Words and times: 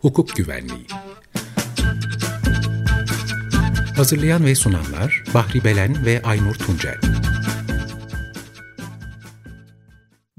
Hukuk 0.00 0.36
Güvenliği. 0.36 0.86
Hazırlayan 3.96 4.44
ve 4.44 4.54
sunanlar 4.54 5.24
Bahri 5.34 5.64
Belen 5.64 6.06
ve 6.06 6.22
Aynur 6.24 6.54
Tuncel. 6.54 7.00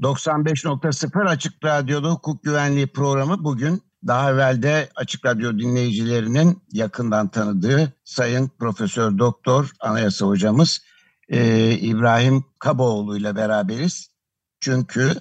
95.0 0.01 1.29
Açık 1.29 1.65
Radyo'da 1.65 2.11
hukuk 2.11 2.43
güvenliği 2.43 2.87
programı 2.87 3.43
bugün 3.43 3.81
daha 4.07 4.31
evvelde 4.31 4.89
Açık 4.95 5.25
Radyo 5.25 5.59
dinleyicilerinin 5.59 6.63
yakından 6.71 7.27
tanıdığı 7.27 7.93
Sayın 8.03 8.51
Profesör 8.59 9.17
Doktor 9.17 9.71
Anayasa 9.79 10.25
Hocamız 10.25 10.81
e, 11.29 11.71
İbrahim 11.71 12.45
Kaboğlu 12.59 13.17
ile 13.17 13.35
beraberiz. 13.35 14.09
Çünkü 14.59 15.13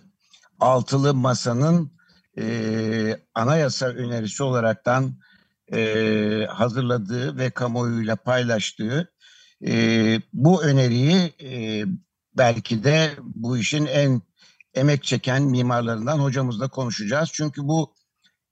Altılı 0.61 1.15
Masa'nın 1.15 1.93
e, 2.39 3.17
anayasa 3.35 3.87
önerisi 3.87 4.43
olaraktan 4.43 5.15
e, 5.73 6.47
hazırladığı 6.51 7.39
ve 7.39 7.51
kamuoyuyla 7.51 8.17
paylaştığı 8.17 9.13
e, 9.67 10.23
bu 10.33 10.65
öneriyi 10.65 11.33
e, 11.43 11.85
belki 12.37 12.85
de 12.85 13.11
bu 13.23 13.59
işin 13.59 13.87
en 13.87 14.23
emek 14.75 15.05
çeken 15.05 15.43
mimarlarından 15.43 16.19
hocamızla 16.19 16.69
konuşacağız. 16.69 17.31
Çünkü 17.33 17.63
bu 17.63 17.95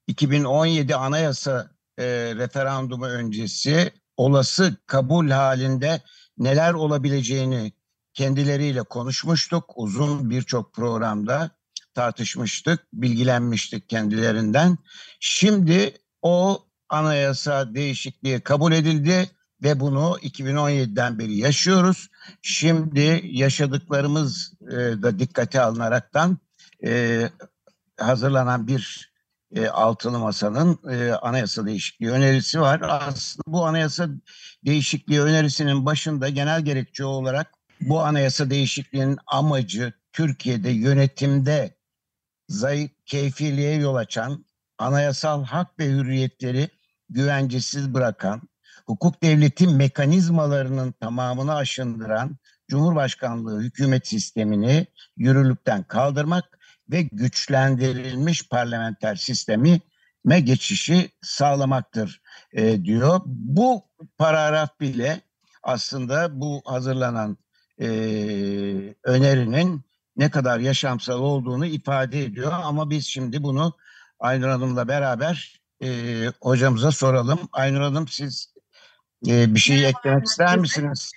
2017 0.07 0.97
anayasa 0.97 1.71
e, 1.99 2.05
referandumu 2.37 3.07
öncesi 3.07 3.93
olası 4.17 4.77
kabul 4.87 5.31
halinde 5.31 6.01
neler 6.39 6.75
olabileceğini 6.75 7.73
kendileriyle 8.15 8.83
konuşmuştuk. 8.83 9.65
Uzun 9.77 10.31
birçok 10.31 10.75
programda 10.75 11.51
tartışmıştık, 11.95 12.81
bilgilenmiştik 12.93 13.89
kendilerinden. 13.89 14.79
Şimdi 15.21 15.95
o 16.23 16.65
anayasa 16.89 17.75
değişikliği 17.75 18.41
kabul 18.41 18.73
edildi 18.73 19.31
ve 19.63 19.81
bunu 19.81 20.17
2017'den 20.23 21.19
beri 21.19 21.37
yaşıyoruz. 21.37 22.09
Şimdi 22.43 23.21
yaşadıklarımız 23.25 24.53
e, 24.63 24.77
da 24.77 25.19
dikkate 25.19 25.61
alınaraktan 25.61 26.39
e, 26.85 27.23
hazırlanan 27.99 28.67
bir 28.67 29.10
e, 29.55 29.69
altılı 29.69 30.19
masanın 30.19 30.79
e, 30.91 31.13
anayasa 31.13 31.67
değişikliği 31.67 32.11
önerisi 32.11 32.61
var. 32.61 32.81
Aslında 32.81 33.43
bu 33.47 33.67
anayasa 33.67 34.09
değişikliği 34.65 35.21
önerisinin 35.21 35.87
başında 35.87 36.29
genel 36.29 36.65
gerekçe 36.65 37.05
olarak 37.05 37.53
bu 37.81 38.01
anayasa 38.01 38.51
değişikliğinin 38.51 39.19
amacı 39.27 39.93
Türkiye'de 40.13 40.71
yönetimde 40.71 41.77
zayıf 42.49 42.91
keyfiliğe 43.07 43.75
yol 43.75 43.95
açan, 43.95 44.45
anayasal 44.79 45.45
hak 45.45 45.79
ve 45.79 45.87
hürriyetleri 45.87 46.69
güvencesiz 47.09 47.95
bırakan, 47.95 48.43
hukuk 48.87 49.23
devleti 49.23 49.69
mekanizmalarının 49.69 50.93
tamamını 50.93 51.55
aşındıran 51.55 52.37
Cumhurbaşkanlığı 52.69 53.61
hükümet 53.61 54.07
sistemini 54.07 54.87
yürürlükten 55.17 55.83
kaldırmak 55.83 56.59
ve 56.91 57.03
güçlendirilmiş 57.03 58.49
parlamenter 58.49 59.15
sistemi 59.15 59.81
me 60.25 60.41
geçişi 60.41 61.11
sağlamaktır 61.23 62.23
e, 62.53 62.85
diyor. 62.85 63.21
Bu 63.27 63.83
paragraf 64.19 64.81
bile 64.81 65.21
aslında 65.63 66.41
bu 66.41 66.63
hazırlanan 66.65 67.37
e, 67.81 67.87
önerinin 69.05 69.81
ne 70.17 70.31
kadar 70.31 70.59
yaşamsal 70.59 71.21
olduğunu 71.21 71.67
ifade 71.67 72.25
ediyor. 72.25 72.53
Ama 72.65 72.91
biz 72.91 73.07
şimdi 73.07 73.43
bunu 73.43 73.77
Aynur 74.19 74.49
Hanım'la 74.49 74.89
beraber 74.89 75.61
e, 75.83 75.89
hocamıza 76.41 76.91
soralım. 76.91 77.41
Aynur 77.53 77.81
Hanım 77.81 78.09
siz 78.09 78.55
e, 79.27 79.55
bir 79.55 79.61
şey 79.61 79.89
eklemek 79.89 80.27
ister 80.27 80.59
misiniz? 80.59 81.13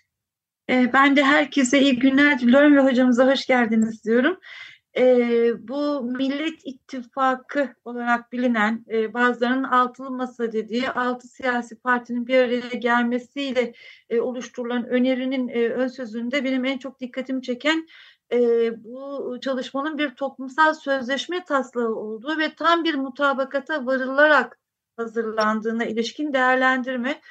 E, 0.69 0.93
ben 0.93 1.15
de 1.15 1.23
herkese 1.23 1.81
iyi 1.81 1.99
günler 1.99 2.39
diliyorum 2.39 2.77
ve 2.77 2.81
hocamıza 2.81 3.27
hoş 3.27 3.45
geldiniz 3.45 4.03
diyorum. 4.03 4.37
E, 4.97 5.67
bu 5.67 6.03
Millet 6.03 6.65
İttifakı 6.65 7.75
olarak 7.85 8.31
bilinen 8.31 8.85
e, 8.91 9.13
bazılarının 9.13 9.63
altılı 9.63 10.11
masa 10.11 10.51
dediği 10.51 10.89
altı 10.89 11.27
siyasi 11.27 11.75
partinin 11.79 12.27
bir 12.27 12.37
araya 12.37 12.77
gelmesiyle 12.77 13.73
e, 14.09 14.19
oluşturulan 14.19 14.87
önerinin 14.87 15.47
e, 15.47 15.69
ön 15.69 15.87
sözünde 15.87 16.43
benim 16.43 16.65
en 16.65 16.77
çok 16.77 16.99
dikkatimi 16.99 17.41
çeken 17.41 17.87
e, 18.33 18.37
bu 18.83 19.37
çalışmanın 19.41 19.97
bir 19.97 20.09
toplumsal 20.09 20.73
sözleşme 20.73 21.43
taslağı 21.45 21.95
olduğu 21.95 22.37
ve 22.37 22.55
tam 22.55 22.83
bir 22.83 22.95
mutabakata 22.95 23.85
varılarak 23.85 24.59
hazırlandığına 24.97 25.85
ilişkin 25.85 26.33
değerlendirme. 26.33 27.21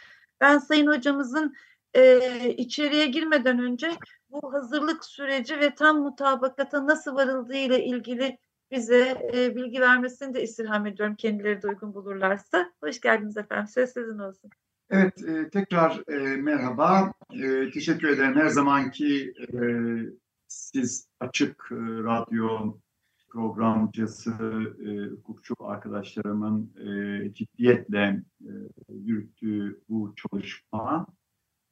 Ben 0.40 0.58
Sayın 0.58 0.86
Hocamızın 0.86 1.54
e, 1.94 2.48
içeriye 2.56 3.06
girmeden 3.06 3.58
önce 3.58 3.92
bu 4.32 4.52
hazırlık 4.52 5.04
süreci 5.04 5.60
ve 5.60 5.74
tam 5.74 6.02
mutabakata 6.02 6.86
nasıl 6.86 7.14
varıldığı 7.14 7.56
ile 7.56 7.84
ilgili 7.84 8.38
bize 8.70 9.30
e, 9.34 9.56
bilgi 9.56 9.80
vermesini 9.80 10.34
de 10.34 10.42
istirham 10.42 10.86
ediyorum 10.86 11.14
kendileri 11.16 11.62
de 11.62 11.68
uygun 11.68 11.94
bulurlarsa. 11.94 12.72
Hoş 12.82 13.00
geldiniz 13.00 13.36
efendim. 13.36 13.66
Söz 13.66 13.90
sizin 13.90 14.18
olsun. 14.18 14.50
Evet, 14.90 15.22
e, 15.28 15.50
tekrar 15.50 16.02
e, 16.08 16.36
merhaba. 16.36 17.12
E, 17.30 17.70
teşekkür 17.70 18.08
ederim. 18.08 18.34
Her 18.34 18.48
zamanki 18.48 19.34
e, 19.38 19.58
siz 20.48 21.08
açık 21.20 21.68
e, 21.72 21.76
radyo 21.78 22.78
programcısı, 23.28 24.32
e, 24.86 25.10
hukukçu 25.10 25.54
arkadaşlarımın 25.60 26.72
e, 26.76 27.34
ciddiyetle 27.34 28.22
e, 28.40 28.50
yürüttüğü 28.88 29.80
bu 29.88 30.14
çalışma 30.16 31.06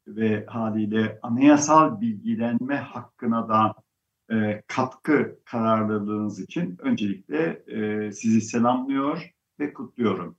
ve 0.07 0.47
haliyle 0.47 1.19
anayasal 1.23 2.01
bilgilenme 2.01 2.77
hakkına 2.77 3.49
da 3.49 3.75
e, 4.33 4.63
katkı 4.67 5.39
kararlılığınız 5.45 6.41
için 6.41 6.77
öncelikle 6.79 7.63
e, 7.67 8.13
sizi 8.13 8.41
selamlıyor 8.41 9.31
ve 9.61 9.73
kutluyorum. 9.73 10.37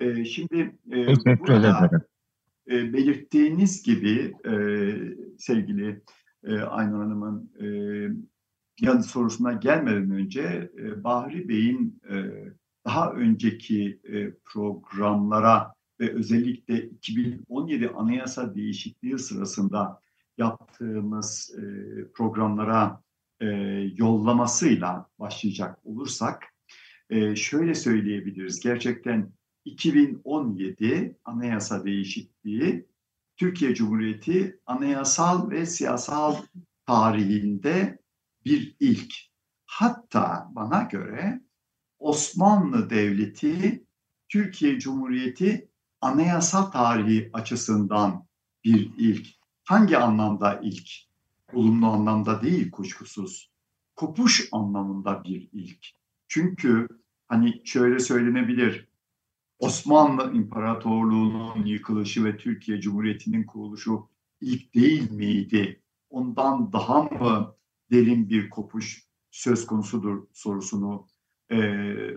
E, 0.00 0.24
şimdi 0.24 0.78
e, 0.92 1.06
burada 1.38 1.90
e, 2.70 2.92
belirttiğiniz 2.92 3.82
gibi 3.82 4.34
e, 4.44 4.52
sevgili 5.38 6.02
e, 6.44 6.58
Aynur 6.60 6.98
Hanım'ın 6.98 7.52
e, 7.60 7.66
yanı 8.80 9.02
sorusuna 9.02 9.52
gelmeden 9.52 10.10
önce 10.10 10.70
e, 10.78 11.04
Bahri 11.04 11.48
Bey'in 11.48 12.00
e, 12.10 12.14
daha 12.86 13.12
önceki 13.12 14.00
e, 14.04 14.32
programlara 14.44 15.77
ve 16.00 16.12
özellikle 16.14 16.82
2017 16.82 17.88
anayasa 17.88 18.54
değişikliği 18.54 19.18
sırasında 19.18 20.00
yaptığımız 20.38 21.54
e, 21.58 21.62
programlara 22.14 23.02
e, 23.40 23.46
yollamasıyla 23.96 25.10
başlayacak 25.18 25.78
olursak 25.84 26.44
e, 27.10 27.36
şöyle 27.36 27.74
söyleyebiliriz. 27.74 28.60
Gerçekten 28.60 29.32
2017 29.64 31.16
anayasa 31.24 31.84
değişikliği 31.84 32.86
Türkiye 33.36 33.74
Cumhuriyeti 33.74 34.60
anayasal 34.66 35.50
ve 35.50 35.66
siyasal 35.66 36.36
tarihinde 36.86 37.98
bir 38.44 38.76
ilk. 38.80 39.14
Hatta 39.66 40.48
bana 40.54 40.82
göre 40.82 41.40
Osmanlı 41.98 42.90
Devleti 42.90 43.84
Türkiye 44.28 44.78
Cumhuriyeti 44.78 45.67
anayasal 46.00 46.62
tarihi 46.62 47.30
açısından 47.32 48.26
bir 48.64 48.90
ilk. 48.98 49.26
Hangi 49.64 49.98
anlamda 49.98 50.60
ilk? 50.62 50.88
Olumlu 51.52 51.86
anlamda 51.86 52.42
değil 52.42 52.70
kuşkusuz. 52.70 53.50
Kopuş 53.96 54.48
anlamında 54.52 55.24
bir 55.24 55.48
ilk. 55.52 55.86
Çünkü 56.28 56.88
hani 57.28 57.62
şöyle 57.64 57.98
söylenebilir. 57.98 58.88
Osmanlı 59.58 60.32
İmparatorluğu'nun 60.34 61.64
yıkılışı 61.66 62.24
ve 62.24 62.36
Türkiye 62.36 62.80
Cumhuriyeti'nin 62.80 63.46
kuruluşu 63.46 64.08
ilk 64.40 64.74
değil 64.74 65.10
miydi? 65.10 65.82
Ondan 66.10 66.72
daha 66.72 67.02
mı 67.02 67.54
derin 67.90 68.28
bir 68.28 68.50
kopuş 68.50 69.08
söz 69.30 69.66
konusudur 69.66 70.26
sorusunu 70.32 71.06
e, 71.52 71.56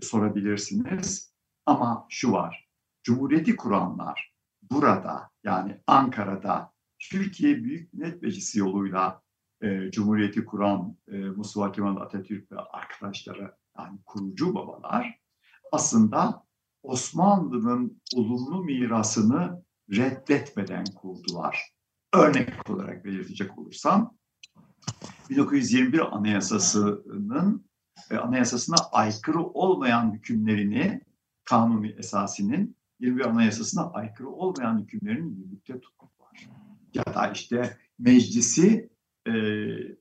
sorabilirsiniz. 0.01 1.33
Ama 1.65 2.05
şu 2.09 2.31
var, 2.31 2.69
Cumhuriyeti 3.03 3.55
kuranlar 3.55 4.33
burada 4.61 5.29
yani 5.43 5.81
Ankara'da 5.87 6.71
Türkiye 6.99 7.63
Büyük 7.63 7.93
Millet 7.93 8.21
Meclisi 8.21 8.59
yoluyla 8.59 9.21
e, 9.61 9.91
Cumhuriyeti 9.91 10.45
kuran 10.45 10.97
e, 11.07 11.17
Mustafa 11.17 11.71
Kemal 11.71 11.97
Atatürk 11.97 12.51
ve 12.51 12.59
arkadaşları 12.59 13.55
yani 13.77 13.99
kurucu 14.05 14.55
babalar 14.55 15.19
aslında 15.71 16.43
Osmanlı'nın 16.83 18.01
olumlu 18.15 18.63
mirasını 18.63 19.63
reddetmeden 19.91 20.85
kurdular. 20.85 21.71
örnek 22.13 22.69
olarak 22.69 23.05
belirtecek 23.05 23.57
olursam 23.57 24.17
1921 25.29 26.15
Anayasası'nın 26.15 27.65
e, 28.11 28.17
anayasasına 28.17 28.75
aykırı 28.91 29.43
olmayan 29.43 30.13
hükümlerini 30.13 31.01
kanuni 31.45 31.95
esasinin 31.97 32.77
21 33.01 33.25
Anayasasına 33.25 33.91
aykırı 33.91 34.29
olmayan 34.29 34.79
hükümlerini 34.79 35.39
yürürlükte 35.39 35.79
tutmak 35.79 36.19
var. 36.19 36.49
Ya 36.93 37.05
da 37.15 37.31
işte 37.31 37.77
meclisi 37.99 38.89
e, 39.27 39.33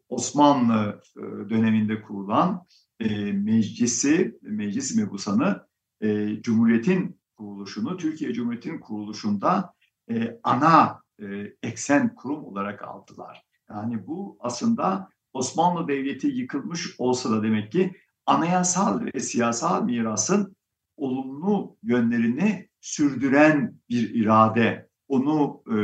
Osmanlı 0.08 1.00
e, 1.16 1.20
döneminde 1.50 2.02
kurulan 2.02 2.66
e, 3.00 3.32
meclisi, 3.32 4.38
meclis 4.42 4.96
mebusanı 4.96 5.66
e, 6.00 6.42
Cumhuriyet'in 6.42 7.20
kuruluşunu, 7.36 7.96
Türkiye 7.96 8.32
Cumhuriyeti'nin 8.32 8.80
kuruluşunda 8.80 9.74
e, 10.10 10.38
ana 10.42 11.00
e, 11.22 11.56
eksen 11.62 12.14
kurum 12.14 12.44
olarak 12.44 12.82
aldılar. 12.82 13.42
Yani 13.70 14.06
bu 14.06 14.36
aslında 14.40 15.08
Osmanlı 15.32 15.88
Devleti 15.88 16.26
yıkılmış 16.26 16.94
olsa 16.98 17.30
da 17.30 17.42
demek 17.42 17.72
ki 17.72 17.92
anayasal 18.26 19.04
ve 19.04 19.20
siyasal 19.20 19.84
mirasın 19.84 20.56
olumlu 20.96 21.76
yönlerini 21.82 22.69
sürdüren 22.80 23.74
bir 23.90 24.14
irade, 24.14 24.88
onu 25.08 25.62
e, 25.66 25.76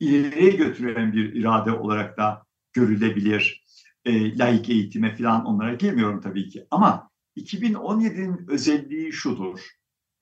ileriye 0.00 0.50
götüren 0.50 1.12
bir 1.12 1.34
irade 1.34 1.72
olarak 1.72 2.18
da 2.18 2.46
görülebilir. 2.72 3.66
E, 4.04 4.38
laik 4.38 4.70
eğitime 4.70 5.16
falan 5.16 5.44
onlara 5.44 5.74
girmiyorum 5.74 6.20
tabii 6.20 6.48
ki. 6.48 6.66
Ama 6.70 7.10
2017'nin 7.36 8.48
özelliği 8.48 9.12
şudur. 9.12 9.60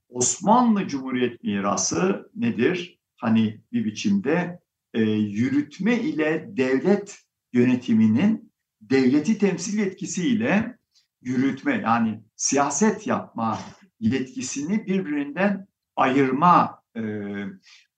Osmanlı 0.08 0.88
Cumhuriyet 0.88 1.44
mirası 1.44 2.30
nedir? 2.34 2.98
Hani 3.16 3.60
bir 3.72 3.84
biçimde 3.84 4.60
e, 4.94 5.02
yürütme 5.10 6.00
ile 6.00 6.50
devlet 6.56 7.18
yönetiminin 7.52 8.52
devleti 8.80 9.38
temsil 9.38 9.78
yetkisiyle 9.78 10.78
yürütme 11.22 11.80
yani 11.84 12.20
siyaset 12.36 13.06
yapma 13.06 13.58
yetkisini 14.00 14.86
birbirinden 14.86 15.66
ayırma 15.96 16.82
e, 16.96 17.02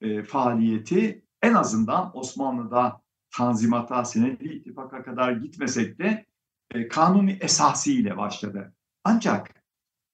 e, 0.00 0.22
faaliyeti 0.22 1.24
en 1.42 1.54
azından 1.54 2.16
Osmanlı'da 2.16 3.02
Tanzimat'a, 3.30 4.04
Senedi 4.04 4.44
ittifaka 4.44 5.02
kadar 5.02 5.32
gitmesek 5.32 5.98
de 5.98 6.26
e, 6.74 6.88
kanuni 6.88 7.38
esasiyle 7.40 8.16
başladı. 8.16 8.74
Ancak 9.04 9.64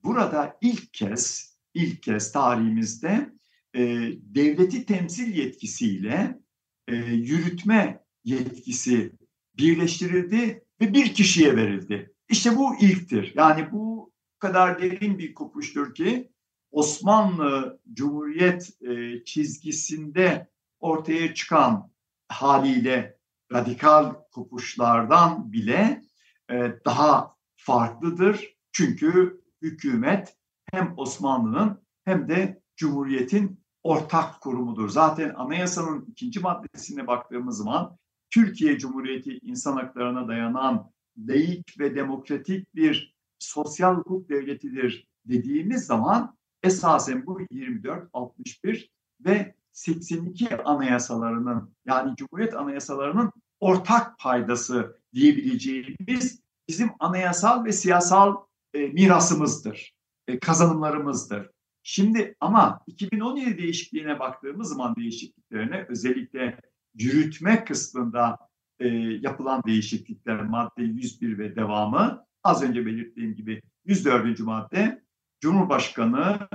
burada 0.05 0.59
ilk 0.61 0.95
kez, 0.95 1.57
ilk 1.75 2.03
kez 2.03 2.33
tarihimizde 2.33 3.33
e, 3.75 3.81
devleti 4.23 4.87
temsil 4.87 5.35
yetkisiyle 5.35 6.41
e, 6.89 6.95
yürütme 6.97 8.05
yetkisi 8.25 9.13
birleştirildi 9.59 10.65
ve 10.81 10.95
bir 10.95 11.15
kişiye 11.15 11.57
verildi. 11.57 12.13
İşte 12.29 12.57
bu 12.57 12.77
ilktir. 12.81 13.33
Yani 13.37 13.73
bu 13.73 14.13
kadar 14.39 14.83
derin 14.83 15.19
bir 15.19 15.35
kopuştur 15.35 15.95
ki 15.95 16.32
Osmanlı 16.73 17.81
Cumhuriyet 17.93 18.83
e, 18.83 19.25
çizgisinde 19.25 20.49
ortaya 20.81 21.35
çıkan 21.35 21.91
haliyle 22.29 23.19
radikal 23.53 24.15
kopuşlardan 24.31 25.53
bile 25.53 26.03
e, 26.51 26.73
daha 26.85 27.37
farklıdır. 27.57 28.57
Çünkü 28.73 29.41
hükümet 29.63 30.37
hem 30.73 30.95
Osmanlı'nın 30.97 31.83
hem 32.05 32.29
de 32.29 32.63
Cumhuriyet'in 32.77 33.63
ortak 33.83 34.41
kurumudur. 34.41 34.89
Zaten 34.89 35.35
anayasanın 35.35 36.07
ikinci 36.11 36.41
maddesine 36.41 37.07
baktığımız 37.07 37.59
zaman 37.59 37.99
Türkiye 38.31 38.79
Cumhuriyeti 38.79 39.39
insan 39.43 39.77
haklarına 39.77 40.29
dayanan 40.29 40.93
laik 41.19 41.81
ve 41.81 41.95
demokratik 41.95 42.75
bir 42.75 43.17
sosyal 43.39 43.95
hukuk 43.95 44.29
devletidir 44.29 45.09
dediğimiz 45.25 45.87
zaman 45.87 46.37
esasen 46.63 47.27
bu 47.27 47.41
24, 47.51 48.09
61 48.13 48.91
ve 49.21 49.55
82 49.73 50.57
anayasalarının 50.57 51.75
yani 51.87 52.17
Cumhuriyet 52.17 52.55
anayasalarının 52.55 53.33
ortak 53.61 54.19
paydası 54.19 55.01
diyebileceğimiz 55.15 56.43
bizim 56.69 56.91
anayasal 56.99 57.65
ve 57.65 57.73
siyasal 57.73 58.37
e, 58.75 58.87
mirasımızdır, 58.87 59.95
e, 60.29 60.39
kazanımlarımızdır. 60.39 61.51
Şimdi 61.83 62.37
ama 62.41 62.81
2017 62.87 63.59
değişikliğine 63.59 64.19
baktığımız 64.19 64.69
zaman 64.69 64.97
değişikliklerine 64.97 65.87
özellikle 65.89 66.61
yürütme 66.95 67.65
kısmında 67.65 68.39
e, 68.79 68.89
yapılan 69.21 69.63
değişiklikler 69.67 70.43
madde 70.43 70.83
101 70.83 71.39
ve 71.39 71.57
devamı 71.57 72.25
az 72.45 72.63
önce 72.63 72.87
belirttiğim 72.87 73.35
gibi 73.35 73.63
104. 73.85 74.41
madde 74.41 75.03
Cumhurbaşkanı 75.43 76.49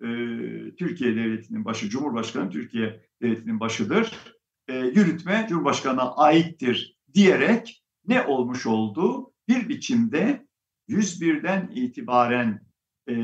e, 0.00 0.06
Türkiye 0.76 1.16
Devleti'nin 1.16 1.64
başı, 1.64 1.88
Cumhurbaşkanı 1.88 2.50
Türkiye 2.50 3.00
Devleti'nin 3.22 3.60
başıdır. 3.60 4.34
E, 4.68 4.76
yürütme 4.76 5.46
Cumhurbaşkanı'na 5.48 6.14
aittir 6.16 6.96
diyerek 7.14 7.84
ne 8.06 8.22
olmuş 8.22 8.66
oldu? 8.66 9.32
Bir 9.48 9.68
biçimde 9.68 10.46
101'den 10.88 11.70
itibaren 11.74 12.66
e, 13.06 13.14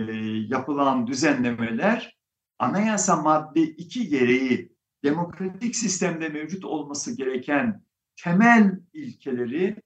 yapılan 0.49 1.07
düzenlemeler 1.07 2.19
anayasa 2.59 3.23
madde 3.23 3.63
2 3.63 4.09
gereği 4.09 4.73
demokratik 5.05 5.77
sistemde 5.77 6.29
mevcut 6.29 6.65
olması 6.65 7.17
gereken 7.17 7.85
temel 8.23 8.81
ilkeleri, 8.93 9.77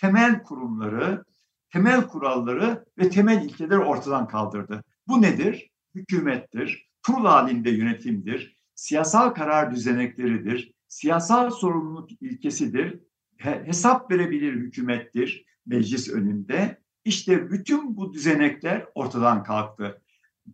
temel 0.00 0.42
kurumları, 0.42 1.24
temel 1.72 2.06
kuralları 2.06 2.84
ve 2.98 3.10
temel 3.10 3.44
ilkeleri 3.44 3.78
ortadan 3.78 4.28
kaldırdı. 4.28 4.84
Bu 5.08 5.22
nedir? 5.22 5.70
Hükümettir, 5.94 6.88
kurul 7.06 7.26
halinde 7.26 7.70
yönetimdir, 7.70 8.56
siyasal 8.74 9.30
karar 9.30 9.74
düzenekleridir, 9.74 10.72
siyasal 10.88 11.50
sorumluluk 11.50 12.22
ilkesidir, 12.22 13.00
hesap 13.38 14.10
verebilir 14.10 14.52
hükümettir 14.52 15.44
meclis 15.66 16.08
önünde. 16.08 16.78
İşte 17.04 17.50
bütün 17.50 17.96
bu 17.96 18.12
düzenekler 18.12 18.86
ortadan 18.94 19.42
kalktı. 19.42 20.02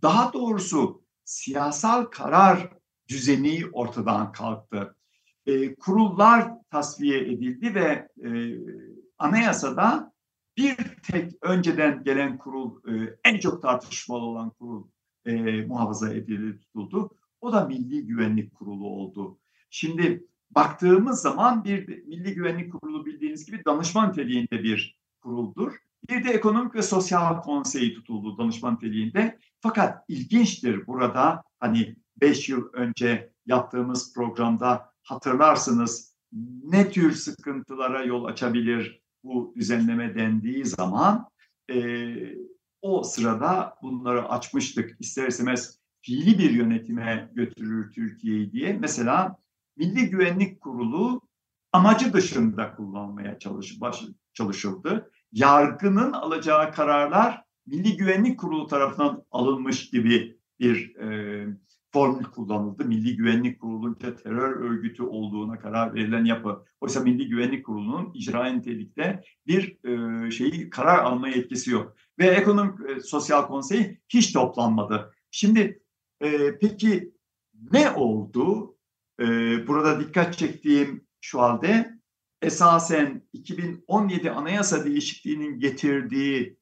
Daha 0.02 0.32
doğrusu 0.32 1.05
siyasal 1.25 2.05
karar 2.05 2.70
düzeni 3.08 3.62
ortadan 3.72 4.32
kalktı. 4.32 4.96
E, 5.46 5.75
kurullar 5.75 6.50
tasfiye 6.70 7.20
edildi 7.20 7.75
ve 7.75 8.08
e, 8.25 8.31
anayasada 9.19 10.13
bir 10.56 10.76
tek 11.02 11.32
önceden 11.42 12.04
gelen 12.04 12.38
kurul, 12.38 12.80
e, 12.88 13.16
en 13.25 13.38
çok 13.38 13.62
tartışmalı 13.62 14.25
olan 14.25 14.50
kurul 14.50 14.84
e, 15.25 15.66
muhafaza 15.66 16.14
edildi, 16.14 16.58
tutuldu. 16.61 17.11
O 17.40 17.52
da 17.52 17.64
Milli 17.64 18.06
Güvenlik 18.06 18.54
Kurulu 18.54 18.87
oldu. 18.87 19.38
Şimdi 19.70 20.26
baktığımız 20.50 21.20
zaman 21.20 21.64
bir 21.64 21.88
Milli 21.88 22.34
Güvenlik 22.34 22.73
Kurulu 22.73 23.06
bildiğiniz 23.06 23.46
gibi 23.46 23.64
danışman 23.64 24.11
niteliğinde 24.11 24.62
bir 24.62 24.99
kuruldur. 25.20 25.73
Bir 26.11 26.25
de 26.25 26.30
Ekonomik 26.30 26.75
ve 26.75 26.82
Sosyal 26.82 27.42
Konseyi 27.42 27.94
tutuldu 27.94 28.38
danışman 28.38 28.75
niteliğinde. 28.75 29.38
Fakat 29.61 30.04
ilginçtir 30.08 30.87
burada 30.87 31.42
hani 31.61 31.96
5 32.20 32.49
yıl 32.49 32.73
önce 32.73 33.32
yaptığımız 33.46 34.14
programda 34.14 34.92
hatırlarsınız 35.02 36.14
ne 36.64 36.90
tür 36.90 37.12
sıkıntılara 37.12 38.04
yol 38.04 38.25
açabilir 38.25 39.03
bu 39.25 39.54
düzenleme 39.57 40.14
dendiği 40.14 40.64
zaman 40.64 41.28
e, 41.73 41.76
o 42.83 43.02
sırada 43.02 43.76
bunları 43.83 44.28
açmıştık. 44.28 44.97
İster 45.00 45.28
istemez 45.28 45.78
fiili 46.00 46.38
bir 46.38 46.50
yönetime 46.50 47.31
götürür 47.35 47.93
Türkiye'yi 47.93 48.52
diye. 48.52 48.73
Mesela 48.73 49.38
Milli 49.76 50.11
Güvenlik 50.11 50.61
Kurulu 50.61 51.21
amacı 51.73 52.12
dışında 52.12 52.75
kullanmaya 52.76 53.38
çalış, 53.38 53.81
baş, 53.81 54.02
çalışıldı. 54.35 55.11
Yargının 55.33 56.12
alacağı 56.12 56.73
kararlar 56.73 57.45
Milli 57.66 57.97
Güvenlik 57.97 58.40
Kurulu 58.40 58.66
tarafından 58.66 59.25
alınmış 59.31 59.90
gibi 59.90 60.38
bir 60.61 60.97
e, 60.97 61.47
formül 61.95 62.25
kullanıldı. 62.25 62.85
Milli 62.85 63.17
Güvenlik 63.17 63.61
Kurulu'nca 63.61 64.17
terör 64.17 64.57
örgütü 64.57 65.03
olduğuna 65.03 65.59
karar 65.59 65.95
verilen 65.95 66.25
yapı. 66.25 66.65
Oysa 66.81 67.01
Milli 67.01 67.29
Güvenlik 67.29 67.67
Kurulu'nun 67.67 68.11
icra 68.15 68.47
nitelikte 68.47 69.23
bir 69.47 69.79
e, 69.85 70.31
şeyi 70.31 70.71
karar 70.71 70.99
alma 70.99 71.29
yetkisi 71.29 71.71
yok. 71.71 71.97
Ve 72.19 72.27
Ekonomik 72.27 72.91
e, 72.91 73.01
Sosyal 73.01 73.47
Konsey 73.47 73.99
hiç 74.09 74.33
toplanmadı. 74.33 75.15
Şimdi 75.31 75.83
e, 76.21 76.59
peki 76.59 77.13
ne 77.73 77.91
oldu? 77.91 78.77
E, 79.21 79.25
burada 79.67 80.01
dikkat 80.01 80.39
çektiğim 80.39 81.07
şu 81.21 81.41
halde 81.41 81.99
esasen 82.43 83.23
2017 83.33 84.31
anayasa 84.31 84.85
değişikliğinin 84.85 85.59
getirdiği 85.59 86.59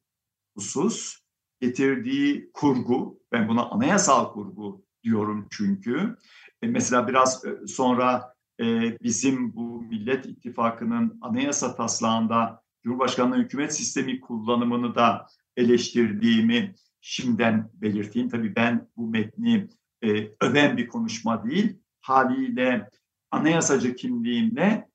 husus, 0.55 1.17
getirdiği 1.61 2.51
kurgu, 2.53 3.19
ben 3.31 3.47
buna 3.47 3.69
anayasal 3.69 4.33
kurgu 4.33 4.82
diyorum 5.03 5.47
çünkü. 5.51 6.17
E, 6.61 6.67
mesela 6.67 7.07
biraz 7.07 7.45
e, 7.45 7.67
sonra 7.67 8.33
e, 8.59 8.97
bizim 9.03 9.55
bu 9.55 9.81
Millet 9.81 10.25
İttifakı'nın 10.25 11.17
anayasa 11.21 11.75
taslağında 11.75 12.63
Cumhurbaşkanlığı 12.83 13.37
hükümet 13.37 13.75
sistemi 13.75 14.19
kullanımını 14.19 14.95
da 14.95 15.27
eleştirdiğimi 15.57 16.75
şimdiden 17.01 17.69
belirteyim. 17.73 18.29
Tabii 18.29 18.55
ben 18.55 18.87
bu 18.97 19.07
metni 19.07 19.67
e, 20.03 20.27
öven 20.41 20.77
bir 20.77 20.87
konuşma 20.87 21.45
değil, 21.45 21.79
haliyle 22.01 22.89
anayasacı 23.31 23.95
kimliğimle 23.95 24.89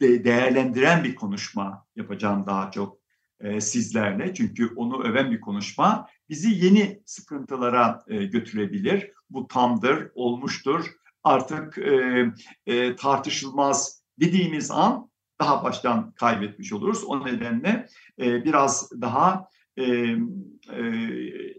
de 0.00 0.24
değerlendiren 0.24 1.04
bir 1.04 1.14
konuşma 1.14 1.86
yapacağım 1.96 2.46
daha 2.46 2.70
çok 2.70 2.99
e, 3.40 3.60
sizlerle. 3.60 4.34
Çünkü 4.34 4.74
onu 4.76 5.04
öven 5.04 5.30
bir 5.30 5.40
konuşma 5.40 6.08
bizi 6.28 6.64
yeni 6.64 7.02
sıkıntılara 7.06 8.04
e, 8.08 8.24
götürebilir. 8.24 9.12
Bu 9.30 9.48
tamdır, 9.48 10.10
olmuştur, 10.14 10.86
artık 11.24 11.78
e, 11.78 12.26
e, 12.66 12.96
tartışılmaz 12.96 14.02
dediğimiz 14.20 14.70
an 14.70 15.10
daha 15.40 15.64
baştan 15.64 16.12
kaybetmiş 16.12 16.72
oluruz. 16.72 17.04
O 17.04 17.26
nedenle 17.26 17.88
e, 18.20 18.44
biraz 18.44 18.90
daha 19.00 19.50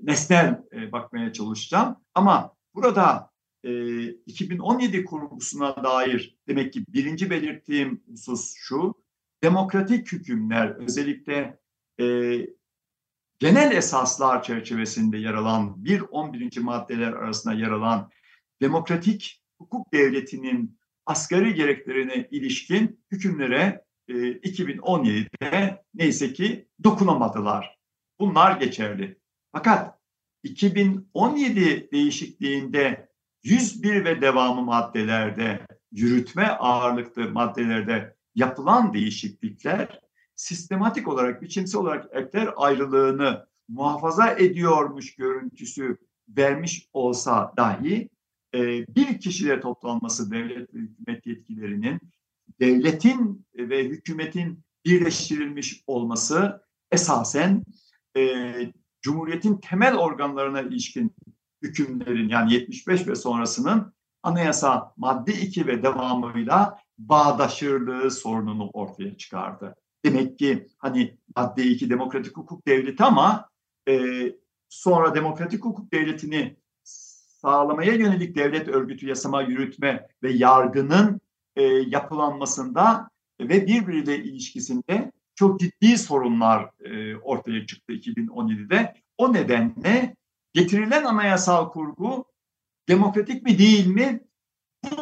nesnel 0.01 0.63
bakmaya 0.91 1.33
çalışacağım. 1.33 1.95
Ama 2.15 2.55
burada 2.75 3.31
e, 3.63 4.07
2017 4.07 5.05
kurgusuna 5.05 5.83
dair 5.83 6.37
demek 6.47 6.73
ki 6.73 6.85
birinci 6.87 7.29
belirttiğim 7.29 8.03
husus 8.11 8.53
şu, 8.55 8.95
demokratik 9.43 10.11
hükümler 10.11 10.67
özellikle 10.67 11.60
e, 12.01 12.47
genel 13.39 13.71
esaslar 13.71 14.43
çerçevesinde 14.43 15.17
yer 15.17 15.33
alan 15.33 15.85
bir 15.85 16.01
11. 16.01 16.57
maddeler 16.57 17.13
arasında 17.13 17.53
yer 17.53 17.71
alan 17.71 18.11
demokratik 18.61 19.43
hukuk 19.57 19.93
devletinin 19.93 20.79
asgari 21.05 21.53
gereklerine 21.53 22.27
ilişkin 22.31 23.03
hükümlere 23.11 23.85
e, 24.07 24.13
2017'de 24.13 25.83
neyse 25.93 26.33
ki 26.33 26.67
dokunamadılar. 26.83 27.77
Bunlar 28.19 28.59
geçerli. 28.59 29.17
Fakat 29.51 29.99
2017 30.43 31.89
değişikliğinde 31.91 33.11
101 33.43 34.05
ve 34.05 34.21
devamı 34.21 34.61
maddelerde 34.61 35.67
yürütme 35.91 36.47
ağırlıklı 36.47 37.29
maddelerde 37.29 38.15
yapılan 38.35 38.93
değişiklikler 38.93 40.01
sistematik 40.41 41.07
olarak, 41.07 41.41
biçimsel 41.41 41.81
olarak 41.81 42.05
ekler 42.11 42.49
ayrılığını 42.55 43.47
muhafaza 43.67 44.29
ediyormuş 44.29 45.15
görüntüsü 45.15 45.97
vermiş 46.29 46.87
olsa 46.93 47.53
dahi 47.57 48.09
e, 48.55 48.59
bir 48.95 49.19
kişiyle 49.19 49.59
toplanması 49.59 50.31
devlet 50.31 50.73
ve 50.73 50.79
hükümet 50.79 51.25
yetkilerinin 51.25 51.99
devletin 52.59 53.45
ve 53.55 53.83
hükümetin 53.83 54.63
birleştirilmiş 54.85 55.83
olması 55.87 56.61
esasen 56.91 57.63
e, 58.17 58.53
Cumhuriyet'in 59.01 59.57
temel 59.57 59.97
organlarına 59.97 60.61
ilişkin 60.61 61.15
hükümlerin 61.61 62.29
yani 62.29 62.53
75 62.53 63.07
ve 63.07 63.15
sonrasının 63.15 63.93
anayasa 64.23 64.93
madde 64.97 65.33
2 65.33 65.67
ve 65.67 65.83
devamıyla 65.83 66.79
bağdaşırlığı 66.97 68.11
sorununu 68.11 68.69
ortaya 68.73 69.17
çıkardı. 69.17 69.75
Demek 70.05 70.39
ki 70.39 70.67
hani 70.77 71.17
madde 71.35 71.63
2 71.63 71.89
demokratik 71.89 72.37
hukuk 72.37 72.67
devleti 72.67 73.03
ama 73.03 73.49
e, 73.87 74.23
sonra 74.69 75.15
demokratik 75.15 75.65
hukuk 75.65 75.93
devletini 75.93 76.55
sağlamaya 77.41 77.93
yönelik 77.93 78.35
devlet 78.35 78.67
örgütü 78.67 79.07
yasama, 79.07 79.41
yürütme 79.41 80.07
ve 80.23 80.31
yargının 80.31 81.21
e, 81.55 81.63
yapılanmasında 81.63 83.09
ve 83.41 83.67
birbiriyle 83.67 84.23
ilişkisinde 84.23 85.11
çok 85.35 85.59
ciddi 85.59 85.97
sorunlar 85.97 86.69
e, 86.79 87.15
ortaya 87.15 87.65
çıktı 87.65 87.93
2017'de. 87.93 88.93
O 89.17 89.33
nedenle 89.33 90.15
getirilen 90.53 91.03
anayasal 91.03 91.69
kurgu 91.69 92.25
demokratik 92.89 93.43
mi 93.43 93.57
değil 93.57 93.87
mi? 93.87 94.21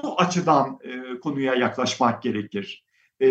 Bu 0.03 0.22
açıdan 0.22 0.79
e, 0.84 1.20
konuya 1.20 1.56
yaklaşmak 1.56 2.24
gerekir. 2.24 2.86
E, 3.22 3.27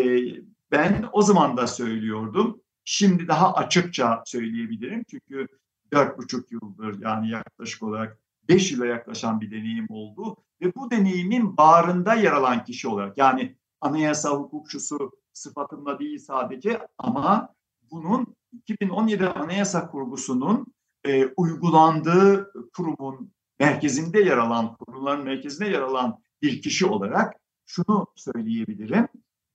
ben 0.73 1.05
o 1.13 1.23
zaman 1.23 1.57
da 1.57 1.67
söylüyordum. 1.67 2.61
Şimdi 2.85 3.29
daha 3.29 3.55
açıkça 3.55 4.23
söyleyebilirim. 4.27 5.05
Çünkü 5.11 5.49
dört 5.93 6.19
buçuk 6.19 6.53
yıldır 6.53 7.03
yani 7.03 7.31
yaklaşık 7.31 7.83
olarak 7.83 8.19
beş 8.49 8.73
yıla 8.73 8.87
yaklaşan 8.87 9.41
bir 9.41 9.51
deneyim 9.51 9.87
oldu. 9.89 10.37
Ve 10.63 10.75
bu 10.75 10.91
deneyimin 10.91 11.57
bağrında 11.57 12.15
yer 12.15 12.33
alan 12.33 12.65
kişi 12.65 12.89
olarak 12.89 13.19
yani 13.19 13.57
anayasa 13.81 14.31
hukukçusu 14.31 15.13
sıfatımla 15.33 15.99
değil 15.99 16.19
sadece 16.19 16.89
ama 16.99 17.55
bunun 17.91 18.37
2017 18.53 19.27
anayasa 19.27 19.91
kurgusunun 19.91 20.67
e, 21.05 21.27
uygulandığı 21.27 22.53
kurumun 22.77 23.33
merkezinde 23.61 24.21
yer 24.21 24.39
alan, 24.39 24.77
kurumların 24.77 25.25
merkezinde 25.25 25.69
yer 25.69 25.81
alan 25.81 26.23
bir 26.43 26.63
kişi 26.63 26.87
olarak 26.87 27.35
şunu 27.67 28.07
söyleyebilirim. 28.17 29.09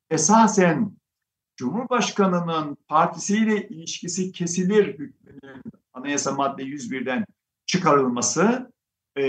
Esasen 0.09 0.97
Cumhurbaşkanı'nın 1.55 2.77
partisiyle 2.87 3.67
ilişkisi 3.67 4.31
kesilir 4.31 4.99
hükmünün 4.99 5.63
anayasa 5.93 6.31
madde 6.31 6.63
101'den 6.63 7.25
çıkarılması 7.65 8.73
e, 9.17 9.23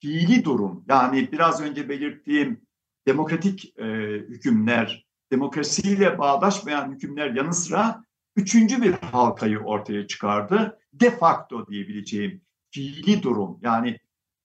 fiili 0.00 0.44
durum 0.44 0.84
yani 0.88 1.32
biraz 1.32 1.60
önce 1.60 1.88
belirttiğim 1.88 2.60
demokratik 3.06 3.78
e, 3.78 3.84
hükümler, 4.28 5.06
demokrasiyle 5.32 6.18
bağdaşmayan 6.18 6.92
hükümler 6.92 7.30
yanı 7.30 7.54
sıra 7.54 8.04
üçüncü 8.36 8.82
bir 8.82 8.92
halkayı 8.92 9.58
ortaya 9.58 10.06
çıkardı. 10.06 10.78
De 10.92 11.10
facto 11.10 11.66
diyebileceğim 11.66 12.42
fiili 12.70 13.22
durum 13.22 13.58
yani 13.62 13.98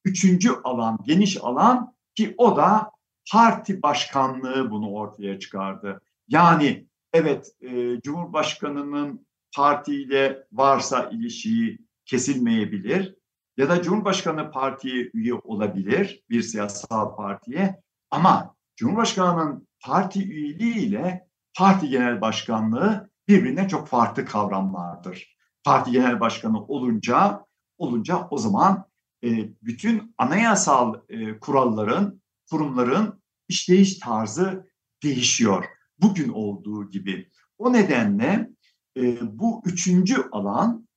üçüncü 0.05 0.49
alan, 0.63 0.99
geniş 1.05 1.37
alan 1.43 1.95
ki 2.15 2.35
o 2.37 2.57
da 2.57 2.91
parti 3.31 3.81
başkanlığı 3.81 4.71
bunu 4.71 4.91
ortaya 4.91 5.39
çıkardı. 5.39 6.01
Yani 6.27 6.87
evet 7.13 7.51
e, 7.61 8.01
Cumhurbaşkanı'nın 8.01 9.27
partiyle 9.55 10.43
varsa 10.51 11.09
ilişiği 11.09 11.79
kesilmeyebilir 12.05 13.15
ya 13.57 13.69
da 13.69 13.81
Cumhurbaşkanı 13.81 14.51
partiye 14.51 15.09
üye 15.13 15.33
olabilir 15.33 16.23
bir 16.29 16.41
siyasal 16.41 17.15
partiye 17.15 17.81
ama 18.11 18.55
Cumhurbaşkanı'nın 18.75 19.67
parti 19.81 20.27
üyeliği 20.29 20.75
ile 20.75 21.27
parti 21.57 21.89
genel 21.89 22.21
başkanlığı 22.21 23.09
birbirine 23.27 23.67
çok 23.67 23.87
farklı 23.87 24.25
kavramlardır. 24.25 25.37
Parti 25.63 25.91
genel 25.91 26.19
başkanı 26.19 26.65
olunca 26.65 27.45
olunca 27.77 28.27
o 28.31 28.37
zaman 28.37 28.85
e, 29.23 29.27
bütün 29.63 30.15
anayasal 30.17 31.01
e, 31.09 31.39
kuralların, 31.39 32.21
kurumların 32.49 33.21
işleyiş 33.47 33.99
tarzı 33.99 34.67
değişiyor. 35.03 35.65
Bugün 35.99 36.29
olduğu 36.29 36.89
gibi. 36.89 37.29
O 37.57 37.73
nedenle 37.73 38.49
e, 38.97 39.17
bu 39.39 39.61
üçüncü 39.65 40.15
alan 40.31 40.87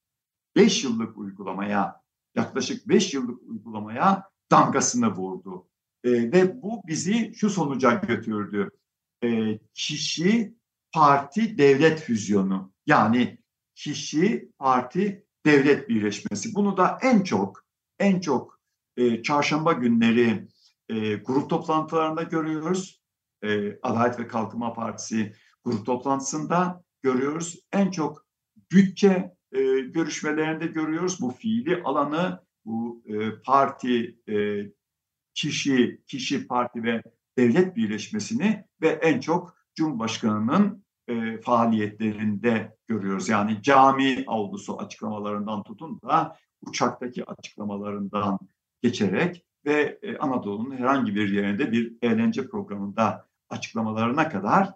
beş 0.57 0.85
yıllık 0.85 1.19
uygulamaya, 1.19 2.01
yaklaşık 2.35 2.89
beş 2.89 3.15
yıllık 3.15 3.43
uygulamaya 3.43 4.31
damgasını 4.51 5.15
vurdu. 5.15 5.69
E, 6.05 6.11
ve 6.11 6.63
bu 6.63 6.83
bizi 6.87 7.33
şu 7.35 7.51
sonuca 7.51 7.95
götürdü. 7.95 8.71
E, 9.25 9.59
kişi, 9.75 10.55
parti, 10.93 11.59
devlet 11.59 12.01
füzyonu. 12.01 12.73
Yani 12.87 13.39
kişi, 13.75 14.53
parti, 14.59 15.27
devlet 15.47 15.89
birleşmesi. 15.89 16.55
Bunu 16.55 16.77
da 16.77 16.99
en 17.03 17.23
çok 17.23 17.65
en 17.99 18.21
çok 18.21 18.61
e, 18.97 19.23
çarşamba 19.23 19.73
günleri 19.73 20.49
e, 20.89 21.15
grup 21.15 21.51
toplantılarında 21.51 22.23
görüyoruz. 22.23 23.00
E, 23.45 23.79
Adalet 23.83 24.19
ve 24.19 24.27
Kalkınma 24.27 24.73
Partisi 24.73 25.33
grup 25.65 25.87
toplantısında 25.87 26.85
görüyoruz. 27.03 27.59
En 27.73 27.91
çok 27.91 28.27
bütçe 28.73 29.35
e, 29.53 29.81
görüşmelerinde 29.81 30.67
görüyoruz. 30.67 31.21
Bu 31.21 31.31
fiili 31.31 31.83
alanı, 31.83 32.45
bu 32.65 33.03
e, 33.07 33.41
parti, 33.45 34.19
e, 34.29 34.67
kişi, 35.35 36.03
kişi, 36.07 36.47
parti 36.47 36.83
ve 36.83 37.03
devlet 37.39 37.77
birleşmesini 37.77 38.65
ve 38.83 38.89
en 38.89 39.21
çok 39.21 39.55
Cumhurbaşkanı'nın 39.75 40.85
e, 41.09 41.41
faaliyetlerinde 41.41 42.77
görüyoruz. 42.89 43.29
Yani 43.29 43.63
cami 43.63 44.25
avlusu 44.27 44.79
açıklamalarından 44.79 45.63
tutun 45.63 46.01
da 46.03 46.37
uçaktaki 46.63 47.25
açıklamalarından 47.25 48.39
geçerek 48.83 49.45
ve 49.67 49.99
e, 50.03 50.17
Anadolu'nun 50.19 50.77
herhangi 50.77 51.15
bir 51.15 51.33
yerinde 51.33 51.73
bir 51.73 51.97
eğlence 52.03 52.49
programında 52.49 53.30
açıklamalarına 53.51 54.29
kadar 54.29 54.75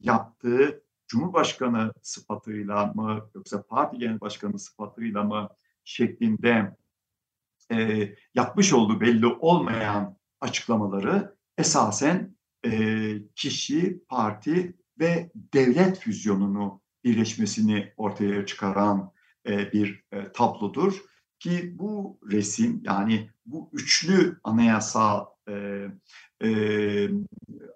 yaptığı 0.00 0.84
Cumhurbaşkanı 1.08 1.92
sıfatıyla 2.02 2.86
mı 2.86 3.30
yoksa 3.34 3.62
parti 3.62 3.98
genel 3.98 4.20
başkanı 4.20 4.58
sıfatıyla 4.58 5.24
mı 5.24 5.48
şeklinde 5.84 6.76
e, 7.72 8.08
yapmış 8.34 8.72
olduğu 8.72 9.00
belli 9.00 9.26
olmayan 9.26 10.16
açıklamaları 10.40 11.36
esasen 11.58 12.36
e, 12.66 13.12
kişi, 13.34 14.02
parti 14.08 14.76
ve 14.98 15.30
devlet 15.34 15.98
füzyonunu 15.98 16.80
birleşmesini 17.04 17.92
ortaya 17.96 18.46
çıkaran 18.46 19.12
e, 19.48 19.72
bir 19.72 20.04
e, 20.12 20.32
tablodur. 20.32 21.02
Ki 21.38 21.78
bu 21.78 22.18
resim 22.30 22.80
yani 22.84 23.30
bu 23.46 23.70
üçlü 23.72 24.40
anayasal 24.44 25.26
e, 25.48 25.86
e, 26.44 26.48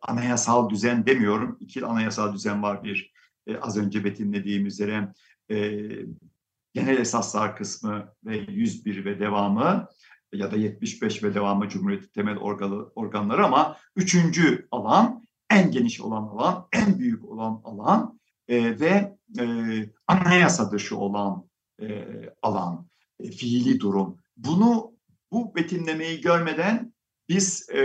anayasal 0.03 0.71
düzen 0.71 1.07
demiyorum. 1.07 1.57
İki 1.61 1.87
anayasal 1.87 2.33
düzen 2.33 2.63
var 2.63 2.85
bir 2.85 3.13
e, 3.47 3.57
az 3.57 3.77
önce 3.77 4.05
betimlediğim 4.05 4.67
üzere 4.67 5.13
e, 5.51 5.57
genel 6.75 6.99
esaslar 6.99 7.57
kısmı 7.57 8.15
ve 8.25 8.37
101 8.37 9.05
ve 9.05 9.21
devamı 9.21 9.89
ya 10.33 10.51
da 10.51 10.57
75 10.57 11.23
ve 11.23 11.35
devamı 11.35 11.69
Cumhuriyet 11.69 12.15
temel 12.15 12.39
organları 12.95 13.45
ama 13.45 13.77
üçüncü 13.97 14.69
alan 14.71 15.29
en 15.51 15.71
geniş 15.71 16.01
olan 16.01 16.23
alan, 16.23 16.69
en 16.73 16.99
büyük 16.99 17.25
olan 17.25 17.61
alan 17.65 18.21
e, 18.49 18.81
ve 18.81 19.17
e, 19.39 19.45
anayasa 20.07 20.71
dışı 20.71 20.97
olan 20.97 21.49
e, 21.83 22.07
alan, 22.43 22.89
e, 23.21 23.31
fiili 23.31 23.81
durum. 23.81 24.19
Bunu 24.37 24.93
bu 25.33 25.55
betimlemeyi 25.55 26.21
görmeden 26.21 26.93
biz 27.29 27.71
e, 27.71 27.79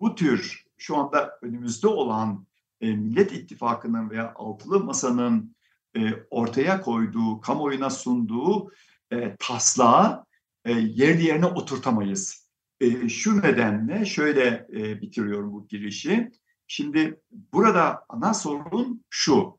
bu 0.00 0.14
tür 0.14 0.64
şu 0.78 0.96
anda 0.96 1.38
önümüzde 1.42 1.88
olan 1.88 2.46
e, 2.80 2.92
Millet 2.96 3.32
İttifakı'nın 3.32 4.10
veya 4.10 4.32
Altılı 4.36 4.84
Masa'nın 4.84 5.56
e, 5.96 6.00
ortaya 6.30 6.80
koyduğu, 6.80 7.40
kamuoyuna 7.40 7.90
sunduğu 7.90 8.72
e, 9.12 9.36
taslağı 9.36 10.26
e, 10.64 10.72
yerli 10.72 11.22
yerine 11.24 11.46
oturtamayız. 11.46 12.48
E, 12.80 13.08
şu 13.08 13.42
nedenle 13.42 14.04
şöyle 14.04 14.66
e, 14.72 15.00
bitiriyorum 15.00 15.52
bu 15.52 15.66
girişi. 15.68 16.30
Şimdi 16.66 17.20
burada 17.30 18.04
ana 18.08 18.34
sorun 18.34 19.04
şu. 19.10 19.58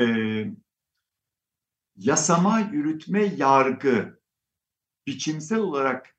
E, 0.00 0.06
yasama, 1.96 2.60
yürütme, 2.60 3.24
yargı 3.24 4.20
biçimsel 5.06 5.58
olarak 5.58 6.16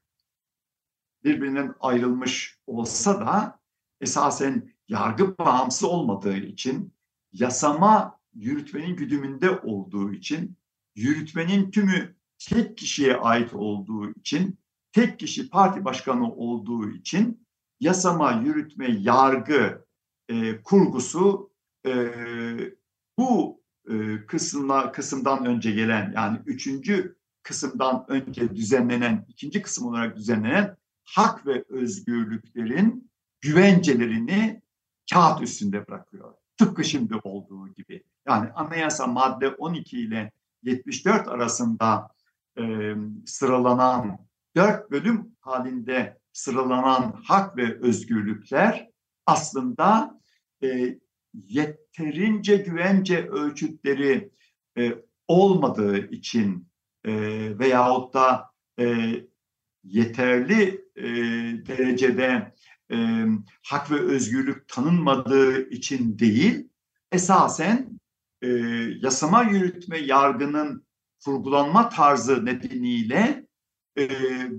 birbirinden 1.24 1.76
ayrılmış 1.80 2.60
olsa 2.68 3.22
da 3.22 3.57
esasen 4.02 4.72
yargı 4.88 5.38
bağımsız 5.38 5.84
olmadığı 5.84 6.38
için 6.38 6.94
yasama 7.34 8.20
yürütmenin 8.34 8.96
güdümünde 8.96 9.52
olduğu 9.52 10.14
için 10.14 10.58
yürütmenin 10.96 11.72
tümü 11.72 12.16
tek 12.40 12.78
kişiye 12.78 13.16
ait 13.16 13.54
olduğu 13.54 14.12
için 14.12 14.58
tek 14.92 15.20
kişi 15.20 15.50
parti 15.50 15.86
başkanı 15.86 16.34
olduğu 16.34 16.90
için 16.90 17.48
yasama, 17.80 18.32
yürütme, 18.32 18.88
yargı 19.00 19.86
e, 20.30 20.62
kurgusu 20.62 21.52
e, 21.86 22.12
bu 23.18 23.62
e, 23.90 24.26
kısımla, 24.26 24.92
kısımdan 24.92 25.46
önce 25.46 25.72
gelen 25.72 26.12
yani 26.16 26.40
üçüncü 26.46 27.18
kısımdan 27.44 28.06
önce 28.08 28.56
düzenlenen, 28.56 29.26
ikinci 29.30 29.62
kısım 29.62 29.88
olarak 29.88 30.18
düzenlenen 30.18 30.78
hak 31.04 31.46
ve 31.46 31.66
özgürlüklerin 31.70 33.07
güvencelerini 33.42 34.62
kağıt 35.14 35.42
üstünde 35.42 35.88
bırakıyor. 35.88 36.34
Tıpkı 36.58 36.84
şimdi 36.84 37.16
olduğu 37.16 37.74
gibi. 37.74 38.04
Yani 38.28 38.50
anayasa 38.52 39.08
madde 39.08 39.50
12 39.50 40.00
ile 40.00 40.32
74 40.64 41.28
arasında 41.28 42.10
e, 42.60 42.94
sıralanan 43.26 44.18
dört 44.56 44.92
bölüm 44.92 45.36
halinde 45.40 46.18
sıralanan 46.34 47.22
hak 47.24 47.58
ve 47.58 47.80
özgürlükler 47.80 48.90
aslında 49.26 50.20
e, 50.64 51.00
yeterince 51.34 52.58
güvence 52.58 53.28
ölçütleri 53.28 54.32
e, 54.78 54.94
olmadığı 55.28 55.98
için 55.98 56.68
e, 57.06 57.14
veyahut 57.60 58.14
da 58.14 58.52
e, 58.80 59.16
yeterli 59.84 60.86
e, 60.96 61.06
derecede 61.68 62.54
e, 62.92 63.26
hak 63.66 63.92
ve 63.92 64.00
özgürlük 64.00 64.68
tanınmadığı 64.68 65.70
için 65.70 66.20
değil, 66.20 66.70
esasen 67.12 68.00
e, 68.42 68.48
yasama 69.02 69.44
yürütme 69.44 69.98
yargının 69.98 70.88
kurgulanma 71.26 71.90
tarzı 71.90 72.46
nedeniyle 72.46 73.48
e, 73.98 74.10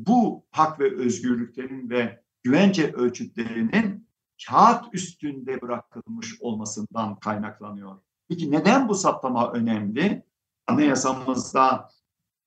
bu 0.07 0.47
hak 0.51 0.81
ve 0.81 0.95
özgürlüklerin 0.97 1.91
ve 1.91 2.23
güvence 2.43 2.93
ölçütlerinin 2.93 4.09
kağıt 4.47 4.85
üstünde 4.95 5.61
bırakılmış 5.63 6.41
olmasından 6.41 7.19
kaynaklanıyor. 7.19 7.97
Peki 8.29 8.51
neden 8.51 8.89
bu 8.89 8.95
saptama 8.95 9.53
önemli? 9.53 10.23
Anayasamızda 10.67 11.89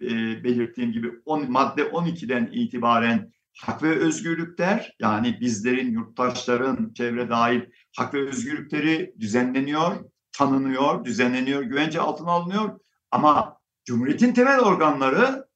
e, 0.02 0.08
belirttiğim 0.44 0.92
gibi 0.92 1.12
on, 1.26 1.52
madde 1.52 1.82
12'den 1.82 2.50
itibaren 2.54 3.34
hak 3.60 3.84
ve 3.84 4.00
özgürlükler 4.00 4.96
yani 5.00 5.38
bizlerin, 5.42 5.92
yurttaşların, 5.92 6.94
çevre 6.94 7.30
dahil 7.30 7.62
hak 7.98 8.14
ve 8.14 8.28
özgürlükleri 8.28 9.16
düzenleniyor, 9.20 10.06
tanınıyor, 10.32 11.06
düzenleniyor, 11.06 11.62
güvence 11.62 12.00
altına 12.00 12.32
alınıyor. 12.32 12.80
Ama 13.12 13.58
Cumhuriyet'in 13.86 14.34
temel 14.34 14.60
organları 14.60 15.48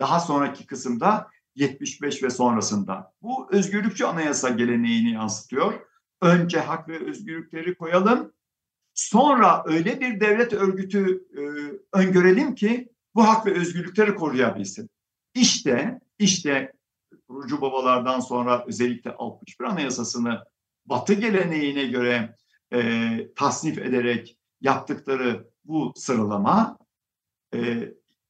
daha 0.00 0.20
sonraki 0.20 0.66
kısımda 0.66 1.28
75 1.54 2.22
ve 2.22 2.30
sonrasında. 2.30 3.12
Bu 3.22 3.48
özgürlükçü 3.52 4.04
anayasa 4.04 4.48
geleneğini 4.48 5.12
yansıtıyor. 5.12 5.74
Önce 6.22 6.60
hak 6.60 6.88
ve 6.88 7.06
özgürlükleri 7.06 7.74
koyalım. 7.74 8.32
Sonra 8.94 9.62
öyle 9.66 10.00
bir 10.00 10.20
devlet 10.20 10.52
örgütü 10.52 11.24
e, 11.36 11.42
öngörelim 11.98 12.54
ki 12.54 12.88
bu 13.14 13.28
hak 13.28 13.46
ve 13.46 13.54
özgürlükleri 13.54 14.14
koruyabilsin. 14.14 14.90
İşte, 15.34 16.00
işte 16.18 16.72
kurucu 17.28 17.60
babalardan 17.60 18.20
sonra 18.20 18.64
özellikle 18.66 19.10
61 19.10 19.64
Anayasası'nı 19.64 20.44
Batı 20.86 21.14
geleneğine 21.14 21.86
göre 21.86 22.36
e, 22.72 23.28
tasnif 23.36 23.78
ederek 23.78 24.38
yaptıkları 24.60 25.48
bu 25.64 25.92
sıralama 25.96 26.78
e, 27.54 27.88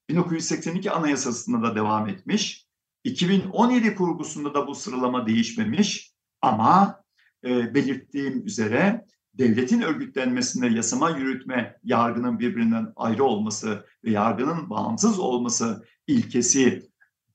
1982 0.08 0.90
Anayasası'nda 0.90 1.70
da 1.70 1.74
devam 1.74 2.08
etmiş. 2.08 2.66
2017 3.04 3.94
kurgusunda 3.94 4.54
da 4.54 4.66
bu 4.66 4.74
sıralama 4.74 5.26
değişmemiş 5.26 6.12
ama 6.40 7.02
e, 7.44 7.74
belirttiğim 7.74 8.46
üzere 8.46 9.04
devletin 9.34 9.80
örgütlenmesinde 9.80 10.66
yasama, 10.66 11.10
yürütme, 11.10 11.76
yargının 11.84 12.38
birbirinden 12.38 12.92
ayrı 12.96 13.24
olması 13.24 13.86
ve 14.04 14.10
yargının 14.10 14.70
bağımsız 14.70 15.18
olması 15.18 15.84
ilkesi 16.06 16.90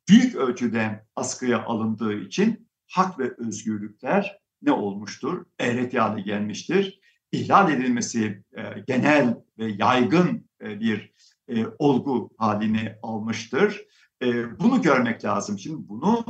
büyük 0.10 0.36
ölçüde 0.36 1.06
askıya 1.16 1.66
alındığı 1.66 2.14
için 2.14 2.70
hak 2.88 3.20
ve 3.20 3.34
özgürlükler 3.38 4.40
ne 4.62 4.72
olmuştur? 4.72 5.46
Eğreti 5.60 6.00
hale 6.00 6.22
gelmiştir. 6.22 7.00
İhlal 7.32 7.72
edilmesi 7.72 8.44
e, 8.58 8.64
genel 8.88 9.38
ve 9.58 9.72
yaygın 9.80 10.50
e, 10.62 10.80
bir 10.80 11.14
e, 11.48 11.66
olgu 11.80 12.30
halini 12.38 12.96
almıştır. 13.04 13.86
E, 14.22 14.60
bunu 14.60 14.82
görmek 14.82 15.26
lazım. 15.26 15.60
Şimdi 15.60 15.90
bunu 15.90 16.26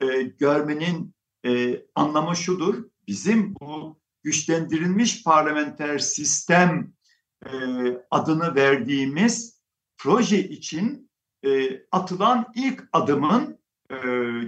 e, 0.00 0.22
görmenin 0.22 1.14
e, 1.46 1.82
anlamı 1.94 2.36
şudur. 2.36 2.84
Bizim 3.08 3.54
bu 3.60 4.00
güçlendirilmiş 4.22 5.24
parlamenter 5.24 5.98
sistem 5.98 6.92
e, 7.46 7.52
adını 8.10 8.54
verdiğimiz 8.54 9.62
proje 9.98 10.48
için 10.48 11.10
e, 11.44 11.82
atılan 11.92 12.52
ilk 12.54 12.88
adımın 12.92 13.58
e, 13.90 13.96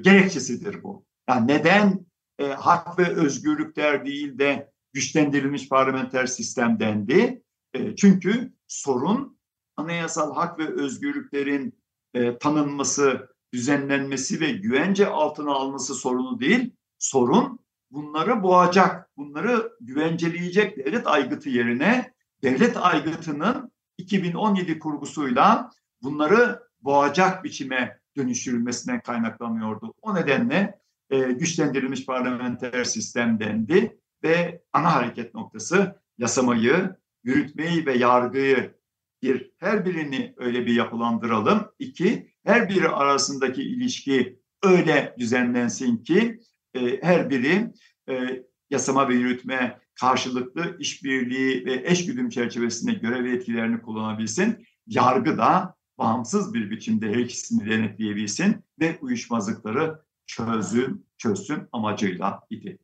gerekçesidir 0.01 0.83
bu. 0.83 1.05
Yani 1.29 1.49
neden 1.49 2.07
e, 2.39 2.47
hak 2.47 2.99
ve 2.99 3.09
özgürlükler 3.09 4.07
değil 4.07 4.39
de 4.39 4.73
güçlendirilmiş 4.93 5.69
parlamenter 5.69 6.27
sistem 6.27 6.81
dendi? 6.81 7.43
E, 7.75 7.97
çünkü 7.97 8.53
sorun 8.69 9.39
anayasal 9.77 10.35
hak 10.35 10.59
ve 10.59 10.69
özgürlüklerin 10.69 11.79
e, 12.15 12.39
tanınması, 12.39 13.35
düzenlenmesi 13.53 14.41
ve 14.41 14.53
güvence 14.53 15.07
altına 15.07 15.53
alması 15.53 15.95
sorunu 15.95 16.41
değil. 16.41 16.75
Sorun 16.99 17.59
bunları 17.91 18.43
boğacak, 18.43 19.11
bunları 19.17 19.73
güvenceleyecek 19.81 20.77
devlet 20.77 21.07
aygıtı 21.07 21.49
yerine 21.49 22.15
devlet 22.43 22.77
aygıtının 22.77 23.73
2017 23.99 24.79
kurgusuyla 24.79 25.71
bunları 26.03 26.63
boğacak 26.85 27.45
biçime 27.45 27.99
dönüştürülmesinden 28.17 29.01
kaynaklanıyordu. 29.01 29.95
O 30.03 30.15
nedenle 30.15 30.79
e, 31.11 31.19
güçlendirilmiş 31.19 32.07
parlamenter 32.07 32.85
sistem 32.85 33.41
dendi 33.41 33.99
ve 34.23 34.63
ana 34.73 34.95
hareket 34.95 35.35
noktası 35.35 36.01
yasamayı, 36.19 36.97
yürütmeyi 37.25 37.87
ve 37.87 37.99
yargıyı 37.99 38.75
bir, 39.23 39.51
her 39.59 39.85
birini 39.85 40.35
öyle 40.37 40.67
bir 40.67 40.75
yapılandıralım. 40.75 41.73
İki, 41.79 42.35
her 42.45 42.69
biri 42.69 42.89
arasındaki 42.89 43.63
ilişki 43.63 44.41
öyle 44.63 45.15
düzenlensin 45.19 45.97
ki 45.97 46.41
e, 46.75 47.03
her 47.03 47.31
biri 47.31 47.73
e, 48.09 48.43
yasama 48.71 49.09
ve 49.09 49.15
yürütme 49.15 49.79
karşılıklı 50.01 50.77
işbirliği 50.79 51.67
ve 51.67 51.83
eşgüdüm 51.85 52.29
çerçevesinde 52.29 52.93
görev 52.93 53.27
yetkilerini 53.27 53.83
kullanabilsin. 53.83 54.67
Yargı 54.87 55.39
da 55.39 55.77
bağımsız 55.99 56.55
bir 56.55 56.71
biçimde 56.71 57.09
her 57.09 57.19
ikisini 57.19 57.71
denetleyebilsin 57.71 58.65
ve 58.81 58.99
uyuşmazlıkları 59.01 60.03
çözüm, 60.27 61.07
çözsün 61.19 61.69
amacıyla 61.73 62.41
idi. 62.51 62.79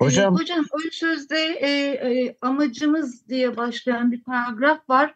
Hocam, 0.00 0.34
ee, 0.34 0.38
hocam 0.38 0.64
ön 0.84 0.90
sözde 0.90 1.38
e, 1.38 1.68
e, 1.68 2.36
amacımız 2.40 3.28
diye 3.28 3.56
başlayan 3.56 4.12
bir 4.12 4.22
paragraf 4.22 4.90
var. 4.90 5.14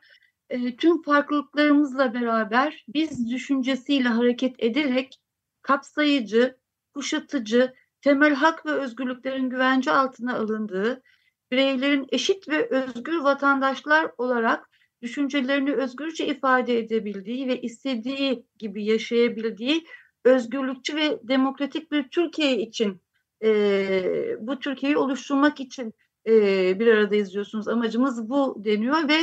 E, 0.51 0.77
tüm 0.77 1.03
farklılıklarımızla 1.03 2.15
beraber 2.15 2.85
biz 2.89 3.31
düşüncesiyle 3.31 4.09
hareket 4.09 4.55
ederek 4.59 5.21
kapsayıcı, 5.63 6.59
kuşatıcı, 6.95 7.75
temel 8.01 8.35
hak 8.35 8.67
ve 8.67 8.71
özgürlüklerin 8.71 9.51
güvence 9.51 9.91
altına 9.91 10.37
alındığı, 10.37 11.03
bireylerin 11.51 12.07
eşit 12.09 12.49
ve 12.49 12.69
özgür 12.69 13.19
vatandaşlar 13.19 14.11
olarak 14.19 14.71
düşüncelerini 15.05 15.73
özgürce 15.73 16.27
ifade 16.27 16.79
edebildiği 16.79 17.49
ve 17.49 17.61
istediği 17.61 18.47
gibi 18.59 18.85
yaşayabildiği 18.85 19.85
özgürlükçü 20.25 20.97
ve 20.97 21.19
demokratik 21.23 21.93
bir 21.93 22.09
Türkiye 22.09 22.59
için 22.59 23.01
e, 23.45 24.37
bu 24.41 24.59
Türkiye'yi 24.59 24.97
oluşturmak 24.97 25.61
için 25.61 25.95
e, 26.27 26.33
bir 26.81 26.87
arada 26.87 27.17
izliyorsunuz. 27.17 27.69
Amacımız 27.69 28.29
bu 28.29 28.65
deniyor 28.65 29.09
ve 29.09 29.17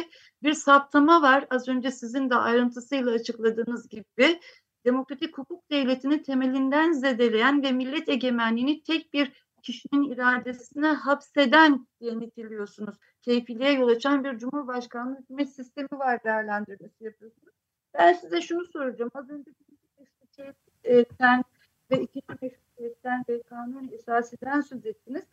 bir 0.44 0.54
saptama 0.54 1.22
var. 1.22 1.48
Az 1.50 1.68
önce 1.68 1.92
sizin 1.92 2.30
de 2.30 2.36
ayrıntısıyla 2.36 3.12
açıkladığınız 3.12 3.90
gibi 3.90 4.40
demokratik 4.86 5.38
hukuk 5.38 5.72
devletini 5.72 6.22
temelinden 6.22 6.92
zedeleyen 6.92 7.64
ve 7.64 7.72
millet 7.72 8.10
egemenliğini 8.10 8.84
tek 8.84 9.14
bir 9.14 9.32
kişinin 9.62 10.12
iradesine 10.12 10.88
hapseden 10.88 11.88
diye 12.00 12.20
niteliyorsunuz. 12.20 12.96
Keyfiliğe 13.22 13.72
yol 13.72 13.88
açan 13.88 14.24
bir 14.24 14.38
cumhurbaşkanlığı 14.38 15.20
hükümet 15.20 15.50
sistemi 15.50 15.90
var 15.92 16.24
değerlendirmesi 16.24 17.04
yapıyorsunuz. 17.04 17.54
Ben 17.94 18.14
size 18.14 18.42
şunu 18.42 18.66
soracağım. 18.66 19.12
Az 19.14 19.30
önce 19.30 19.52
meşrutiyetten 20.00 21.44
ve 21.92 22.02
ikinci 22.02 22.26
meşrutiyetten 22.42 23.24
ve 23.30 23.42
kanun 23.42 23.90
esasından 23.92 24.62
söz 24.62 24.86
ettiniz. 24.86 25.24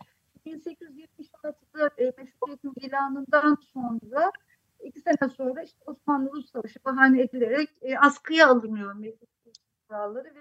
1876'da 0.47 1.91
e, 1.99 2.12
meşrutiyetin 2.19 2.73
ilanından 2.77 3.57
sonra 3.73 4.33
iki 4.81 5.01
sene 5.01 5.31
sonra 5.37 5.62
işte 5.62 5.79
Osmanlı 5.87 6.33
Rus 6.33 6.51
Savaşı 6.51 6.85
bahane 6.85 7.23
edilerek 7.23 7.69
e, 7.83 7.99
askıya 7.99 8.49
alınıyor 8.49 8.95
meşrutiyet 8.95 9.59
kuralları 9.88 10.35
ve 10.35 10.41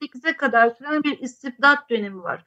1908'e 0.00 0.36
kadar 0.36 0.70
süren 0.70 1.02
bir 1.02 1.18
istibdat 1.18 1.90
dönemi 1.90 2.22
var. 2.22 2.44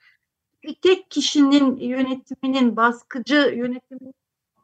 Tek 0.82 1.12
kişinin 1.12 1.78
yönetiminin, 1.78 2.76
baskıcı 2.76 3.54
yönetimin 3.56 4.13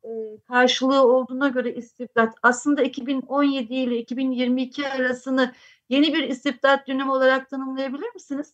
e, 0.04 0.10
karşılığı 0.48 1.04
olduğuna 1.04 1.48
göre 1.48 1.76
istibdat 1.76 2.34
aslında 2.44 2.84
2017 2.84 3.74
ile 3.74 3.98
2022 3.98 4.88
arasını 4.88 5.54
yeni 5.90 6.14
bir 6.14 6.24
istibdat 6.24 6.88
dönemi 6.88 7.12
olarak 7.12 7.50
tanımlayabilir 7.50 8.14
misiniz? 8.14 8.54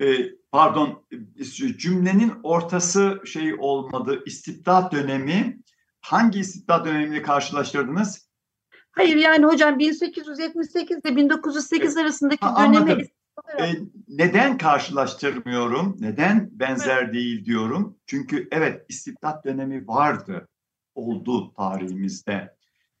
E, 0.00 0.16
pardon 0.52 1.06
cümlenin 1.78 2.32
ortası 2.42 3.20
şey 3.24 3.54
olmadı. 3.58 4.22
İstibdat 4.26 4.92
dönemi 4.92 5.60
hangi 6.00 6.40
istibdat 6.40 6.86
dönemiyle 6.86 7.22
karşılaştırdınız? 7.22 8.30
Hayır 8.92 9.16
yani 9.16 9.46
hocam 9.46 9.78
1878 9.78 10.98
ile 11.04 11.16
1908 11.16 11.96
e, 11.96 12.00
arasındaki 12.00 12.46
ha, 12.46 12.64
dönemi 12.64 13.08
e, 13.58 13.72
neden 14.08 14.58
karşılaştırmıyorum? 14.58 15.96
Neden 16.00 16.48
benzer 16.52 17.02
evet. 17.02 17.14
değil 17.14 17.44
diyorum? 17.44 17.96
Çünkü 18.06 18.48
evet 18.50 18.86
istibdat 18.88 19.44
dönemi 19.44 19.88
vardı, 19.88 20.48
oldu 20.94 21.52
tarihimizde. 21.52 22.54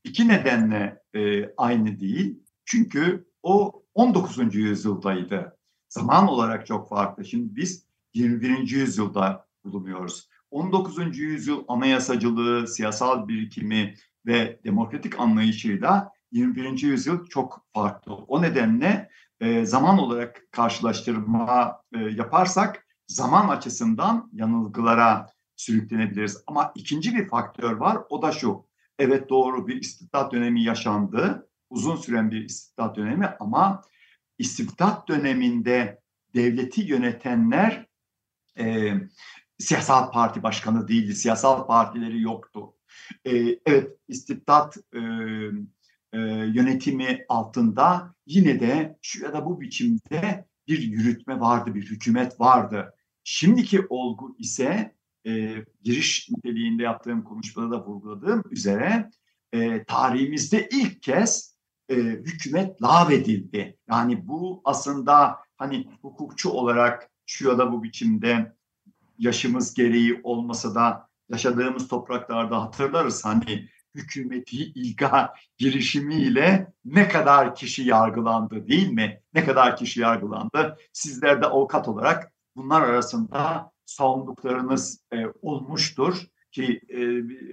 İki 0.04 0.28
nedenle 0.28 1.02
e, 1.14 1.54
aynı 1.56 2.00
değil. 2.00 2.42
Çünkü 2.64 3.26
o 3.42 3.82
19. 3.94 4.54
yüzyıldaydı. 4.54 5.56
Zaman 5.88 6.28
olarak 6.28 6.66
çok 6.66 6.88
farklı. 6.88 7.24
Şimdi 7.24 7.56
biz 7.56 7.86
21. 8.14 8.70
yüzyılda 8.70 9.46
bulunuyoruz. 9.64 10.28
19. 10.50 11.18
yüzyıl 11.18 11.64
anayasacılığı, 11.68 12.68
siyasal 12.68 13.28
birikimi 13.28 13.94
ve 14.26 14.60
demokratik 14.64 15.20
anlayışıyla 15.20 16.12
21. 16.32 16.82
yüzyıl 16.82 17.26
çok 17.26 17.66
farklı. 17.74 18.14
O 18.14 18.42
nedenle 18.42 19.10
e, 19.40 19.66
zaman 19.66 19.98
olarak 19.98 20.42
karşılaştırma 20.50 21.82
e, 21.94 21.98
yaparsak 21.98 22.86
zaman 23.06 23.48
açısından 23.48 24.30
yanılgılara 24.32 25.26
sürüklenebiliriz. 25.56 26.42
Ama 26.46 26.72
ikinci 26.74 27.14
bir 27.14 27.28
faktör 27.28 27.72
var 27.72 27.98
o 28.08 28.22
da 28.22 28.32
şu. 28.32 28.66
Evet 28.98 29.28
doğru 29.28 29.66
bir 29.66 29.76
istibdat 29.76 30.32
dönemi 30.32 30.64
yaşandı. 30.64 31.48
Uzun 31.70 31.96
süren 31.96 32.30
bir 32.30 32.44
istibdat 32.44 32.96
dönemi 32.96 33.26
ama 33.40 33.82
istibdat 34.38 35.08
döneminde 35.08 36.00
devleti 36.34 36.80
yönetenler 36.80 37.86
e, 38.58 38.94
siyasal 39.58 40.10
parti 40.12 40.42
başkanı 40.42 40.88
değildi. 40.88 41.14
Siyasal 41.14 41.66
partileri 41.66 42.20
yoktu. 42.20 42.74
E, 43.24 43.30
evet 43.66 43.96
istibdat 44.08 44.76
e, 44.94 45.00
e, 46.12 46.18
yönetimi 46.54 47.24
altında 47.28 48.14
yine 48.26 48.60
de 48.60 48.98
şu 49.02 49.24
ya 49.24 49.32
da 49.32 49.46
bu 49.46 49.60
biçimde 49.60 50.46
bir 50.68 50.78
yürütme 50.78 51.40
vardı, 51.40 51.74
bir 51.74 51.90
hükümet 51.90 52.40
vardı. 52.40 52.94
Şimdiki 53.24 53.86
olgu 53.88 54.36
ise 54.38 54.94
e, 55.26 55.54
giriş 55.82 56.28
niteliğinde 56.30 56.82
yaptığım 56.82 57.24
konuşmada 57.24 57.70
da 57.70 57.86
vurguladığım 57.86 58.42
üzere 58.50 59.10
e, 59.52 59.84
tarihimizde 59.84 60.68
ilk 60.72 61.02
kez 61.02 61.56
e, 61.88 61.94
hükümet 61.94 62.82
lağvedildi. 62.82 63.78
Yani 63.90 64.28
bu 64.28 64.60
aslında 64.64 65.36
hani 65.56 65.90
hukukçu 66.02 66.50
olarak 66.50 67.10
şu 67.26 67.48
ya 67.48 67.58
da 67.58 67.72
bu 67.72 67.82
biçimde 67.82 68.52
yaşımız 69.18 69.74
gereği 69.74 70.20
olmasa 70.22 70.74
da 70.74 71.08
yaşadığımız 71.28 71.88
topraklarda 71.88 72.62
hatırlarız 72.62 73.24
hani 73.24 73.68
hükümeti 73.94 74.56
ilga 74.56 75.34
girişimiyle 75.58 76.72
ne 76.84 77.08
kadar 77.08 77.54
kişi 77.54 77.82
yargılandı 77.82 78.68
değil 78.68 78.92
mi? 78.92 79.20
Ne 79.34 79.44
kadar 79.44 79.76
kişi 79.76 80.00
yargılandı? 80.00 80.76
Sizler 80.92 81.42
de 81.42 81.46
avukat 81.46 81.88
olarak 81.88 82.32
bunlar 82.56 82.82
arasında 82.82 83.72
savunduklarınız 83.86 85.04
e, 85.12 85.16
olmuştur 85.42 86.26
ki 86.52 86.80
e, 86.88 87.00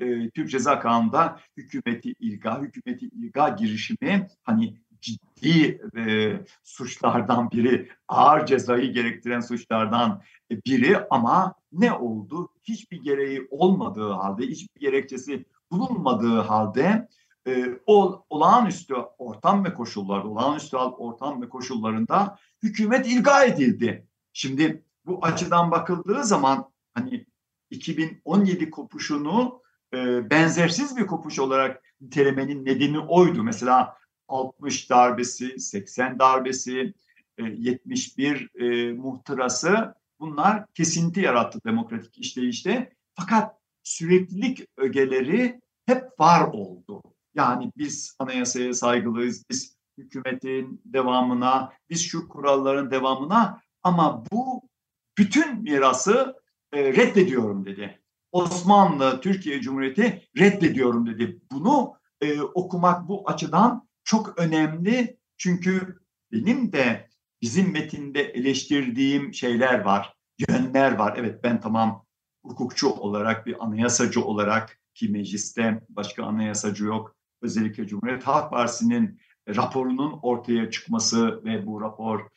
e, 0.06 0.30
Türk 0.30 0.50
Ceza 0.50 0.80
Kanunu'nda 0.80 1.39
hükümeti 1.58 2.13
ilga, 2.19 2.62
hükümeti 2.62 3.06
ilga 3.06 3.50
girişimi 3.50 4.28
hani 4.43 4.78
ciddi 5.02 5.82
e, 5.97 6.34
suçlardan 6.63 7.52
biri, 7.52 7.89
ağır 8.08 8.45
cezayı 8.45 8.93
gerektiren 8.93 9.39
suçlardan 9.39 10.21
biri 10.65 10.97
ama 11.10 11.54
ne 11.71 11.93
oldu? 11.93 12.50
Hiçbir 12.63 13.02
gereği 13.02 13.47
olmadığı 13.50 14.12
halde, 14.12 14.47
hiçbir 14.47 14.80
gerekçesi 14.80 15.45
bulunmadığı 15.71 16.39
halde 16.39 17.08
e, 17.47 17.80
o 17.86 18.25
olağanüstü 18.30 18.95
ortam 19.17 19.65
ve 19.65 19.73
koşullarda, 19.73 20.27
olağanüstü 20.27 20.77
ortam 20.77 21.41
ve 21.41 21.49
koşullarında 21.49 22.38
hükümet 22.63 23.08
ilga 23.08 23.43
edildi. 23.43 24.08
Şimdi 24.34 24.84
bu 25.06 25.19
açıdan 25.21 25.71
bakıldığı 25.71 26.23
zaman 26.23 26.69
hani 26.93 27.25
2017 27.69 28.69
kopuşunu 28.69 29.62
e, 29.93 30.30
benzersiz 30.30 30.97
bir 30.97 31.08
kopuş 31.08 31.39
olarak 31.39 31.84
nitelemenin 32.01 32.65
nedeni 32.65 32.99
oydu. 32.99 33.43
Mesela 33.43 33.97
60 34.27 34.89
darbesi, 34.89 35.60
80 35.60 36.19
darbesi, 36.19 36.93
e, 37.38 37.43
71 37.43 38.49
e, 38.56 38.93
muhtırası 38.93 39.95
bunlar 40.19 40.65
kesinti 40.73 41.21
yarattı 41.21 41.60
demokratik 41.65 42.17
işleyişte. 42.17 42.93
Fakat 43.13 43.57
süreklilik 43.88 44.67
ögeleri 44.78 45.60
hep 45.86 46.19
var 46.19 46.47
oldu. 46.47 47.02
Yani 47.36 47.71
biz 47.78 48.15
anayasaya 48.19 48.73
saygılıyız, 48.73 49.43
biz 49.50 49.78
hükümetin 49.97 50.82
devamına, 50.86 51.73
biz 51.89 52.02
şu 52.02 52.28
kuralların 52.28 52.91
devamına 52.91 53.62
ama 53.84 54.23
bu 54.32 54.69
bütün 55.17 55.62
mirası 55.62 56.36
e, 56.73 56.84
reddediyorum 56.93 57.65
dedi. 57.65 58.02
Osmanlı, 58.32 59.21
Türkiye 59.21 59.62
Cumhuriyeti 59.62 60.28
reddediyorum 60.38 61.08
dedi. 61.08 61.41
Bunu 61.52 61.93
e, 62.21 62.41
okumak 62.41 63.08
bu 63.08 63.30
açıdan 63.30 63.88
çok 64.04 64.39
önemli. 64.39 65.17
Çünkü 65.38 66.00
benim 66.32 66.71
de 66.71 67.10
bizim 67.41 67.71
metinde 67.71 68.21
eleştirdiğim 68.21 69.34
şeyler 69.34 69.80
var, 69.80 70.13
yönler 70.50 70.91
var. 70.91 71.13
Evet 71.17 71.43
ben 71.43 71.62
tamam 71.62 72.07
hukukçu 72.48 72.90
olarak, 72.90 73.46
bir 73.46 73.66
anayasacı 73.66 74.24
olarak 74.24 74.80
ki 74.94 75.10
mecliste 75.10 75.82
başka 75.90 76.24
anayasacı 76.24 76.86
yok. 76.86 77.16
Özellikle 77.42 77.88
Cumhuriyet 77.88 78.24
Halk 78.24 78.52
Partisi'nin 78.52 79.20
raporunun 79.48 80.20
ortaya 80.22 80.72
çıkması 80.72 81.44
ve 81.44 81.66
bu 81.66 81.82
rapor 81.82 82.28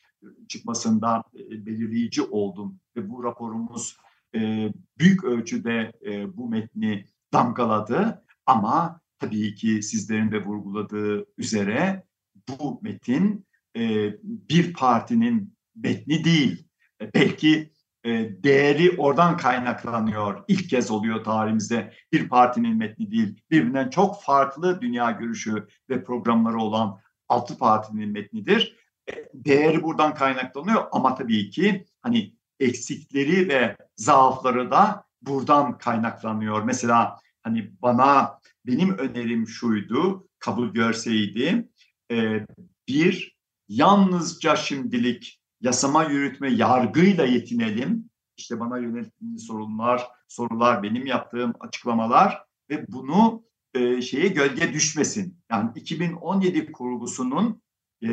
çıkmasında 0.49 1.25
e, 1.35 1.67
belirleyici 1.67 2.23
oldum 2.23 2.81
ve 2.97 3.11
bu 3.11 3.25
raporumuz 3.25 3.97
e, 4.35 4.73
büyük 4.99 5.25
ölçüde 5.25 5.93
e, 6.07 6.37
bu 6.37 6.49
metni 6.49 7.05
damgaladı 7.33 8.25
ama 8.47 9.01
tabii 9.19 9.55
ki 9.55 9.83
sizlerin 9.83 10.33
de 10.33 10.45
vurguladığı 10.45 11.27
üzere 11.39 12.05
bu 12.49 12.81
metin 12.83 13.47
e, 13.77 14.15
bir 14.23 14.73
partinin 14.73 15.55
metni 15.77 16.25
değil. 16.25 16.69
E, 17.01 17.15
belki 17.15 17.73
e, 18.05 18.43
değeri 18.43 18.97
oradan 18.99 19.37
kaynaklanıyor. 19.37 20.45
İlk 20.49 20.71
kez 20.71 20.91
oluyor 20.91 21.25
tarihimizde 21.25 21.95
bir 22.13 22.29
partinin 22.29 22.77
metni 22.77 23.11
değil. 23.11 23.43
Birbirinden 23.51 23.91
çok 23.91 24.23
farklı 24.23 24.81
dünya 24.81 25.11
görüşü 25.11 25.67
ve 25.91 26.05
programları 26.05 26.59
olan 26.59 27.01
altı 27.29 27.59
partinin 27.59 28.09
metnidir. 28.09 28.77
E, 29.11 29.13
değeri 29.35 29.83
buradan 29.83 30.15
kaynaklanıyor 30.15 30.85
ama 30.93 31.15
tabii 31.15 31.51
ki 31.51 31.87
hani 32.03 32.35
eksikleri 32.61 33.49
ve 33.49 33.77
zaafları 33.97 34.71
da 34.71 35.05
buradan 35.23 35.79
kaynaklanıyor. 35.79 36.63
Mesela 36.63 37.19
hani 37.43 37.71
bana 37.83 38.41
benim 38.67 38.99
önerim 38.99 39.49
şuydu, 39.49 40.29
kabul 40.39 40.69
görseydi. 40.69 41.69
E, 42.11 42.47
bir, 42.89 43.37
yalnızca 43.69 44.57
şimdilik 44.57 45.40
yasama 45.61 46.05
yürütme 46.05 46.51
yargıyla 46.51 47.25
yetinelim. 47.25 48.11
İşte 48.37 48.61
bana 48.61 48.79
yöneltilmiş 48.79 49.43
sorunlar, 49.43 50.09
sorular, 50.29 50.83
benim 50.83 51.07
yaptığım 51.07 51.55
açıklamalar 51.61 52.45
ve 52.71 52.85
bunu 52.89 53.43
e, 53.75 54.03
şeye 54.03 54.29
gölge 54.29 54.73
düşmesin. 54.73 55.39
Yani 55.51 55.71
2017 55.75 56.73
kurgusunun 56.73 57.63
e, 58.05 58.11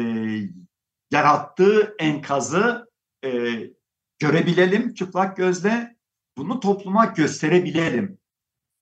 yarattığı 1.11 1.95
enkazı 1.99 2.91
e, 3.23 3.29
görebilelim 4.19 4.93
çıplak 4.93 5.37
gözle, 5.37 5.97
bunu 6.37 6.59
topluma 6.59 7.05
gösterebilelim. 7.05 8.17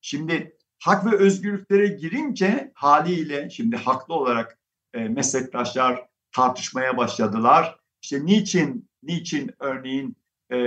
Şimdi 0.01 0.57
hak 0.79 1.05
ve 1.05 1.15
özgürlüklere 1.15 1.87
girince 1.87 2.71
haliyle 2.75 3.49
şimdi 3.49 3.75
haklı 3.75 4.13
olarak 4.13 4.59
e, 4.93 4.99
meslektaşlar 5.07 6.07
tartışmaya 6.31 6.97
başladılar. 6.97 7.79
İşte 8.05 8.25
niçin 8.25 8.89
niçin 9.03 9.51
örneğin 9.59 10.15
e, 10.49 10.57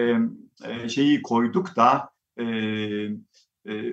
e, 0.65 0.89
şeyi 0.89 1.23
koyduk 1.23 1.77
da 1.77 2.11
e, 2.37 2.45
e, 3.67 3.93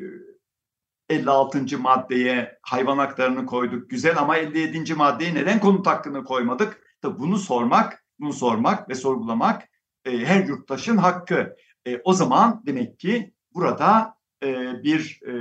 56. 1.09 1.79
maddeye 1.79 2.59
hayvan 2.61 2.97
haklarını 2.97 3.45
koyduk 3.45 3.89
güzel 3.89 4.17
ama 4.17 4.37
57. 4.37 4.93
maddeye 4.93 5.33
neden 5.33 5.59
konut 5.59 5.87
hakkını 5.87 6.23
koymadık? 6.23 6.97
Tabii 7.01 7.19
bunu 7.19 7.37
sormak, 7.37 8.05
bunu 8.19 8.33
sormak 8.33 8.89
ve 8.89 8.95
sorgulamak 8.95 9.69
e, 10.05 10.17
her 10.17 10.43
yurttaşın 10.45 10.97
hakkı. 10.97 11.55
E, 11.87 12.01
o 12.03 12.13
zaman 12.13 12.63
demek 12.65 12.99
ki 12.99 13.33
burada 13.53 14.15
e, 14.43 14.83
bir 14.83 15.19
e, 15.27 15.33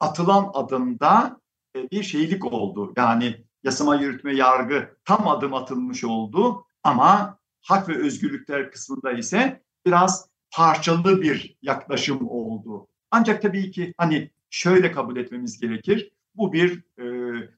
atılan 0.00 0.50
adımda 0.54 1.40
e, 1.76 1.90
bir 1.90 2.02
şeylik 2.02 2.44
oldu. 2.44 2.92
Yani 2.96 3.44
yasama 3.64 3.96
yürütme 3.96 4.34
yargı 4.34 4.96
tam 5.04 5.28
adım 5.28 5.54
atılmış 5.54 6.04
oldu 6.04 6.66
ama 6.84 7.38
hak 7.60 7.88
ve 7.88 7.96
özgürlükler 7.96 8.70
kısmında 8.70 9.12
ise 9.12 9.62
biraz 9.86 10.28
parçalı 10.50 11.22
bir 11.22 11.56
yaklaşım 11.62 12.28
oldu. 12.28 12.88
Ancak 13.10 13.42
tabii 13.42 13.70
ki 13.70 13.94
hani 13.96 14.30
şöyle 14.50 14.92
kabul 14.92 15.16
etmemiz 15.16 15.60
gerekir. 15.60 16.10
Bu 16.34 16.52
bir 16.52 16.82
e, 16.98 17.04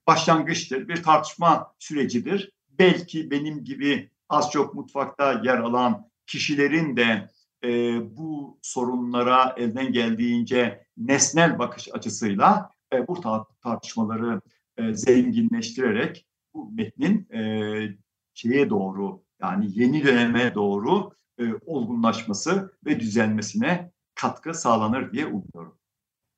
başlangıçtır, 0.06 0.88
bir 0.88 1.02
tartışma 1.02 1.74
sürecidir. 1.78 2.52
Belki 2.68 3.30
benim 3.30 3.64
gibi 3.64 4.10
az 4.28 4.50
çok 4.50 4.74
mutfakta 4.74 5.40
yer 5.44 5.58
alan 5.58 6.10
kişilerin 6.26 6.96
de 6.96 7.30
e, 7.64 7.68
bu 8.16 8.58
sorunlara 8.62 9.54
elden 9.56 9.92
geldiğince 9.92 10.86
nesnel 10.96 11.58
bakış 11.58 11.88
açısıyla 11.92 12.70
e, 12.92 13.08
bu 13.08 13.20
tartışmaları 13.62 14.40
e, 14.76 14.94
zenginleştirerek 14.94 16.26
bu 16.54 16.70
metnin 16.72 17.28
e, 17.32 17.98
şeye 18.36 18.70
doğru 18.70 19.22
yani 19.42 19.66
yeni 19.70 20.04
döneme 20.04 20.54
doğru 20.54 21.10
e, 21.40 21.44
olgunlaşması 21.66 22.78
ve 22.86 23.00
düzenmesine 23.00 23.92
katkı 24.14 24.54
sağlanır 24.54 25.12
diye 25.12 25.26
umuyorum. 25.26 25.78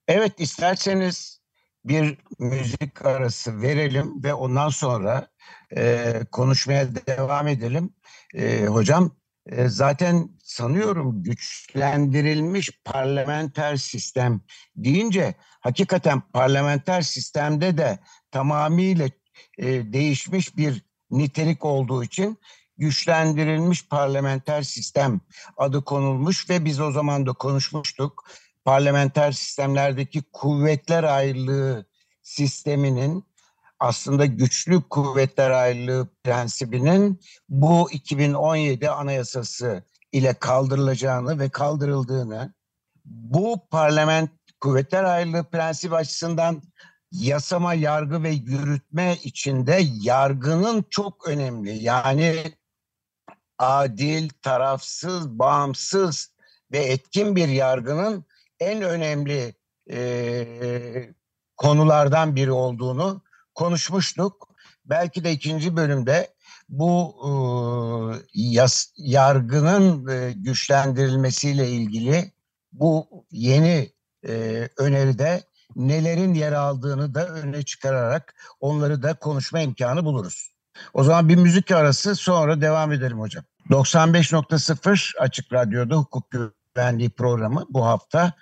Evet 0.08 0.40
isterseniz 0.40 1.40
bir 1.84 2.18
müzik 2.38 3.06
arası 3.06 3.62
verelim 3.62 4.22
ve 4.24 4.34
ondan 4.34 4.68
sonra 4.68 5.28
e, 5.76 6.12
konuşmaya 6.32 6.88
devam 7.06 7.48
edelim. 7.48 7.94
E, 8.34 8.66
hocam 8.66 9.16
e, 9.46 9.68
zaten 9.68 10.28
sanıyorum 10.42 11.22
güçlendirilmiş 11.22 12.70
parlamenter 12.84 13.76
sistem 13.76 14.40
deyince 14.76 15.34
hakikaten 15.60 16.20
parlamenter 16.20 17.02
sistemde 17.02 17.78
de 17.78 17.98
tamamıyla 18.30 19.08
e, 19.58 19.92
değişmiş 19.92 20.56
bir 20.56 20.87
nitelik 21.10 21.64
olduğu 21.64 22.04
için 22.04 22.38
güçlendirilmiş 22.78 23.88
parlamenter 23.88 24.62
sistem 24.62 25.20
adı 25.56 25.84
konulmuş 25.84 26.50
ve 26.50 26.64
biz 26.64 26.80
o 26.80 26.92
zaman 26.92 27.26
da 27.26 27.32
konuşmuştuk. 27.32 28.24
Parlamenter 28.64 29.32
sistemlerdeki 29.32 30.22
kuvvetler 30.32 31.04
ayrılığı 31.04 31.86
sisteminin 32.22 33.24
aslında 33.80 34.26
güçlü 34.26 34.82
kuvvetler 34.82 35.50
ayrılığı 35.50 36.08
prensibinin 36.24 37.20
bu 37.48 37.90
2017 37.92 38.90
anayasası 38.90 39.84
ile 40.12 40.34
kaldırılacağını 40.34 41.38
ve 41.38 41.48
kaldırıldığını 41.48 42.54
bu 43.04 43.68
parlament 43.70 44.30
kuvvetler 44.60 45.04
ayrılığı 45.04 45.44
prensibi 45.44 45.96
açısından 45.96 46.62
yasama, 47.12 47.74
yargı 47.74 48.22
ve 48.22 48.30
yürütme 48.30 49.16
içinde 49.22 49.80
yargının 50.00 50.84
çok 50.90 51.28
önemli. 51.28 51.84
Yani 51.84 52.54
adil, 53.58 54.28
tarafsız, 54.42 55.28
bağımsız 55.28 56.32
ve 56.72 56.78
etkin 56.78 57.36
bir 57.36 57.48
yargının 57.48 58.24
en 58.60 58.82
önemli 58.82 59.54
e, 59.90 61.14
konulardan 61.56 62.36
biri 62.36 62.52
olduğunu 62.52 63.22
konuşmuştuk. 63.54 64.48
Belki 64.84 65.24
de 65.24 65.32
ikinci 65.32 65.76
bölümde 65.76 66.34
bu 66.68 67.14
e, 67.24 67.30
yas, 68.34 68.86
yargının 68.96 70.08
e, 70.08 70.32
güçlendirilmesiyle 70.32 71.68
ilgili 71.70 72.32
bu 72.72 73.24
yeni 73.30 73.92
e, 74.28 74.68
öneride 74.76 75.42
nelerin 75.78 76.34
yer 76.34 76.52
aldığını 76.52 77.14
da 77.14 77.28
öne 77.28 77.62
çıkararak 77.62 78.34
onları 78.60 79.02
da 79.02 79.14
konuşma 79.14 79.60
imkanı 79.60 80.04
buluruz. 80.04 80.52
O 80.94 81.04
zaman 81.04 81.28
bir 81.28 81.36
müzik 81.36 81.70
arası 81.70 82.16
sonra 82.16 82.60
devam 82.60 82.92
edelim 82.92 83.20
hocam. 83.20 83.44
95.0 83.70 85.18
Açık 85.18 85.52
Radyo'da 85.52 85.96
hukuk 85.96 86.30
güvenliği 86.30 87.10
programı 87.10 87.66
bu 87.68 87.86
hafta 87.86 88.32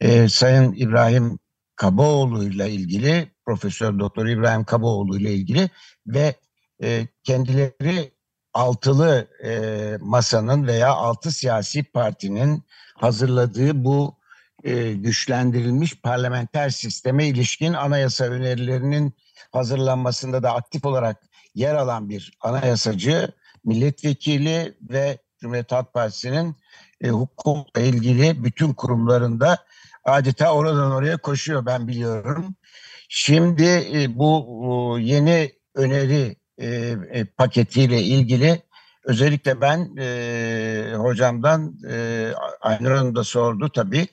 e, 0.00 0.28
Sayın 0.28 0.72
İbrahim 0.72 1.38
Kabaoğlu 1.76 2.44
ile 2.44 2.70
ilgili 2.70 3.30
Profesör 3.46 3.98
Doktor 3.98 4.26
İbrahim 4.26 4.64
Kabaoğlu 4.64 5.18
ile 5.18 5.34
ilgili 5.34 5.70
ve 6.06 6.34
e, 6.82 7.06
kendileri 7.24 8.12
altılı 8.54 9.28
e, 9.44 9.52
masanın 10.00 10.66
veya 10.66 10.92
altı 10.92 11.32
siyasi 11.32 11.84
partinin 11.84 12.62
hazırladığı 12.94 13.84
bu 13.84 14.17
e, 14.64 14.92
güçlendirilmiş 14.92 16.00
parlamenter 16.00 16.68
sisteme 16.70 17.26
ilişkin 17.26 17.72
anayasa 17.72 18.24
önerilerinin 18.24 19.12
hazırlanmasında 19.52 20.42
da 20.42 20.54
aktif 20.54 20.84
olarak 20.84 21.16
yer 21.54 21.74
alan 21.74 22.08
bir 22.08 22.32
anayasacı, 22.40 23.28
milletvekili 23.64 24.76
ve 24.82 25.18
Cumhuriyet 25.40 25.72
Halk 25.72 25.94
Partisi'nin 25.94 26.56
e, 27.00 27.08
hukukla 27.08 27.80
ilgili 27.80 28.44
bütün 28.44 28.72
kurumlarında 28.74 29.58
adeta 30.04 30.54
oradan 30.54 30.90
oraya 30.90 31.16
koşuyor 31.16 31.66
ben 31.66 31.88
biliyorum. 31.88 32.54
Şimdi 33.08 33.64
e, 33.94 34.18
bu 34.18 34.98
yeni 35.00 35.52
öneri 35.74 36.36
e, 36.58 36.66
e, 37.10 37.24
paketiyle 37.24 38.02
ilgili 38.02 38.62
özellikle 39.04 39.60
ben 39.60 39.96
e, 39.98 40.92
hocamdan 40.96 41.78
e, 41.90 42.28
Aynur 42.60 42.90
Hanım 42.90 43.14
da 43.14 43.24
sordu 43.24 43.68
tabii. 43.74 44.06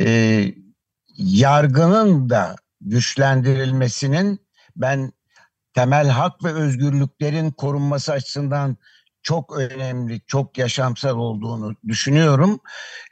E, 0.00 0.44
yargının 1.16 2.30
da 2.30 2.56
güçlendirilmesinin 2.80 4.40
ben 4.76 5.12
temel 5.74 6.08
hak 6.08 6.44
ve 6.44 6.52
özgürlüklerin 6.52 7.50
korunması 7.50 8.12
açısından 8.12 8.76
çok 9.22 9.58
önemli, 9.58 10.20
çok 10.26 10.58
yaşamsal 10.58 11.18
olduğunu 11.18 11.76
düşünüyorum. 11.88 12.60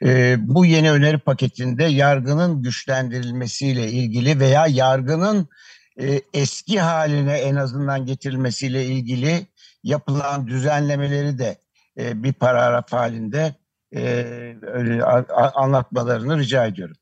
E, 0.03 0.35
bu 0.39 0.65
yeni 0.65 0.91
öneri 0.91 1.17
paketinde 1.17 1.83
yargının 1.83 2.61
güçlendirilmesiyle 2.61 3.91
ilgili 3.91 4.39
veya 4.39 4.67
yargının 4.67 5.47
e, 6.01 6.21
eski 6.33 6.79
haline 6.79 7.33
en 7.33 7.55
azından 7.55 8.05
getirilmesiyle 8.05 8.85
ilgili 8.85 9.47
yapılan 9.83 10.47
düzenlemeleri 10.47 11.37
de 11.39 11.57
e, 11.97 12.23
bir 12.23 12.33
paragraf 12.33 12.93
halinde 12.93 13.55
e, 13.95 14.01
öyle 14.61 15.03
anlatmalarını 15.55 16.39
rica 16.39 16.65
ediyorum. 16.65 16.95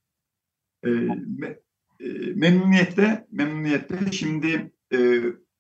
E, 0.84 0.90
me, 0.90 1.60
e, 2.00 2.08
memnuniyetle, 2.36 3.28
memnuniyetle 3.32 4.12
şimdi 4.12 4.72
e, 4.94 4.98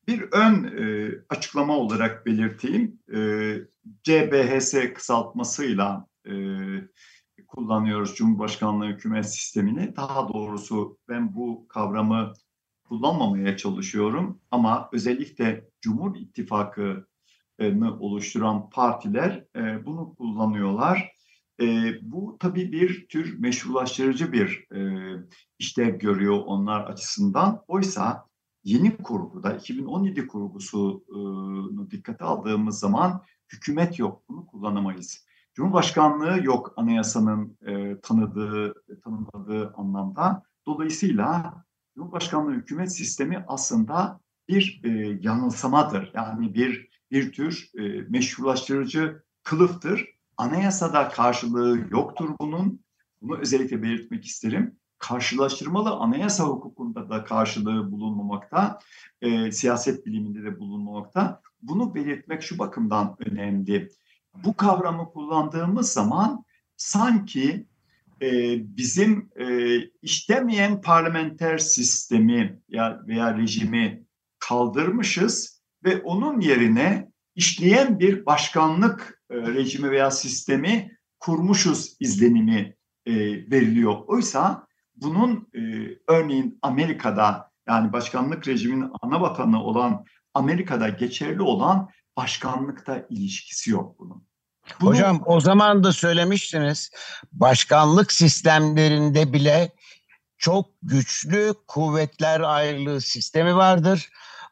bir 0.07 0.21
ön 0.31 0.63
e, 0.63 1.11
açıklama 1.29 1.77
olarak 1.77 2.25
belirteyim. 2.25 2.99
CBHS 4.03 4.75
kısaltmasıyla 4.93 6.07
kullanıyoruz 7.47 8.15
Cumhurbaşkanlığı 8.15 8.85
hükümet 8.85 9.33
sistemini. 9.33 9.95
Daha 9.95 10.29
doğrusu 10.29 10.97
ben 11.09 11.35
bu 11.35 11.67
kavramı 11.67 12.33
kullanmamaya 12.83 13.57
çalışıyorum 13.57 14.41
ama 14.51 14.89
özellikle 14.93 15.69
Cumhur 15.81 16.15
İttifakı'nı 16.15 17.99
oluşturan 17.99 18.69
partiler 18.69 19.45
bunu 19.85 20.15
kullanıyorlar. 20.15 21.18
E, 21.61 21.93
bu 22.01 22.37
tabii 22.39 22.71
bir 22.71 23.07
tür 23.07 23.39
meşrulaştırıcı 23.39 24.31
bir 24.31 24.67
e, 24.75 24.79
işlev 25.59 25.99
görüyor 25.99 26.41
onlar 26.45 26.81
açısından. 26.83 27.63
Oysa 27.67 28.25
yeni 28.63 28.97
kurguda 28.97 29.53
2017 29.53 30.27
kurgusunu 30.27 31.87
dikkate 31.91 32.23
aldığımız 32.23 32.79
zaman 32.79 33.23
hükümet 33.53 33.99
yok. 33.99 34.23
Bunu 34.29 34.45
kullanamayız. 34.45 35.25
Cumhurbaşkanlığı 35.53 36.43
yok 36.43 36.73
anayasanın 36.75 37.57
e, 37.67 37.99
tanıdığı, 37.99 38.73
tanımladığı 39.03 39.73
anlamda. 39.73 40.43
Dolayısıyla 40.67 41.63
Cumhurbaşkanlığı 41.95 42.53
hükümet 42.53 42.95
sistemi 42.95 43.45
aslında 43.47 44.19
bir 44.47 44.81
e, 44.83 44.89
yanılsamadır. 45.21 46.11
Yani 46.13 46.53
bir 46.53 46.89
bir 47.11 47.31
tür 47.31 47.69
e, 47.79 47.81
meşrulaştırıcı 48.09 49.23
kılıftır. 49.43 50.18
Anayasada 50.39 51.09
karşılığı 51.09 51.87
yoktur 51.91 52.29
bunun. 52.39 52.79
Bunu 53.21 53.37
özellikle 53.37 53.83
belirtmek 53.83 54.25
isterim. 54.25 54.75
Karşılaştırmalı 54.97 55.89
anayasa 55.89 56.43
hukukunda 56.43 57.09
da 57.09 57.23
karşılığı 57.23 57.91
bulunmamakta, 57.91 58.79
e, 59.21 59.51
siyaset 59.51 60.05
biliminde 60.05 60.43
de 60.43 60.59
bulunmamakta. 60.59 61.41
Bunu 61.61 61.95
belirtmek 61.95 62.43
şu 62.43 62.59
bakımdan 62.59 63.15
önemli. 63.19 63.89
Bu 64.43 64.55
kavramı 64.55 65.11
kullandığımız 65.11 65.91
zaman 65.91 66.43
sanki 66.77 67.67
e, 68.21 68.27
bizim 68.77 69.29
e, 69.39 69.77
işlemeyen 70.01 70.81
parlamenter 70.81 71.57
sistemi 71.57 72.59
ya 72.69 73.01
veya 73.07 73.37
rejimi 73.37 74.03
kaldırmışız 74.39 75.61
ve 75.83 76.01
onun 76.01 76.41
yerine 76.41 77.08
işleyen 77.39 77.99
bir 77.99 78.25
başkanlık 78.25 79.21
e, 79.31 79.35
rejimi 79.35 79.91
veya 79.91 80.11
sistemi 80.11 80.97
kurmuşuz 81.19 81.95
izlenimi 81.99 82.75
e, 83.05 83.13
veriliyor. 83.51 83.95
Oysa 84.07 84.67
bunun 84.95 85.47
e, 85.55 85.61
örneğin 86.07 86.59
Amerika'da 86.61 87.51
yani 87.67 87.93
başkanlık 87.93 88.47
rejiminin 88.47 88.91
ana 89.01 89.21
vatanı 89.21 89.63
olan 89.63 90.05
Amerika'da 90.33 90.89
geçerli 90.89 91.41
olan 91.41 91.89
başkanlıkta 92.17 93.05
ilişkisi 93.09 93.71
yok 93.71 93.99
bunun. 93.99 94.23
Bunu... 94.81 94.89
Hocam 94.89 95.23
o 95.25 95.39
zaman 95.39 95.83
da 95.83 95.93
söylemiştiniz 95.93 96.91
başkanlık 97.31 98.11
sistemlerinde 98.11 99.33
bile 99.33 99.71
çok 100.37 100.65
güçlü 100.81 101.53
kuvvetler 101.67 102.39
ayrılığı 102.39 103.01
sistemi 103.01 103.55
vardır. 103.55 104.09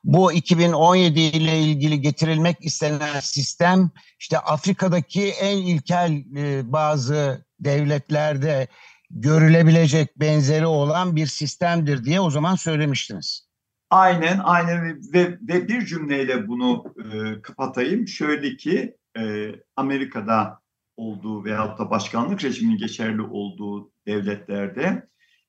Bu 0.08 0.34
2017 0.34 1.20
ile 1.20 1.60
ilgili 1.60 2.02
getirilmek 2.02 2.58
istenen 2.62 3.20
sistem 3.20 3.92
işte 4.20 4.40
Afrika'daki 4.40 5.30
en 5.30 5.58
ilkel 5.58 6.12
e, 6.38 6.72
bazı 6.72 7.46
devletlerde 7.60 8.68
görülebilecek 9.10 10.20
benzeri 10.20 10.66
olan 10.66 11.16
bir 11.16 11.26
sistemdir 11.26 12.04
diye 12.04 12.20
o 12.20 12.30
zaman 12.30 12.56
söylemiştiniz. 12.56 13.48
Aynen, 13.90 14.40
aynen 14.44 15.02
ve, 15.14 15.38
ve 15.42 15.68
bir 15.68 15.86
cümleyle 15.86 16.48
bunu 16.48 16.84
e, 16.98 17.42
kapatayım. 17.42 18.08
Şöyle 18.08 18.58
ki 18.58 18.96
e, 19.20 19.52
Amerika'da 19.76 20.60
olduğu 20.98 21.46
veyahut 21.46 21.80
da 21.80 21.90
başkanlık 21.90 22.44
rejiminin 22.44 22.78
geçerli 22.78 23.22
olduğu 23.22 23.92
devletlerde 24.08 25.08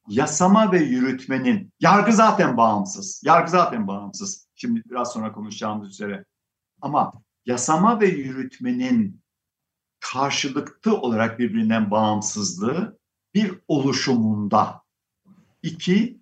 yasama 0.08 0.72
ve 0.72 0.78
yürütmenin, 0.78 1.72
yargı 1.80 2.12
zaten 2.12 2.56
bağımsız, 2.56 3.22
yargı 3.24 3.50
zaten 3.50 3.86
bağımsız. 3.86 4.47
Şimdi 4.60 4.82
biraz 4.90 5.12
sonra 5.12 5.32
konuşacağımız 5.32 5.88
üzere. 5.88 6.24
Ama 6.80 7.12
yasama 7.46 8.00
ve 8.00 8.06
yürütmenin 8.06 9.20
karşılıklı 10.00 10.96
olarak 11.00 11.38
birbirinden 11.38 11.90
bağımsızlığı 11.90 12.98
bir 13.34 13.54
oluşumunda, 13.68 14.82
iki 15.62 16.20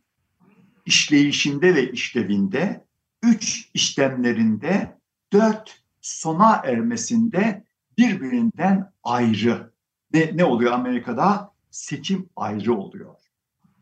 işleyişinde 0.86 1.74
ve 1.74 1.92
işlevinde, 1.92 2.86
üç 3.22 3.70
işlemlerinde, 3.74 4.98
dört 5.32 5.82
sona 6.00 6.56
ermesinde 6.56 7.64
birbirinden 7.98 8.92
ayrı. 9.02 9.72
Ne, 10.12 10.36
ne 10.36 10.44
oluyor 10.44 10.72
Amerika'da? 10.72 11.52
Seçim 11.70 12.28
ayrı 12.36 12.74
oluyor. 12.74 13.14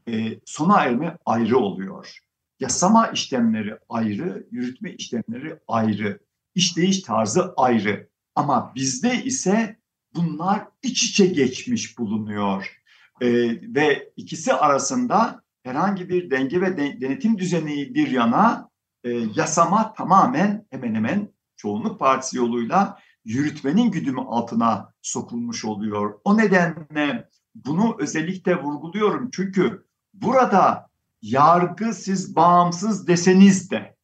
E, 0.09 0.41
sona 0.45 0.85
erme 0.85 1.19
ayrı 1.27 1.59
oluyor. 1.59 2.24
Yasama 2.61 3.07
işlemleri 3.07 3.79
ayrı, 3.89 4.47
yürütme 4.51 4.93
işlemleri 4.93 5.59
ayrı, 5.69 6.19
işleyiş 6.55 7.03
tarzı 7.03 7.55
ayrı. 7.57 8.09
Ama 8.35 8.73
bizde 8.75 9.25
ise 9.25 9.77
bunlar 10.15 10.69
iç 10.83 11.05
içe 11.05 11.27
geçmiş 11.27 11.99
bulunuyor. 11.99 12.81
E, 13.21 13.29
ve 13.75 14.13
ikisi 14.17 14.55
arasında 14.55 15.43
herhangi 15.63 16.09
bir 16.09 16.31
denge 16.31 16.61
ve 16.61 16.77
denetim 16.77 17.39
düzeni 17.39 17.95
bir 17.95 18.11
yana 18.11 18.71
e, 19.05 19.11
yasama 19.11 19.93
tamamen 19.93 20.67
hemen 20.71 20.95
hemen 20.95 21.29
çoğunluk 21.57 21.99
partisi 21.99 22.37
yoluyla 22.37 22.99
yürütmenin 23.25 23.91
güdümü 23.91 24.21
altına 24.21 24.93
sokulmuş 25.03 25.65
oluyor. 25.65 26.21
O 26.25 26.37
nedenle 26.37 27.29
bunu 27.55 27.97
özellikle 27.99 28.63
vurguluyorum 28.63 29.31
çünkü 29.33 29.87
burada 30.15 30.91
yargı 31.25 31.95
siz 31.95 32.37
bağımsız 32.37 33.09
deseniz 33.09 33.71
de 33.71 33.95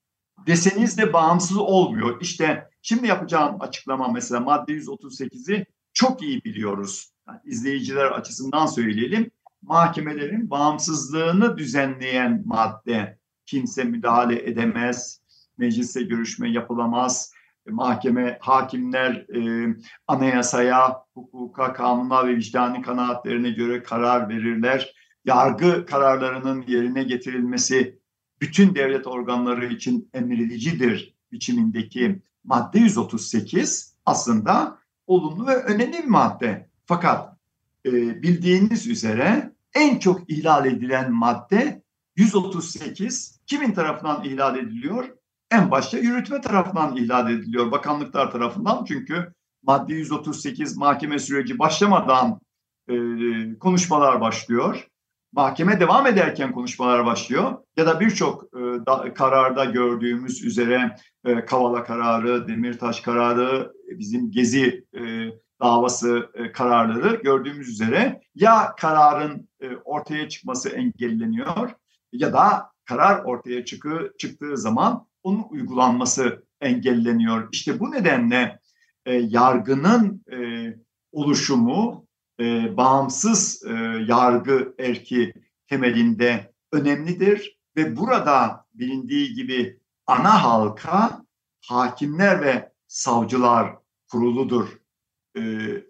deseniz 0.46 0.98
de 0.98 1.12
bağımsız 1.12 1.56
olmuyor. 1.56 2.20
İşte 2.20 2.68
şimdi 2.83 3.06
yapacağım 3.06 3.56
açıklama 3.61 4.09
mesela 4.09 4.40
madde 4.40 4.72
138'i 4.72 5.66
çok 5.92 6.22
iyi 6.22 6.44
biliyoruz. 6.44 7.12
Yani 7.28 7.38
izleyiciler 7.44 8.06
açısından 8.06 8.66
söyleyelim. 8.66 9.30
Mahkemelerin 9.62 10.50
bağımsızlığını 10.50 11.59
düzenleyen 11.59 12.42
madde 12.46 13.18
kimse 13.46 13.85
müdahale 13.85 14.50
edemez, 14.50 15.20
mecliste 15.59 16.02
görüşme 16.02 16.50
yapılamaz, 16.50 17.33
mahkeme, 17.68 18.38
hakimler 18.40 19.12
e, 19.12 19.74
anayasaya, 20.06 20.96
hukuka, 21.14 21.72
kanuna 21.72 22.26
ve 22.26 22.37
vicdani 22.37 22.83
kanaatlerine 22.83 23.50
göre 23.50 23.83
karar 23.83 24.28
verirler. 24.28 24.94
Yargı 25.24 25.87
kararlarının 25.87 26.64
yerine 26.66 27.02
getirilmesi 27.02 27.98
bütün 28.40 28.74
devlet 28.74 29.06
organları 29.06 29.66
için 29.66 30.11
emredicidir 30.14 31.14
biçimindeki 31.33 32.22
madde 32.44 32.78
138 32.78 33.94
aslında 34.06 34.78
olumlu 35.06 35.46
ve 35.46 35.56
önemli 35.56 35.98
bir 35.98 36.09
madde. 36.09 36.68
Fakat 36.87 37.37
e, 37.87 37.92
bildiğiniz 38.22 38.87
üzere 38.87 39.52
en 39.74 39.98
çok 39.98 40.30
ihlal 40.30 40.66
edilen 40.66 41.12
madde 41.12 41.83
138 42.16 43.40
kimin 43.46 43.72
tarafından 43.72 44.24
ihlal 44.24 44.59
ediliyor? 44.59 45.20
en 45.50 45.70
başta 45.70 45.98
yürütme 45.98 46.40
tarafından 46.40 46.96
ihlal 46.96 47.30
ediliyor. 47.30 47.72
Bakanlıklar 47.72 48.30
tarafından 48.33 48.85
çünkü 48.85 49.35
madde 49.62 49.94
138 49.94 50.77
mahkeme 50.77 51.18
süreci 51.18 51.58
başlamadan 51.58 52.40
e, 52.88 52.94
konuşmalar 53.58 54.21
başlıyor. 54.21 54.87
Mahkeme 55.33 55.81
devam 55.81 56.06
ederken 56.06 56.52
konuşmalar 56.52 57.06
başlıyor. 57.06 57.58
Ya 57.76 57.87
da 57.87 58.00
birçok 58.00 58.44
e, 58.44 58.58
da, 58.58 59.14
kararda 59.14 59.64
gördüğümüz 59.64 60.44
üzere 60.44 60.96
e, 61.24 61.44
Kavala 61.44 61.85
kararı, 61.85 62.48
Demirtaş 62.48 63.00
kararı, 63.00 63.72
bizim 63.88 64.31
Gezi 64.31 64.85
e, 64.94 65.00
davası 65.60 66.31
e, 66.35 66.52
kararları 66.52 67.14
gördüğümüz 67.22 67.68
üzere 67.68 68.20
ya 68.35 68.74
kararın 68.78 69.48
e, 69.60 69.76
ortaya 69.85 70.28
çıkması 70.28 70.68
engelleniyor 70.68 71.70
ya 72.12 72.33
da 72.33 72.70
karar 72.85 73.24
ortaya 73.24 73.64
çıkı, 73.64 74.12
çıktığı 74.18 74.56
zaman 74.56 75.06
onun 75.22 75.44
uygulanması 75.50 76.44
engelleniyor. 76.60 77.48
İşte 77.52 77.81
bu 77.81 77.90
nedenle 77.90 78.58
e, 79.06 79.14
yargının 79.14 80.24
e, 80.33 80.38
oluşumu 81.12 82.06
e, 82.40 82.76
bağımsız 82.76 83.62
e, 83.66 83.72
yargı 84.08 84.74
erki 84.78 85.34
temelinde 85.66 86.52
önemlidir 86.72 87.58
ve 87.76 87.96
burada 87.96 88.66
bilindiği 88.74 89.34
gibi 89.34 89.80
ana 90.06 90.44
halka 90.44 91.24
hakimler 91.66 92.40
ve 92.40 92.72
savcılar 92.86 93.76
kuruludur. 94.10 94.80
e, 95.36 95.42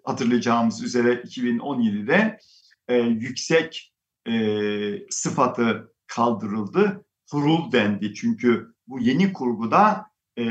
hatırlayacağımız 0.05 0.83
üzere 0.83 1.15
2017'de 1.15 2.39
e, 2.89 2.97
yüksek 2.97 3.93
e, 4.29 4.33
sıfatı 5.11 5.95
kaldırıldı. 6.07 7.05
Kurul 7.31 7.73
dendi. 7.73 8.15
Çünkü 8.15 8.75
bu 8.87 9.01
yeni 9.01 9.33
kurguda 9.33 10.07
e, 10.39 10.45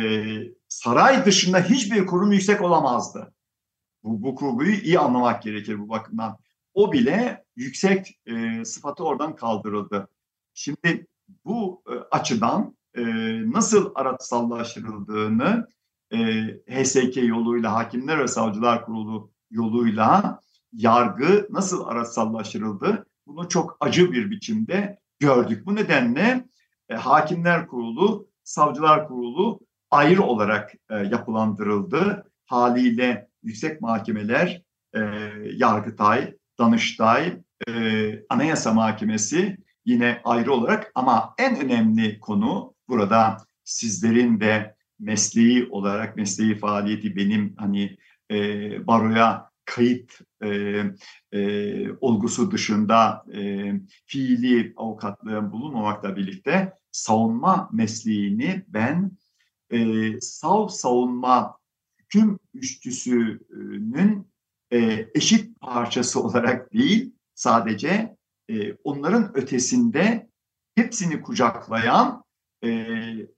saray 0.68 1.26
dışında 1.26 1.60
hiçbir 1.60 2.06
kurum 2.06 2.32
yüksek 2.32 2.62
olamazdı. 2.62 3.34
Bu, 4.04 4.24
bu 4.24 4.36
kurguyu 4.36 4.74
iyi 4.74 5.00
anlamak 5.00 5.44
gerekir 5.44 5.80
bu 5.80 5.90
bakımdan. 5.90 6.38
O 6.74 6.92
bile 6.92 7.46
yüksek 7.56 8.20
e, 8.26 8.66
sıfatı 8.66 9.04
oradan 9.04 9.36
kaldırıldı. 9.36 10.08
Şimdi 10.54 11.08
bu 11.46 11.84
e, 11.88 11.94
açıdan 12.12 12.78
e, 12.96 13.04
nasıl 13.52 13.92
araçsallaştırıldığını 13.96 15.68
e, 16.14 16.18
HSK 16.68 17.18
yoluyla, 17.18 17.74
Hakimler 17.74 18.20
ve 18.20 18.28
Savcılar 18.28 18.86
Kurulu 18.86 19.32
yoluyla 19.52 20.40
yargı 20.74 21.48
nasıl 21.50 21.88
araçsallaştırıldı? 21.88 23.06
Bunu 23.28 23.50
çok 23.50 23.78
acı 23.80 24.12
bir 24.12 24.32
biçimde 24.32 25.00
gördük. 25.20 25.66
Bu 25.66 25.76
nedenle 25.76 26.46
e, 26.90 26.96
Hakimler 26.96 27.68
Kurulu, 27.68 28.28
Savcılar 28.44 29.08
Kurulu 29.08 29.60
ayrı 29.92 30.24
olarak 30.24 30.74
e, 30.90 30.96
yapılandırıldı. 30.96 32.32
Haliyle 32.46 33.29
yüksek 33.44 33.82
mahkemeler, 33.82 34.62
e, 34.96 35.00
Yargıtay, 35.54 36.34
Danıştay, 36.60 37.38
e, 37.68 37.74
Anayasa 38.30 38.74
Mahkemesi 38.74 39.58
yine 39.86 40.22
ayrı 40.24 40.54
olarak. 40.54 40.92
Ama 40.96 41.34
en 41.38 41.60
önemli 41.60 42.20
konu 42.20 42.74
burada 42.88 43.38
sizlerin 43.64 44.40
de 44.40 44.76
mesleği 45.00 45.68
olarak 45.70 46.16
mesleği 46.16 46.58
faaliyeti 46.58 47.16
benim 47.16 47.56
hani 47.58 47.98
e, 48.32 48.38
baroya 48.88 49.50
kayıt 49.66 50.20
e, 50.44 50.50
e, 51.32 51.92
olgusu 51.92 52.52
dışında 52.52 53.26
e, 53.34 53.72
fiili 54.06 54.74
avukatlığın 54.78 55.52
bulunmamakla 55.52 56.16
birlikte 56.16 56.74
savunma 56.92 57.70
mesleğini 57.74 58.66
ben 58.68 59.12
e, 59.72 59.80
sav 60.22 60.68
savunma 60.68 61.59
hüküm 62.10 62.40
üçlüsünün 62.54 64.28
e, 64.74 65.08
eşit 65.16 65.60
parçası 65.62 66.24
olarak 66.24 66.74
değil 66.74 67.14
sadece 67.36 68.16
e, 68.50 68.74
onların 68.74 69.38
ötesinde 69.38 70.30
hepsini 70.76 71.22
kucaklayan 71.22 72.24
e, 72.64 72.88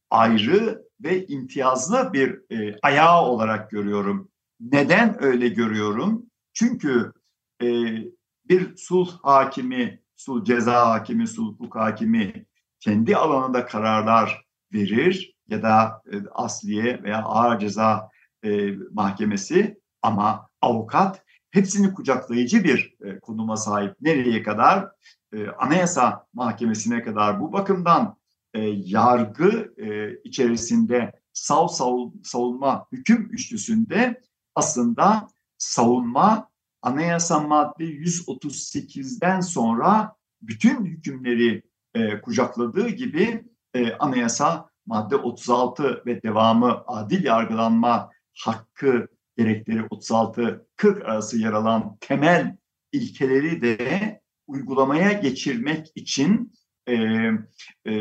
ayrı 0.10 0.84
ve 1.04 1.26
imtiyazlı 1.26 2.14
bir 2.14 2.42
ayağı 2.82 3.22
olarak 3.22 3.72
görüyorum. 3.72 4.30
Neden 4.60 5.24
öyle 5.24 5.48
görüyorum? 5.48 6.26
Çünkü 6.54 7.14
bir 8.50 8.76
sulh 8.78 9.20
hakimi, 9.24 10.02
sulh 10.16 10.46
ceza 10.46 10.90
hakimi, 10.90 11.28
sulh 11.28 11.54
hukuk 11.54 11.76
hakimi 11.76 12.46
kendi 12.80 13.16
alanında 13.16 13.66
kararlar 13.66 14.46
verir 14.74 15.36
ya 15.48 15.64
da 15.64 16.02
asliye 16.32 17.04
veya 17.04 17.24
ağır 17.24 17.60
ceza 17.60 18.11
e, 18.44 18.72
mahkemesi 18.92 19.80
ama 20.02 20.50
avukat 20.62 21.24
hepsini 21.52 21.94
kucaklayıcı 21.94 22.64
bir 22.64 22.96
e, 23.06 23.20
konuma 23.20 23.58
sahip. 23.58 23.96
Nereye 24.02 24.44
kadar? 24.44 24.92
E, 25.34 25.48
Anayasa 25.48 26.28
Mahkemesi'ne 26.34 27.04
kadar. 27.04 27.42
Bu 27.42 27.54
bakımdan 27.54 28.18
e, 28.54 28.62
yargı 28.70 29.74
e, 29.78 30.18
içerisinde 30.24 31.12
sav 31.34 31.68
savunma 32.24 32.88
hüküm 32.92 33.30
üçlüsünde 33.32 34.22
aslında 34.56 35.28
savunma 35.58 36.50
anayasa 36.82 37.40
madde 37.40 37.84
138'den 37.84 39.40
sonra 39.40 40.16
bütün 40.42 40.86
hükümleri 40.86 41.64
e, 41.94 42.22
kucakladığı 42.22 42.90
gibi 42.90 43.44
e, 43.74 43.94
anayasa 43.94 44.70
madde 44.86 45.16
36 45.16 46.04
ve 46.06 46.24
devamı 46.24 46.84
adil 46.88 47.24
yargılanma 47.24 48.12
hakkı 48.34 49.08
gerekleri 49.38 49.80
36-40 49.80 51.04
arası 51.04 51.38
yer 51.38 51.54
alan 51.54 51.98
temel 52.00 52.58
ilkeleri 52.92 53.62
de 53.62 54.22
uygulamaya 54.48 55.12
geçirmek 55.12 55.92
için 55.96 56.54
e, 56.88 56.96
e, 57.88 57.94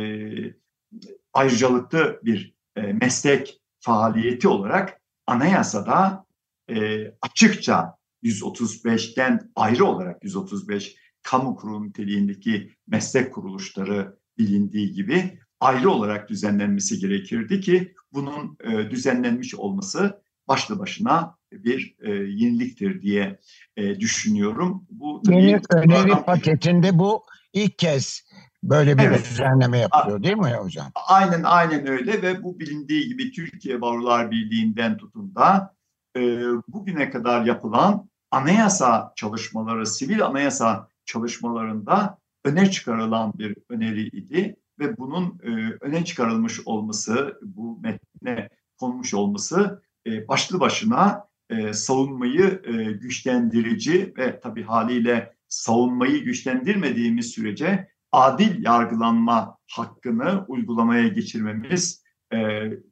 ayrıcalıklı 1.33 2.21
bir 2.25 2.55
e, 2.77 2.83
meslek 2.83 3.61
faaliyeti 3.81 4.49
olarak 4.49 5.01
anayasada 5.27 6.27
e, 6.69 7.07
açıkça 7.23 7.95
135'ten 8.23 9.51
ayrı 9.57 9.85
olarak 9.85 10.25
135 10.25 10.97
kamu 11.23 11.57
kurum 11.57 11.89
niteliğindeki 11.89 12.73
meslek 12.87 13.35
kuruluşları 13.35 14.19
bilindiği 14.39 14.93
gibi 14.93 15.39
ayrı 15.61 15.91
olarak 15.91 16.29
düzenlenmesi 16.29 16.99
gerekirdi 16.99 17.61
ki 17.61 17.95
bunun 18.13 18.57
e, 18.65 18.91
düzenlenmiş 18.91 19.55
olması 19.55 20.23
başlı 20.49 20.79
başına 20.79 21.37
bir 21.53 21.97
e, 22.01 22.11
yeniliktir 22.11 23.03
diye 23.03 23.39
e, 23.77 24.01
düşünüyorum. 24.01 24.87
Bu 24.91 25.23
Yeni 25.29 25.61
öneri 25.71 26.25
paketinde 26.25 26.99
bu 26.99 27.23
ilk 27.53 27.79
kez 27.79 28.25
böyle 28.63 28.99
bir 28.99 29.03
evet. 29.03 29.31
düzenleme 29.31 29.79
yapıyor 29.79 30.23
değil 30.23 30.37
mi 30.37 30.53
hocam? 30.53 30.87
Aynen 31.09 31.43
aynen 31.43 31.87
öyle 31.87 32.23
ve 32.23 32.43
bu 32.43 32.61
bilindiği 32.61 33.09
gibi 33.09 33.33
Türkiye 33.33 33.81
Barolar 33.81 34.31
Birliği'nden 34.31 34.97
tutun 34.97 35.35
da 35.35 35.75
e, 36.17 36.21
bugüne 36.69 37.11
kadar 37.11 37.45
yapılan 37.45 38.09
anayasa 38.31 39.13
çalışmaları, 39.17 39.87
sivil 39.87 40.27
anayasa 40.27 40.89
çalışmalarında 41.05 42.19
öne 42.45 42.71
çıkarılan 42.71 43.33
bir 43.39 43.57
öneriydi 43.69 44.57
ve 44.81 44.97
bunun 44.97 45.39
e, 45.43 45.77
öne 45.81 46.05
çıkarılmış 46.05 46.67
olması, 46.67 47.41
bu 47.43 47.81
metne 47.81 48.49
konmuş 48.79 49.15
olması 49.15 49.83
e, 50.07 50.29
başlı 50.29 50.61
başına 50.61 51.25
e, 51.51 51.73
savunmayı 51.73 52.63
e, 52.65 52.73
güçlendirici 52.93 54.15
ve 54.19 54.41
tabii 54.41 54.63
haliyle 54.63 55.35
savunmayı 55.49 56.25
güçlendirmediğimiz 56.25 57.27
sürece 57.27 57.89
adil 58.13 58.65
yargılanma 58.65 59.57
hakkını 59.71 60.45
uygulamaya 60.49 61.09
geçirmemiz 61.09 62.03
e, 62.33 62.39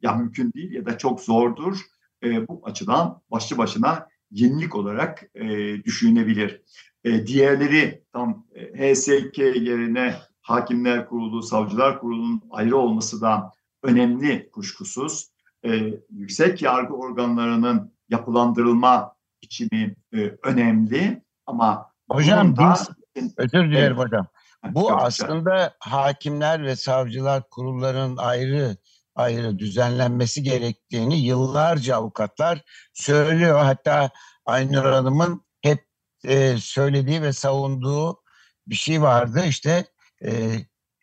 ya 0.01 0.13
mümkün 0.15 0.53
değil 0.53 0.71
ya 0.71 0.85
da 0.85 0.97
çok 0.97 1.21
zordur. 1.21 1.77
E, 2.23 2.47
bu 2.47 2.61
açıdan 2.63 3.21
başlı 3.31 3.57
başına 3.57 4.07
yenilik 4.31 4.75
olarak 4.75 5.23
e, 5.35 5.47
düşünebilir. 5.83 6.61
E, 7.03 7.27
diğerleri 7.27 8.03
tam 8.13 8.47
e, 8.55 8.93
HSK 8.93 9.37
yerine 9.37 10.15
Hakimler 10.49 11.09
Kurulu, 11.09 11.43
Savcılar 11.43 11.99
Kurulu'nun 11.99 12.41
ayrı 12.51 12.77
olması 12.77 13.21
da 13.21 13.53
önemli 13.83 14.51
kuşkusuz. 14.51 15.29
E, 15.65 15.69
yüksek 16.09 16.61
yargı 16.61 16.93
organlarının 16.93 17.93
yapılandırılma 18.09 19.15
biçimi 19.43 19.95
e, 20.13 20.17
önemli 20.43 21.23
ama 21.45 21.91
Hocam 22.11 22.57
da, 22.57 22.75
biz, 23.15 23.33
özür 23.37 23.71
dilerim 23.71 23.97
evet. 23.97 23.97
hocam. 23.97 24.27
Bu 24.69 24.91
aslında 24.91 25.75
hakimler 25.79 26.63
ve 26.63 26.75
savcılar 26.75 27.49
kurullarının 27.49 28.17
ayrı 28.17 28.77
ayrı 29.15 29.59
düzenlenmesi 29.59 30.43
gerektiğini 30.43 31.19
yıllarca 31.19 31.95
avukatlar 31.95 32.61
söylüyor. 32.93 33.59
Hatta 33.59 34.09
Aynur 34.45 34.85
Hanım'ın 34.85 35.41
hep 35.61 35.85
e, 36.25 36.57
söylediği 36.57 37.21
ve 37.21 37.33
savunduğu 37.33 38.21
bir 38.67 38.75
şey 38.75 39.01
vardı. 39.01 39.43
İşte 39.47 39.85
e, 40.21 40.31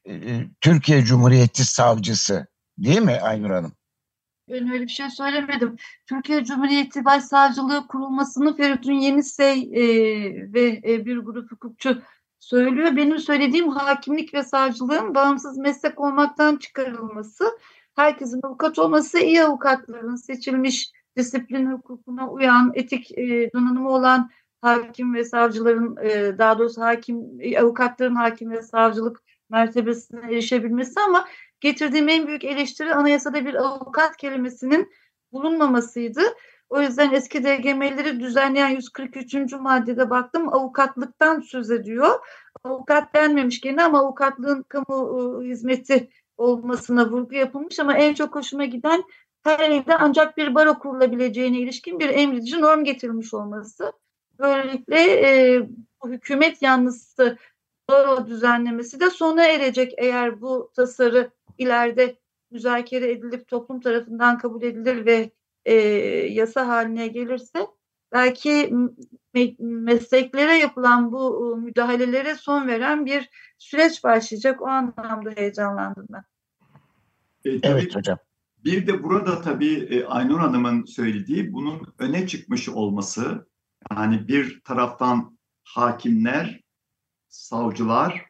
e, 0.08 0.46
Türkiye 0.60 1.04
Cumhuriyeti 1.04 1.64
Savcısı 1.64 2.46
değil 2.78 3.00
mi 3.00 3.18
Aynur 3.22 3.50
Hanım? 3.50 3.72
Ben 4.48 4.72
öyle 4.72 4.84
bir 4.84 4.88
şey 4.88 5.10
söylemedim. 5.10 5.76
Türkiye 6.06 6.44
Cumhuriyeti 6.44 7.04
Başsavcılığı 7.04 7.86
kurulmasını 7.86 8.56
Feridun 8.56 8.92
Yenisey 8.92 9.60
e, 9.62 9.84
ve 10.52 10.80
e, 10.84 11.06
bir 11.06 11.18
grup 11.18 11.52
hukukçu 11.52 12.02
söylüyor. 12.38 12.96
Benim 12.96 13.18
söylediğim 13.18 13.68
hakimlik 13.68 14.34
ve 14.34 14.42
savcılığın 14.42 15.14
bağımsız 15.14 15.58
meslek 15.58 16.00
olmaktan 16.00 16.56
çıkarılması, 16.56 17.58
herkesin 17.96 18.40
avukat 18.42 18.78
olması, 18.78 19.18
iyi 19.18 19.44
avukatların 19.44 20.16
seçilmiş 20.16 20.92
disiplin 21.16 21.72
hukukuna 21.72 22.30
uyan, 22.30 22.72
etik 22.74 23.18
e, 23.18 23.50
donanımı 23.52 23.90
olan 23.90 24.30
hakim 24.62 25.14
ve 25.14 25.24
savcıların, 25.24 25.96
e, 26.02 26.38
daha 26.38 26.58
doğrusu 26.58 26.82
hakim, 26.82 27.40
e, 27.40 27.60
avukatların 27.60 28.14
hakim 28.14 28.50
ve 28.50 28.62
savcılık 28.62 29.22
mertebesine 29.50 30.20
erişebilmesi 30.20 31.00
ama 31.00 31.28
getirdiğim 31.60 32.08
en 32.08 32.26
büyük 32.26 32.44
eleştiri 32.44 32.94
anayasada 32.94 33.44
bir 33.44 33.54
avukat 33.54 34.16
kelimesinin 34.16 34.92
bulunmamasıydı. 35.32 36.20
O 36.70 36.80
yüzden 36.80 37.12
eski 37.12 37.44
DGM'leri 37.44 38.20
düzenleyen 38.20 38.68
143. 38.68 39.52
maddede 39.52 40.10
baktım 40.10 40.54
avukatlıktan 40.54 41.40
söz 41.40 41.70
ediyor. 41.70 42.08
Avukat 42.64 43.14
denmemiş 43.14 43.60
gene 43.60 43.84
ama 43.84 44.00
avukatlığın 44.00 44.62
kamu 44.62 45.42
hizmeti 45.42 46.08
olmasına 46.36 47.10
vurgu 47.10 47.34
yapılmış 47.34 47.80
ama 47.80 47.94
en 47.94 48.14
çok 48.14 48.34
hoşuma 48.34 48.64
giden 48.64 49.04
her 49.42 49.70
ilde 49.70 49.96
ancak 49.96 50.36
bir 50.36 50.54
baro 50.54 50.78
kurulabileceğine 50.78 51.58
ilişkin 51.58 52.00
bir 52.00 52.08
emredici 52.08 52.60
norm 52.60 52.84
getirilmiş 52.84 53.34
olması. 53.34 53.92
Böylelikle 54.38 55.00
e, 55.00 55.62
bu 56.02 56.10
hükümet 56.10 56.62
yanlısı 56.62 57.38
baro 57.88 58.26
düzenlemesi 58.26 59.00
de 59.00 59.10
sona 59.10 59.44
erecek 59.44 59.92
eğer 59.98 60.40
bu 60.40 60.72
tasarı 60.76 61.30
ileride 61.58 62.16
müzakere 62.50 63.10
edilip 63.10 63.48
toplum 63.48 63.80
tarafından 63.80 64.38
kabul 64.38 64.62
edilir 64.62 65.06
ve 65.06 65.30
e, 65.64 65.74
yasa 66.32 66.68
haline 66.68 67.08
gelirse 67.08 67.66
belki 68.12 68.74
me 69.34 69.54
mesleklere 69.58 70.54
yapılan 70.54 71.12
bu 71.12 71.56
müdahalelere 71.56 72.34
son 72.34 72.68
veren 72.68 73.06
bir 73.06 73.30
süreç 73.58 74.04
başlayacak. 74.04 74.62
O 74.62 74.66
anlamda 74.66 75.30
heyecanlandım 75.36 76.06
ben. 76.10 76.24
E, 77.44 77.60
tabii, 77.60 77.72
evet 77.72 77.96
hocam. 77.96 78.18
Bir 78.64 78.86
de 78.86 79.02
burada 79.02 79.40
tabii 79.40 79.74
e, 79.74 80.04
Aynur 80.04 80.38
Hanım'ın 80.38 80.84
söylediği 80.84 81.52
bunun 81.52 81.94
öne 81.98 82.26
çıkmış 82.26 82.68
olması. 82.68 83.46
Yani 83.90 84.28
bir 84.28 84.60
taraftan 84.60 85.38
hakimler, 85.64 86.60
savcılar 87.28 88.26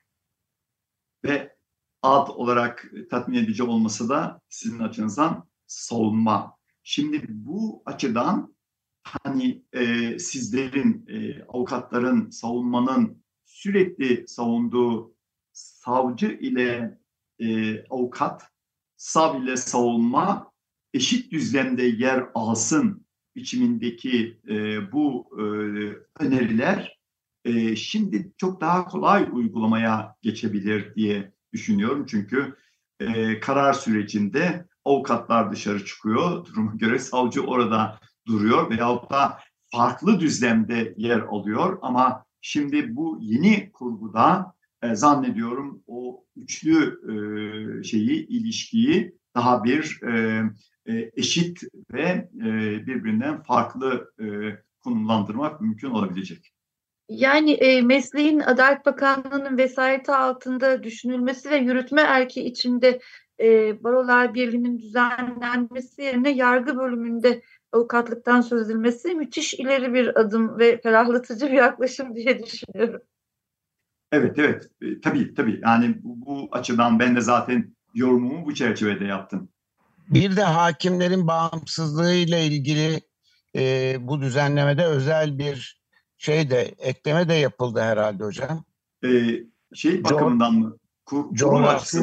ve 1.25 1.57
ad 2.03 2.29
olarak 2.29 2.93
tatmin 3.11 3.39
edici 3.39 3.63
olması 3.63 4.09
da 4.09 4.41
sizin 4.49 4.79
açınızdan 4.79 5.49
savunma. 5.67 6.57
Şimdi 6.83 7.25
bu 7.29 7.83
açıdan 7.87 8.57
hani 9.03 9.65
e, 9.73 10.19
sizlerin, 10.19 11.07
e, 11.09 11.43
avukatların, 11.43 12.31
savunmanın 12.31 13.23
sürekli 13.45 14.29
savunduğu 14.29 15.15
savcı 15.53 16.27
ile 16.27 16.99
e, 17.39 17.81
avukat, 17.85 18.43
sav 18.97 19.43
ile 19.43 19.57
savunma 19.57 20.53
eşit 20.95 21.33
düzlemde 21.33 21.83
yer 21.83 22.27
alsın 22.35 23.06
biçimindeki 23.37 24.41
e, 24.49 24.93
bu 24.93 25.27
e, 25.39 25.43
öneriler 26.25 26.99
e, 27.45 27.77
şimdi 27.77 28.33
çok 28.37 28.61
daha 28.61 28.85
kolay 28.85 29.29
uygulamaya 29.33 30.17
geçebilir 30.23 30.95
diye 30.95 31.33
düşünüyorum. 31.53 32.07
Çünkü 32.09 32.57
e, 33.01 33.41
karar 33.41 33.73
sürecinde 33.73 34.67
avukatlar 34.85 35.53
dışarı 35.53 35.85
çıkıyor. 35.85 36.47
Duruma 36.47 36.75
göre 36.75 36.99
savcı 36.99 37.43
orada 37.43 37.99
duruyor 38.27 38.71
veyahut 38.71 39.11
da 39.11 39.39
farklı 39.73 40.21
düzlemde 40.21 40.95
yer 40.97 41.19
alıyor. 41.19 41.79
Ama 41.83 42.25
şimdi 42.41 42.97
bu 42.97 43.19
yeni 43.21 43.71
kurguda 43.73 44.55
e, 44.83 44.95
zannediyorum 44.95 45.83
o 45.87 46.25
üçlü 46.37 47.01
e, 47.09 47.83
şeyi, 47.83 48.27
ilişkiyi 48.27 49.17
daha 49.35 49.65
bir 49.65 50.03
e, 50.03 50.43
e, 50.89 51.11
eşit 51.17 51.61
ve 51.93 52.29
e, 52.37 52.47
birbirinden 52.87 53.43
farklı 53.43 54.13
e, 54.21 54.27
konumlandırmak 54.81 55.61
mümkün 55.61 55.91
olabilecek. 55.91 56.53
Yani 57.09 57.53
e, 57.53 57.83
mesleğin 57.83 58.41
Adalet 58.41 58.87
Bakanlığı'nın 58.87 59.59
vesayeti 59.59 60.13
altında 60.13 60.83
düşünülmesi 60.83 61.51
ve 61.51 61.57
yürütme 61.57 62.03
erki 62.03 62.45
içinde 62.45 63.01
e, 63.41 63.83
Barolar 63.85 64.35
Birliği'nin 64.35 64.79
düzenlenmesi 64.79 66.03
yerine 66.03 66.31
yargı 66.31 66.79
bölümünde 66.79 67.43
avukatlıktan 67.73 68.41
söz 68.41 68.71
edilmesi 68.71 69.15
müthiş 69.15 69.55
ileri 69.55 69.95
bir 69.95 70.21
adım 70.21 70.59
ve 70.59 70.81
ferahlatıcı 70.81 71.47
bir 71.47 71.53
yaklaşım 71.53 72.15
diye 72.15 72.43
düşünüyorum. 72.43 73.01
Evet, 74.13 74.39
evet. 74.39 74.71
E, 74.83 75.01
tabii, 75.01 75.35
tabii. 75.35 75.61
Yani 75.63 75.95
bu, 76.03 76.27
bu 76.27 76.49
açıdan 76.53 76.99
ben 76.99 77.17
de 77.17 77.21
zaten 77.21 77.75
yorumumu 77.95 78.47
bu 78.47 78.55
çerçevede 78.55 79.05
yaptım. 79.05 79.49
Bir 80.11 80.37
de 80.37 80.43
hakimlerin 80.43 81.27
bağımsızlığı 81.27 82.15
ile 82.15 82.47
ilgili 82.47 83.01
e, 83.57 83.97
bu 84.01 84.21
düzenlemede 84.21 84.85
özel 84.85 85.39
bir 85.39 85.83
şey 86.19 86.51
de 86.51 86.63
ekleme 86.79 87.29
de 87.29 87.35
yapıldı 87.35 87.81
herhalde 87.81 88.25
hocam. 88.25 88.65
Ee, 89.05 89.41
şey 89.75 90.05
bakımından 90.05 90.55
mı? 90.55 90.77
Kur, 91.05 91.35
coğrafi, 91.35 91.99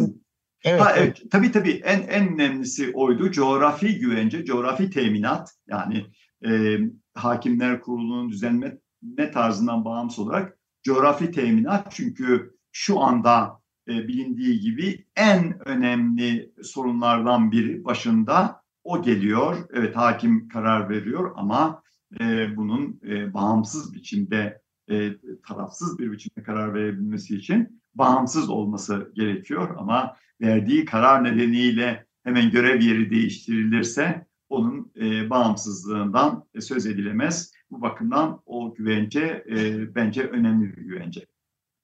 Evet, 0.64 0.82
ha, 0.82 0.94
evet. 0.96 1.18
evet. 1.20 1.32
Tabii 1.32 1.52
tabii 1.52 1.82
en 1.84 2.02
en 2.02 2.34
önemlisi 2.34 2.92
oydu. 2.94 3.32
Coğrafi 3.32 4.00
güvence, 4.00 4.46
coğrafi 4.46 4.90
teminat. 4.90 5.54
Yani 5.68 6.06
e, 6.46 6.80
Hakimler 7.14 7.82
Kurulu'nun 7.82 8.30
düzenleme 8.30 9.32
tarzından 9.34 9.86
bağımsız 9.86 10.20
olarak 10.20 10.58
coğrafi 10.84 11.32
teminat. 11.32 11.92
Çünkü 11.92 12.56
şu 12.72 13.00
anda 13.00 13.62
e, 13.88 14.08
bilindiği 14.08 14.60
gibi 14.60 15.06
en 15.16 15.68
önemli 15.68 16.52
sorunlardan 16.64 17.52
biri 17.52 17.86
başında 17.86 18.64
o 18.84 19.02
geliyor. 19.02 19.68
Evet 19.74 19.96
hakim 19.96 20.48
karar 20.48 20.90
veriyor 20.90 21.32
ama 21.36 21.84
e, 22.20 22.58
bunun 22.58 23.00
e, 23.08 23.34
bağımsız 23.34 23.94
biçimde, 23.94 24.62
e, 24.90 25.12
tarafsız 25.48 26.00
bir 26.00 26.12
biçimde 26.12 26.44
karar 26.44 26.74
verebilmesi 26.74 27.36
için 27.36 27.82
bağımsız 27.96 28.50
olması 28.50 29.12
gerekiyor. 29.16 29.76
Ama 29.78 30.16
verdiği 30.42 30.86
karar 30.86 31.24
nedeniyle 31.24 32.06
hemen 32.24 32.52
görev 32.52 32.82
yeri 32.82 33.10
değiştirilirse 33.10 34.26
onun 34.50 34.92
e, 35.02 35.30
bağımsızlığından 35.30 36.46
söz 36.60 36.86
edilemez. 36.86 37.52
Bu 37.72 37.82
bakımdan 37.82 38.42
o 38.46 38.74
güvence 38.74 39.44
e, 39.50 39.96
bence 39.96 40.24
önemli 40.24 40.78
bir 40.78 40.82
güvence. 40.82 41.26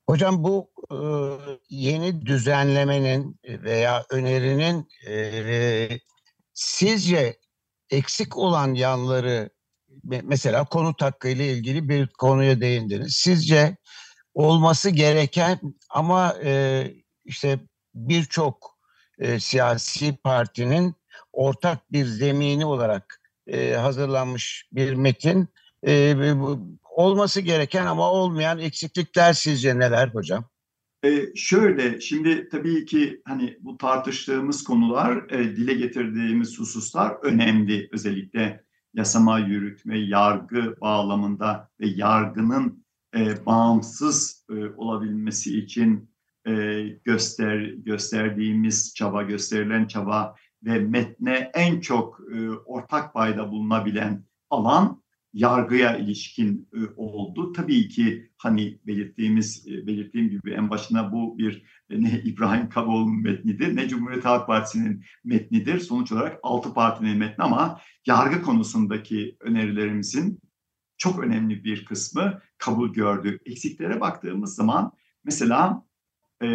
Hocam 0.09 0.43
bu 0.43 0.71
e, 0.91 0.97
yeni 1.69 2.25
düzenlemenin 2.25 3.39
veya 3.45 4.05
önerinin 4.09 4.87
e, 5.07 5.99
sizce 6.53 7.37
eksik 7.89 8.37
olan 8.37 8.73
yanları 8.73 9.49
mesela 10.03 10.65
konut 10.65 11.01
hakkı 11.01 11.27
ile 11.27 11.53
ilgili 11.53 11.89
bir 11.89 12.07
konuya 12.07 12.61
değindiniz. 12.61 13.13
Sizce 13.15 13.77
olması 14.33 14.89
gereken 14.89 15.59
ama 15.89 16.35
e, 16.43 16.83
işte 17.25 17.59
birçok 17.95 18.77
e, 19.19 19.39
siyasi 19.39 20.17
partinin 20.17 20.95
ortak 21.33 21.91
bir 21.91 22.05
zemini 22.05 22.65
olarak 22.65 23.21
e, 23.47 23.73
hazırlanmış 23.73 24.69
bir 24.71 24.93
metin. 24.93 25.49
E, 25.87 26.15
olması 26.99 27.41
gereken 27.41 27.85
ama 27.85 28.11
olmayan 28.11 28.59
eksiklikler 28.59 29.33
sizce 29.33 29.79
neler 29.79 30.07
hocam? 30.07 30.45
E, 31.03 31.35
şöyle, 31.35 32.01
şimdi 32.01 32.49
tabii 32.49 32.85
ki 32.85 33.21
hani 33.25 33.57
bu 33.59 33.77
tartıştığımız 33.77 34.63
konular, 34.63 35.29
e, 35.29 35.55
dile 35.55 35.73
getirdiğimiz 35.73 36.59
hususlar 36.59 37.17
önemli. 37.23 37.89
Özellikle 37.91 38.63
yasama, 38.93 39.39
yürütme, 39.39 39.99
yargı 39.99 40.75
bağlamında 40.81 41.69
ve 41.79 41.87
yargının 41.87 42.85
e, 43.15 43.45
bağımsız 43.45 44.45
e, 44.49 44.53
olabilmesi 44.77 45.59
için 45.59 46.11
e, 46.47 46.83
göster 47.05 47.59
gösterdiğimiz 47.59 48.93
çaba, 48.95 49.23
gösterilen 49.23 49.87
çaba 49.87 50.35
ve 50.63 50.79
metne 50.79 51.51
en 51.53 51.79
çok 51.79 52.19
e, 52.35 52.49
ortak 52.49 53.13
payda 53.13 53.51
bulunabilen 53.51 54.25
alan 54.49 55.01
yargıya 55.33 55.97
ilişkin 55.97 56.69
e, 56.73 56.77
oldu. 56.95 57.53
Tabii 57.53 57.87
ki 57.87 58.31
hani 58.37 58.79
belirttiğimiz 58.87 59.67
e, 59.67 59.87
belirttiğim 59.87 60.29
gibi 60.29 60.51
en 60.51 60.69
başına 60.69 61.11
bu 61.11 61.37
bir 61.37 61.63
e, 61.89 62.01
ne 62.01 62.21
İbrahim 62.23 62.69
Kaboğlu'nun 62.69 63.21
metnidir 63.21 63.75
ne 63.75 63.87
Cumhuriyet 63.87 64.25
Halk 64.25 64.47
Partisi'nin 64.47 65.03
metnidir. 65.23 65.79
Sonuç 65.79 66.11
olarak 66.11 66.39
altı 66.43 66.73
partinin 66.73 67.17
metni 67.17 67.43
ama 67.43 67.81
yargı 68.05 68.41
konusundaki 68.41 69.37
önerilerimizin 69.39 70.39
çok 70.97 71.19
önemli 71.19 71.63
bir 71.63 71.85
kısmı 71.85 72.41
kabul 72.57 72.93
gördü. 72.93 73.39
Eksiklere 73.45 74.01
baktığımız 74.01 74.55
zaman 74.55 74.91
mesela 75.23 75.85
e, 76.43 76.47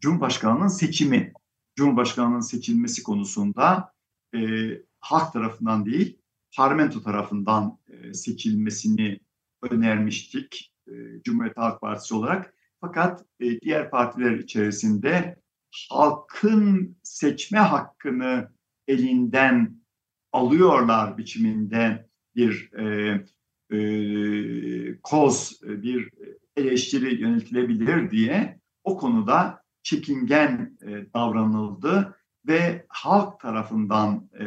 Cumhurbaşkanı'nın 0.00 0.68
seçimi, 0.68 1.32
Cumhurbaşkanı'nın 1.76 2.40
seçilmesi 2.40 3.02
konusunda 3.02 3.92
e, 4.34 4.38
halk 5.00 5.32
tarafından 5.32 5.86
değil, 5.86 6.17
parlamento 6.56 7.02
tarafından 7.02 7.78
e, 7.88 8.14
seçilmesini 8.14 9.20
önermiştik 9.70 10.72
e, 10.88 10.92
Cumhuriyet 11.22 11.56
Halk 11.56 11.80
Partisi 11.80 12.14
olarak. 12.14 12.54
Fakat 12.80 13.24
e, 13.40 13.60
diğer 13.60 13.90
partiler 13.90 14.32
içerisinde 14.32 15.36
halkın 15.90 16.96
seçme 17.02 17.58
hakkını 17.58 18.52
elinden 18.88 19.80
alıyorlar 20.32 21.18
biçiminde 21.18 22.08
bir 22.36 22.72
e, 22.72 22.84
e, 23.76 25.00
koz, 25.02 25.60
bir 25.62 26.10
eleştiri 26.56 27.20
yöneltilebilir 27.20 28.10
diye 28.10 28.60
o 28.84 28.96
konuda 28.96 29.62
çekingen 29.82 30.78
e, 30.82 31.12
davranıldı 31.14 32.16
ve 32.46 32.86
halk 32.88 33.40
tarafından 33.40 34.30
e, 34.40 34.44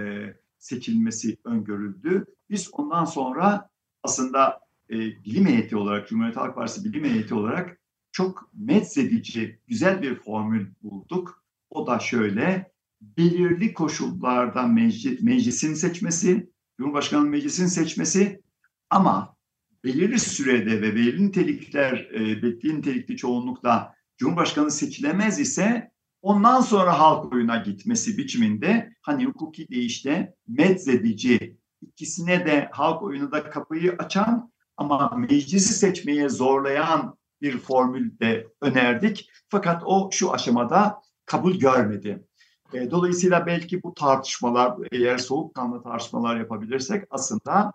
seçilmesi 0.61 1.37
öngörüldü. 1.43 2.25
Biz 2.49 2.69
ondan 2.73 3.05
sonra 3.05 3.69
aslında 4.03 4.59
e, 4.89 4.95
bilim 4.95 5.45
heyeti 5.45 5.75
olarak, 5.75 6.07
Cumhuriyet 6.07 6.37
Halk 6.37 6.55
Partisi 6.55 6.83
bilim 6.83 7.03
heyeti 7.03 7.33
olarak 7.33 7.77
çok 8.11 8.49
medzedici, 8.53 9.59
güzel 9.67 10.01
bir 10.01 10.15
formül 10.15 10.67
bulduk. 10.83 11.43
O 11.69 11.87
da 11.87 11.99
şöyle, 11.99 12.71
belirli 13.01 13.73
koşullarda 13.73 14.67
meclis, 14.67 15.21
meclisin 15.21 15.73
seçmesi, 15.73 16.49
Cumhurbaşkanı 16.77 17.25
meclisin 17.25 17.67
seçmesi 17.67 18.41
ama 18.89 19.35
belirli 19.83 20.19
sürede 20.19 20.81
ve 20.81 20.95
belirli 20.95 21.27
nitelikler, 21.27 22.09
e, 22.13 22.19
belirli 22.41 22.77
nitelikli 22.77 23.17
çoğunlukla 23.17 23.95
Cumhurbaşkanı 24.17 24.71
seçilemez 24.71 25.39
ise 25.39 25.90
ondan 26.21 26.61
sonra 26.61 26.99
halk 26.99 27.33
oyuna 27.33 27.57
gitmesi 27.57 28.17
biçiminde 28.17 28.93
hani 29.01 29.25
hukuki 29.25 29.67
deyişle 29.67 30.35
medzedici 30.47 31.57
ikisine 31.81 32.45
de 32.45 32.69
halk 32.71 33.03
oyunu 33.03 33.31
da 33.31 33.49
kapıyı 33.49 33.95
açan 33.99 34.51
ama 34.77 35.09
meclisi 35.09 35.73
seçmeye 35.73 36.29
zorlayan 36.29 37.17
bir 37.41 37.57
formül 37.57 38.19
de 38.19 38.47
önerdik. 38.61 39.29
Fakat 39.49 39.83
o 39.85 40.09
şu 40.11 40.33
aşamada 40.33 41.01
kabul 41.25 41.55
görmedi. 41.55 42.27
E, 42.73 42.91
dolayısıyla 42.91 43.45
belki 43.45 43.83
bu 43.83 43.93
tartışmalar 43.93 44.77
eğer 44.91 45.17
soğukkanlı 45.17 45.83
tartışmalar 45.83 46.39
yapabilirsek 46.39 47.05
aslında 47.09 47.71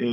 e, 0.00 0.06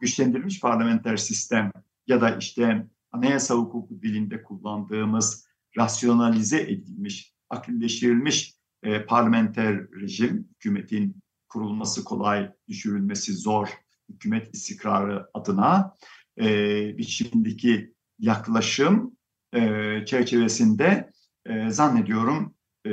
güçlendirilmiş 0.00 0.60
parlamenter 0.60 1.16
sistem 1.16 1.72
ya 2.06 2.20
da 2.20 2.36
işte 2.36 2.86
anayasa 3.12 3.54
hukuku 3.54 4.02
dilinde 4.02 4.42
kullandığımız 4.42 5.45
rasyonalize 5.76 6.60
edilmiş, 6.60 7.32
akılleştirilmiş 7.50 8.54
e, 8.82 9.04
parlamenter 9.06 9.90
rejim, 10.00 10.48
hükümetin 10.54 11.16
kurulması 11.48 12.04
kolay, 12.04 12.52
düşürülmesi 12.68 13.32
zor, 13.32 13.68
hükümet 14.08 14.54
istikrarı 14.54 15.26
adına 15.34 15.94
e, 16.40 16.48
biçimdeki 16.98 17.94
yaklaşım 18.18 19.16
e, 19.52 19.60
çerçevesinde 20.06 21.10
e, 21.46 21.70
zannediyorum 21.70 22.54
e, 22.86 22.90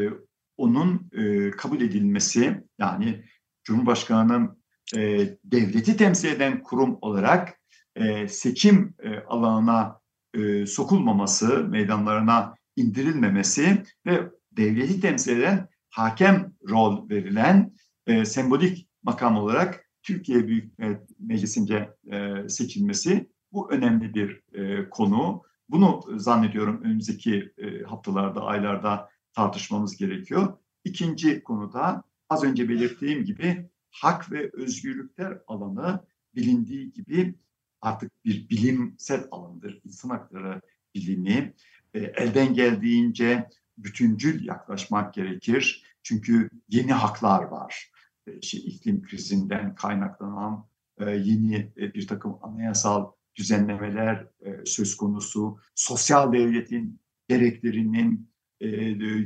onun 0.58 1.10
e, 1.14 1.52
kabul 1.52 1.82
edilmesi 1.82 2.64
yani 2.80 3.24
Cumhurbaşkanı'nın 3.64 4.64
e, 4.96 5.30
devleti 5.44 5.98
temsil 5.98 6.28
eden 6.28 6.64
kurum 6.64 6.98
olarak 7.02 7.60
e, 7.96 8.28
seçim 8.28 8.96
e, 9.04 9.20
alanına 9.20 10.00
e, 10.34 10.66
sokulmaması, 10.66 11.64
meydanlarına 11.64 12.56
indirilmemesi 12.76 13.84
ve 14.06 14.30
devleti 14.52 15.00
temsil 15.00 15.38
eden 15.38 15.68
hakem 15.90 16.54
rol 16.70 17.10
verilen 17.10 17.74
e, 18.08 18.26
sembolik 18.26 18.90
makam 19.04 19.38
olarak 19.38 19.90
Türkiye 20.04 20.48
Büyük 20.48 20.80
Meclisi'nce 21.20 21.90
e, 22.12 22.50
seçilmesi 22.50 23.30
bu 23.52 23.72
önemli 23.72 24.14
bir 24.14 24.42
e, 24.54 24.90
konu. 24.90 25.44
Bunu 25.70 26.04
zannediyorum 26.16 26.82
önümüzdeki 26.84 27.54
e, 27.58 27.84
haftalarda, 27.84 28.42
aylarda 28.42 29.10
tartışmamız 29.34 29.98
gerekiyor. 29.98 30.58
İkinci 30.84 31.44
konuda 31.44 32.04
az 32.30 32.44
önce 32.44 32.70
belirttiğim 32.70 33.26
gibi 33.26 33.70
hak 33.92 34.32
ve 34.32 34.50
özgürlükler 34.54 35.38
alanı 35.48 36.06
bilindiği 36.36 36.92
gibi 36.92 37.36
artık 37.82 38.26
bir 38.26 38.50
bilimsel 38.50 39.28
alandır. 39.32 39.82
İnsan 39.86 40.10
hakları 40.10 40.62
bilimi 40.96 41.54
e, 41.94 42.00
elden 42.00 42.54
geldiğince 42.54 43.50
bütüncül 43.78 44.46
yaklaşmak 44.46 45.14
gerekir. 45.14 45.84
Çünkü 46.04 46.50
yeni 46.70 46.94
haklar 46.94 47.44
var. 47.44 47.92
E, 48.28 48.38
işte 48.40 48.58
iklim 48.58 49.02
krizinden 49.02 49.76
kaynaklanan 49.76 50.68
e, 50.98 51.10
yeni 51.10 51.56
e, 51.56 51.94
bir 51.94 52.08
takım 52.08 52.38
anayasal 52.42 53.12
düzenlemeler 53.36 54.28
söz 54.66 54.98
konusu. 54.98 55.58
Sosyal 55.76 56.34
devletin 56.34 57.00
gereklerinin 57.30 58.30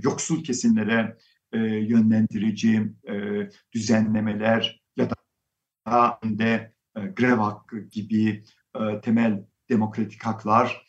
yoksul 0.04 0.44
kesimlere 0.44 1.18
yönlendirici 1.54 2.94
düzenlemeler 3.74 4.84
ya 4.98 5.10
da 5.10 6.20
de 6.24 6.74
e, 6.96 7.02
grev 7.06 7.38
hakkı 7.38 7.80
gibi 7.80 8.44
temel 9.04 9.46
demokratik 9.70 10.24
haklar, 10.26 10.86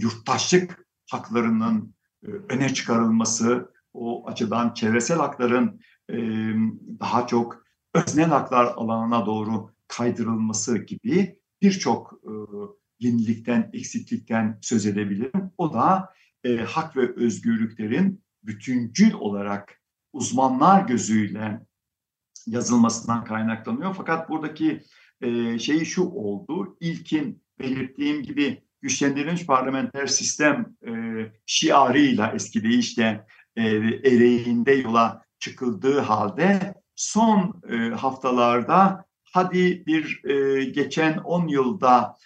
yurttaşlık 0.00 0.81
haklarının 1.12 1.94
e, 2.26 2.28
öne 2.48 2.74
çıkarılması, 2.74 3.72
o 3.92 4.28
açıdan 4.28 4.74
çevresel 4.74 5.18
hakların 5.18 5.80
e, 6.10 6.16
daha 7.00 7.26
çok 7.26 7.64
öznel 7.94 8.28
haklar 8.28 8.64
alanına 8.76 9.26
doğru 9.26 9.70
kaydırılması 9.88 10.78
gibi 10.78 11.38
birçok 11.62 12.20
e, 12.24 12.32
yenilikten, 12.98 13.70
eksiklikten 13.72 14.58
söz 14.62 14.86
edebilirim. 14.86 15.50
O 15.58 15.72
da 15.72 16.12
hak 16.66 16.96
ve 16.96 17.14
özgürlüklerin 17.16 18.24
bütüncül 18.42 19.12
olarak 19.12 19.80
uzmanlar 20.12 20.86
gözüyle 20.86 21.66
yazılmasından 22.46 23.24
kaynaklanıyor. 23.24 23.94
Fakat 23.94 24.30
buradaki 24.30 24.82
şeyi 25.58 25.86
şu 25.86 26.02
oldu. 26.02 26.76
İlkin 26.80 27.42
belirttiğim 27.58 28.22
gibi 28.22 28.62
güçlendirilmiş 28.82 29.46
parlamenter 29.46 30.06
sistem 30.06 30.76
e, 30.86 30.92
şiarıyla 31.46 32.32
eski 32.34 32.62
deyişle 32.62 33.26
e, 33.56 33.62
ereğinde 34.04 34.72
yola 34.72 35.22
çıkıldığı 35.38 36.00
halde 36.00 36.74
son 36.96 37.62
e, 37.70 37.76
haftalarda 37.76 39.04
hadi 39.32 39.86
bir 39.86 40.24
e, 40.24 40.64
geçen 40.64 41.18
10 41.18 41.48
yılda 41.48 42.16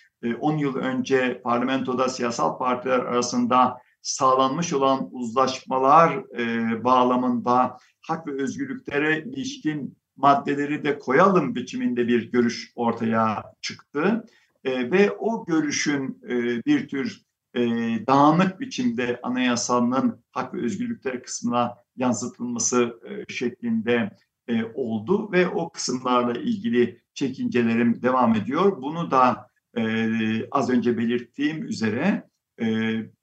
10 0.40 0.58
e, 0.58 0.60
yıl 0.60 0.76
önce 0.76 1.40
parlamentoda 1.44 2.08
siyasal 2.08 2.58
partiler 2.58 2.98
arasında 2.98 3.78
sağlanmış 4.02 4.72
olan 4.72 5.08
uzlaşmalar 5.12 6.38
e, 6.38 6.84
bağlamında 6.84 7.78
hak 8.00 8.26
ve 8.26 8.42
özgürlüklere 8.42 9.24
ilişkin 9.24 9.96
maddeleri 10.16 10.84
de 10.84 10.98
koyalım 10.98 11.54
biçiminde 11.54 12.08
bir 12.08 12.32
görüş 12.32 12.72
ortaya 12.76 13.44
çıktı. 13.60 14.24
E, 14.66 14.90
ve 14.90 15.10
o 15.10 15.44
görüşün 15.44 16.22
e, 16.28 16.64
bir 16.66 16.88
tür 16.88 17.22
e, 17.54 17.60
dağınık 18.06 18.60
biçimde 18.60 19.20
anayasanın 19.22 20.24
hak 20.32 20.54
ve 20.54 20.62
özgürlükler 20.62 21.22
kısmına 21.22 21.74
yansıtılması 21.96 23.00
e, 23.08 23.32
şeklinde 23.32 24.10
e, 24.48 24.64
oldu 24.64 25.32
ve 25.32 25.48
o 25.48 25.70
kısımlarla 25.70 26.40
ilgili 26.40 27.00
çekincelerim 27.14 28.02
devam 28.02 28.34
ediyor. 28.34 28.82
Bunu 28.82 29.10
da 29.10 29.50
e, 29.76 30.50
az 30.50 30.70
önce 30.70 30.98
belirttiğim 30.98 31.66
üzere 31.66 32.28
e, 32.60 32.66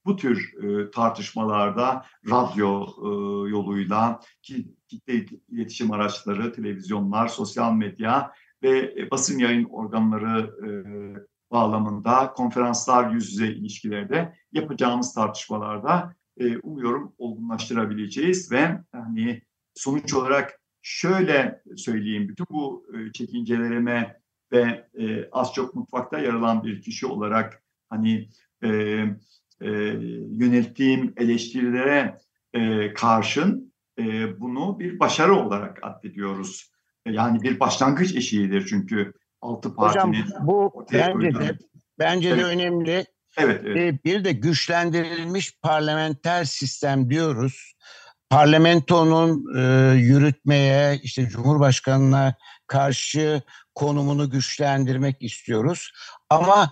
bu 0.05 0.15
tür 0.15 0.53
e, 0.63 0.91
tartışmalarda 0.91 2.05
radyo 2.29 2.83
e, 2.83 3.09
yoluyla 3.49 4.19
kitle 4.41 5.25
iletişim 5.49 5.91
araçları, 5.91 6.53
televizyonlar, 6.53 7.27
sosyal 7.27 7.73
medya 7.73 8.31
ve 8.63 8.93
e, 8.97 9.11
basın 9.11 9.39
yayın 9.39 9.63
organları 9.63 10.55
e, 10.67 10.69
bağlamında 11.53 12.33
konferanslar 12.33 13.11
yüz 13.11 13.31
yüze 13.31 13.47
ilişkilerde 13.47 14.33
yapacağımız 14.51 15.13
tartışmalarda 15.13 16.15
e, 16.37 16.57
umuyorum 16.57 17.13
olgunlaştırabileceğiz 17.17 18.51
ve 18.51 18.79
hani 18.91 19.41
sonuç 19.73 20.13
olarak 20.13 20.59
şöyle 20.81 21.61
söyleyeyim 21.75 22.29
bütün 22.29 22.45
bu 22.49 22.85
e, 22.93 23.11
çekincelerime 23.11 24.19
ve 24.51 24.89
e, 24.99 25.29
az 25.31 25.53
çok 25.53 25.75
mutfakta 25.75 26.19
yer 26.19 26.33
alan 26.33 26.63
bir 26.63 26.81
kişi 26.81 27.05
olarak 27.05 27.63
hani 27.89 28.29
e, 28.63 28.69
e, 29.61 29.69
yönelttiğim 30.29 31.13
eleştirilere 31.17 32.17
e, 32.53 32.93
karşın 32.93 33.73
e, 33.99 34.39
bunu 34.39 34.79
bir 34.79 34.99
başarı 34.99 35.35
olarak 35.35 35.79
addediyoruz. 35.81 36.71
Yani 37.05 37.41
bir 37.41 37.59
başlangıç 37.59 38.15
eşiğidir 38.15 38.65
çünkü 38.65 39.13
altı 39.43 39.75
partinin 39.75 40.13
Hocam 40.13 40.13
bu 40.47 40.85
bence 40.93 41.33
de, 41.33 41.57
bence 41.99 42.29
evet. 42.29 42.39
de 42.39 42.43
önemli. 42.43 43.05
Evet, 43.37 43.61
evet. 43.65 43.77
Ee, 43.77 44.03
bir 44.03 44.23
de 44.23 44.31
güçlendirilmiş 44.31 45.59
parlamenter 45.61 46.43
sistem 46.45 47.09
diyoruz. 47.09 47.73
Parlamentonun 48.29 49.55
e, 49.57 49.93
yürütmeye, 49.95 50.99
işte 51.03 51.27
Cumhurbaşkanı'na 51.29 52.35
karşı 52.67 53.41
konumunu 53.75 54.29
güçlendirmek 54.29 55.21
istiyoruz. 55.21 55.91
Ama 56.29 56.71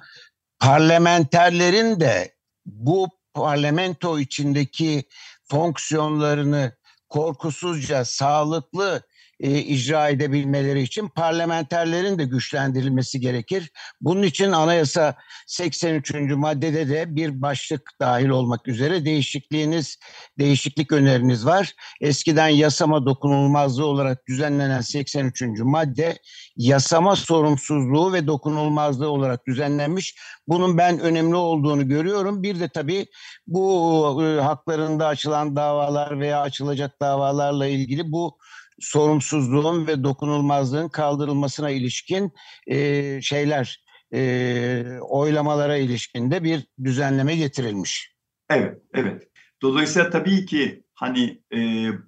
parlamenterlerin 0.60 2.00
de 2.00 2.36
bu 2.66 3.10
parlamento 3.34 4.20
içindeki 4.20 5.04
fonksiyonlarını 5.50 6.78
korkusuzca, 7.10 8.06
sağlıklı 8.06 9.02
e, 9.42 9.60
icra 9.60 10.10
edebilmeleri 10.10 10.82
için 10.82 11.08
parlamenterlerin 11.08 12.20
de 12.20 12.24
güçlendirilmesi 12.24 13.20
gerekir. 13.20 13.72
Bunun 14.02 14.24
için 14.24 14.52
anayasa 14.52 15.16
83. 15.48 16.14
maddede 16.14 16.90
de 16.90 17.16
bir 17.16 17.42
başlık 17.42 17.92
dahil 18.00 18.30
olmak 18.30 18.68
üzere 18.68 19.06
değişikliğiniz, 19.06 19.98
değişiklik 20.40 20.92
öneriniz 20.92 21.46
var. 21.46 21.74
Eskiden 22.02 22.48
yasama 22.48 23.06
dokunulmazlığı 23.06 23.86
olarak 23.86 24.28
düzenlenen 24.28 24.82
83. 24.82 25.42
madde 25.60 26.18
yasama 26.58 27.16
sorumsuzluğu 27.16 28.14
ve 28.14 28.28
dokunulmazlığı 28.28 29.10
olarak 29.10 29.48
düzenlenmiş. 29.48 30.16
Bunun 30.48 30.78
ben 30.78 31.00
önemli 31.00 31.36
olduğunu 31.36 31.88
görüyorum. 31.88 32.44
Bir 32.44 32.60
de 32.60 32.70
tabii 32.70 33.06
bu 33.48 34.24
e, 34.24 34.42
haklarında 34.42 35.08
açılan 35.08 35.56
davalar 35.56 36.20
veya 36.20 36.42
açılacak 36.42 37.02
davalarla 37.02 37.68
ilgili 37.68 38.12
bu 38.12 38.38
sorumsuzluğun 38.82 39.88
ve 39.88 40.04
dokunulmazlığın 40.04 40.90
kaldırılmasına 40.90 41.70
ilişkin 41.70 42.32
e, 42.68 43.22
şeyler, 43.22 43.84
e, 44.14 45.00
oylamalara 45.02 45.78
ilişkin 45.78 46.32
de 46.32 46.44
bir 46.44 46.68
düzenleme 46.84 47.36
getirilmiş. 47.36 48.16
Evet, 48.50 48.82
evet. 48.94 49.28
Dolayısıyla 49.62 50.10
tabii 50.10 50.46
ki 50.46 50.84
hani 50.94 51.42
e, 51.54 51.58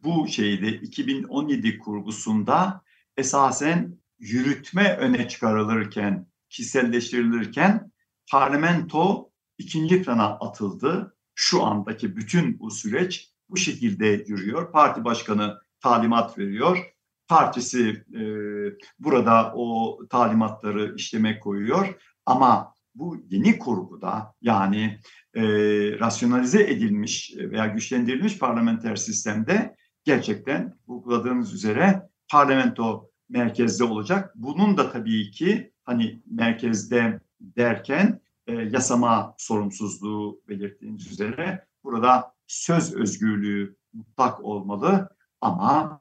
bu 0.04 0.28
şeyde 0.28 0.68
2017 0.68 1.80
kurgusunda 1.80 2.82
esasen 3.18 3.98
yürütme 4.20 4.98
öne 5.00 5.28
çıkarılırken, 5.28 6.28
kişiselleştirilirken 6.50 7.92
parlamento 8.32 9.32
ikinci 9.58 10.04
plana 10.04 10.26
atıldı. 10.26 11.18
Şu 11.36 11.64
andaki 11.64 12.16
bütün 12.16 12.60
bu 12.60 12.72
süreç 12.72 13.30
bu 13.50 13.58
şekilde 13.58 14.06
yürüyor. 14.28 14.72
Parti 14.72 15.04
başkanı 15.04 15.63
talimat 15.84 16.38
veriyor. 16.38 16.78
Partisi 17.28 18.04
e, 18.14 18.22
burada 19.00 19.54
o 19.56 20.00
talimatları 20.10 20.96
işleme 20.96 21.40
koyuyor. 21.40 21.96
Ama 22.26 22.74
bu 22.96 23.18
yeni 23.30 23.60
kurguda 23.60 24.34
yani 24.42 25.00
e, 25.34 25.44
rasyonalize 26.00 26.64
edilmiş 26.64 27.34
veya 27.38 27.68
güçlendirilmiş 27.68 28.40
parlamenter 28.40 28.96
sistemde 28.96 29.76
gerçekten 30.04 30.74
vurguladığınız 30.88 31.54
üzere 31.54 32.10
parlamento 32.32 33.10
merkezde 33.30 33.84
olacak. 33.84 34.32
Bunun 34.36 34.78
da 34.78 34.92
tabii 34.92 35.32
ki 35.32 35.72
hani 35.84 36.22
merkezde 36.32 37.20
derken 37.42 38.22
e, 38.48 38.54
yasama 38.54 39.36
sorumsuzluğu 39.38 40.42
belirttiğiniz 40.50 41.12
üzere 41.12 41.66
burada 41.84 42.34
söz 42.48 42.94
özgürlüğü 42.94 43.76
mutlak 43.94 44.44
olmalı 44.44 45.10
ama 45.44 46.00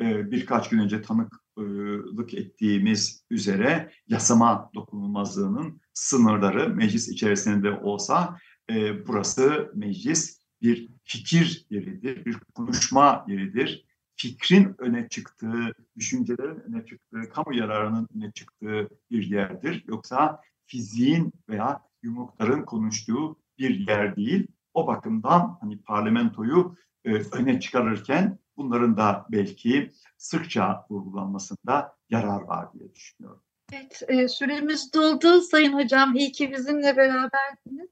e, 0.00 0.30
birkaç 0.30 0.68
gün 0.68 0.78
önce 0.78 1.02
tanıklık 1.02 2.34
ettiğimiz 2.34 3.24
üzere 3.30 3.92
yasama 4.08 4.70
dokunulmazlığının 4.74 5.80
sınırları 5.92 6.68
meclis 6.68 7.08
içerisinde 7.08 7.70
olsa 7.70 8.38
e, 8.70 9.06
burası 9.06 9.72
meclis 9.74 10.44
bir 10.62 10.88
fikir 11.04 11.66
yeridir, 11.70 12.24
bir 12.24 12.36
konuşma 12.54 13.24
yeridir. 13.28 13.84
Fikrin 14.16 14.74
öne 14.78 15.08
çıktığı, 15.08 15.74
düşüncelerin 15.96 16.60
öne 16.60 16.86
çıktığı, 16.86 17.28
kamu 17.32 17.54
yararının 17.54 18.08
öne 18.16 18.32
çıktığı 18.32 18.88
bir 19.10 19.30
yerdir. 19.30 19.84
Yoksa 19.86 20.40
fiziğin 20.66 21.32
veya 21.48 21.80
yumrukların 22.02 22.64
konuştuğu 22.64 23.36
bir 23.58 23.88
yer 23.88 24.16
değil. 24.16 24.46
O 24.74 24.86
bakımdan 24.86 25.58
hani 25.60 25.78
parlamentoyu 25.78 26.76
e, 27.04 27.14
öne 27.14 27.60
çıkarırken 27.60 28.38
bunların 28.56 28.96
da 28.96 29.26
belki 29.30 29.92
sıkça 30.18 30.86
vurgulanmasında 30.90 31.96
yarar 32.10 32.42
var 32.42 32.72
diye 32.72 32.94
düşünüyorum. 32.94 33.42
Evet, 33.72 34.02
e, 34.08 34.28
süremiz 34.28 34.94
doldu 34.94 35.40
Sayın 35.40 35.72
Hocam. 35.72 36.16
İyi 36.16 36.32
ki 36.32 36.52
bizimle 36.52 36.96
beraberdiniz. 36.96 37.90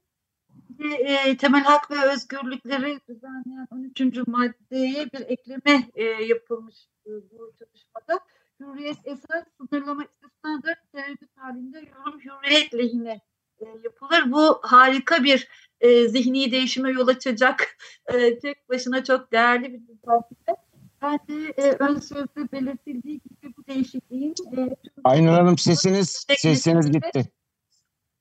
E, 0.79 1.37
temel 1.37 1.63
hak 1.63 1.91
ve 1.91 2.11
özgürlükleri 2.13 2.99
düzenleyen 3.09 3.67
13. 3.71 4.27
maddeye 4.27 5.05
bir 5.13 5.21
ekleme 5.21 5.89
e, 5.95 6.03
yapılmış 6.03 6.75
bu 7.05 7.53
çalışmada. 7.59 8.19
Hürriyet 8.59 8.97
esas 9.03 9.45
sınırlama 9.57 10.03
istisnadır. 10.03 10.75
Tereddüt 10.91 11.37
halinde 11.37 11.79
yorum 11.79 12.19
hürriyet 12.19 12.73
lehine 12.73 13.21
e, 13.59 13.65
yapılır. 13.83 14.31
Bu 14.31 14.59
harika 14.61 15.23
bir 15.23 15.47
e, 15.83 16.07
zihni 16.07 16.51
değişime 16.51 16.91
yol 16.91 17.07
açacak 17.07 17.77
e, 18.13 18.39
tek 18.39 18.69
başına 18.69 19.03
çok 19.03 19.31
değerli 19.31 19.73
bir 19.73 19.79
düzenleme. 19.79 20.63
Ben 21.01 21.19
de 21.27 21.53
e, 21.57 21.71
ön 21.79 21.99
sözde 21.99 22.51
belirtildiği 22.51 23.19
gibi 23.19 23.53
bu 23.57 23.67
değişikliğin 23.67 24.33
e, 24.57 24.69
Aynur 25.03 25.31
Hanım 25.31 25.57
sesiniz 25.57 26.25
sesiniz 26.37 26.91
gitti. 26.91 27.31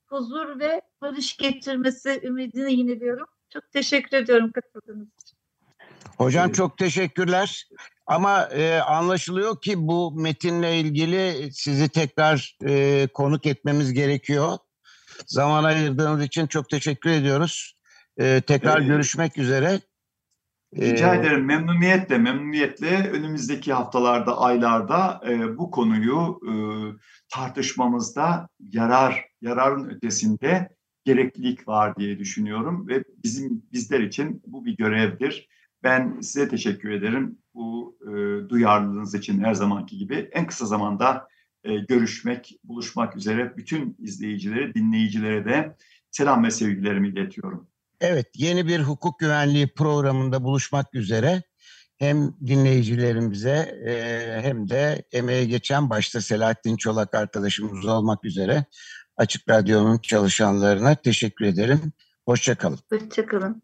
huzur 0.07 0.61
ve 0.61 0.81
barış 1.01 1.37
getirmesi 1.37 2.21
ümidini 2.25 2.73
yineliyorum. 2.73 3.27
Çok 3.51 3.73
teşekkür 3.73 4.17
ediyorum 4.17 4.53
katıldığınız 4.53 5.09
için. 5.23 5.39
Hocam 6.19 6.47
Evet. 6.47 6.55
çok 6.55 6.79
teşekkürler. 6.79 7.69
Ama 8.07 8.43
e, 8.45 8.79
anlaşılıyor 8.79 9.61
ki 9.61 9.75
bu 9.89 10.13
metinle 10.13 10.81
ilgili 10.81 11.53
sizi 11.53 11.89
tekrar 11.89 12.57
e, 12.67 13.07
konuk 13.15 13.47
etmemiz 13.47 13.93
gerekiyor. 13.93 14.59
Zaman 15.27 15.65
ayırdığınız 15.65 16.25
için 16.25 16.47
çok 16.47 16.69
teşekkür 16.69 17.11
ediyoruz. 17.11 17.75
E, 18.17 18.41
tekrar 18.41 18.79
Evet. 18.79 18.89
görüşmek 18.89 19.39
üzere. 19.39 19.81
Rica 20.77 21.15
E, 21.15 21.19
ederim 21.19 21.45
memnuniyetle, 21.45 22.19
memnuniyetle 22.19 23.11
önümüzdeki 23.11 23.73
haftalarda, 23.73 24.39
aylarda 24.39 25.21
e, 25.29 25.59
bu 25.59 25.71
konuyu 25.71 26.41
e, 26.49 26.53
tartışmamızda 27.35 28.49
yarar, 28.61 29.25
yararın 29.41 29.89
ötesinde 29.89 30.69
gereklilik 31.05 31.69
var 31.69 31.97
diye 31.97 32.19
düşünüyorum 32.19 32.89
ve 32.89 33.05
bizim 33.25 33.63
bizler 33.73 34.01
için 34.01 34.43
bu 34.47 34.65
bir 34.65 34.77
görevdir. 34.77 35.49
Ben 35.83 36.21
size 36.21 36.49
teşekkür 36.49 36.91
ederim 36.91 37.39
bu 37.55 37.99
e, 38.03 38.11
duyarlılığınız 38.49 39.15
için 39.15 39.45
her 39.45 39.55
zamanki 39.55 39.99
gibi. 39.99 40.29
En 40.33 40.47
kısa 40.47 40.67
zamanda 40.67 41.29
e, 41.65 41.75
görüşmek, 41.77 42.61
buluşmak 42.65 43.17
üzere 43.17 43.57
bütün 43.57 43.97
izleyicilere, 43.99 44.75
dinleyicilere 44.75 45.45
de 45.45 45.77
selam 46.11 46.45
ve 46.45 46.51
sevgilerimi 46.51 47.09
iletiyorum. 47.09 47.69
Evet, 48.01 48.27
yeni 48.35 48.67
bir 48.67 48.81
hukuk 48.81 49.19
güvenliği 49.19 49.69
programında 49.69 50.45
buluşmak 50.45 50.95
üzere 50.95 51.43
hem 51.99 52.35
dinleyicilerimize 52.47 53.81
e, 53.87 53.95
hem 54.43 54.69
de 54.69 55.05
emeğe 55.13 55.45
geçen 55.45 55.91
başta 55.91 56.21
Selahattin 56.21 56.77
Çolak 56.77 57.15
arkadaşımız 57.15 57.87
olmak 57.87 58.25
üzere 58.25 58.65
Açık 59.17 59.49
Radyo'nun 59.49 59.99
çalışanlarına 59.99 60.95
teşekkür 60.95 61.45
ederim. 61.45 61.93
Hoşçakalın. 62.27 62.79
Hoşçakalın. 62.93 63.61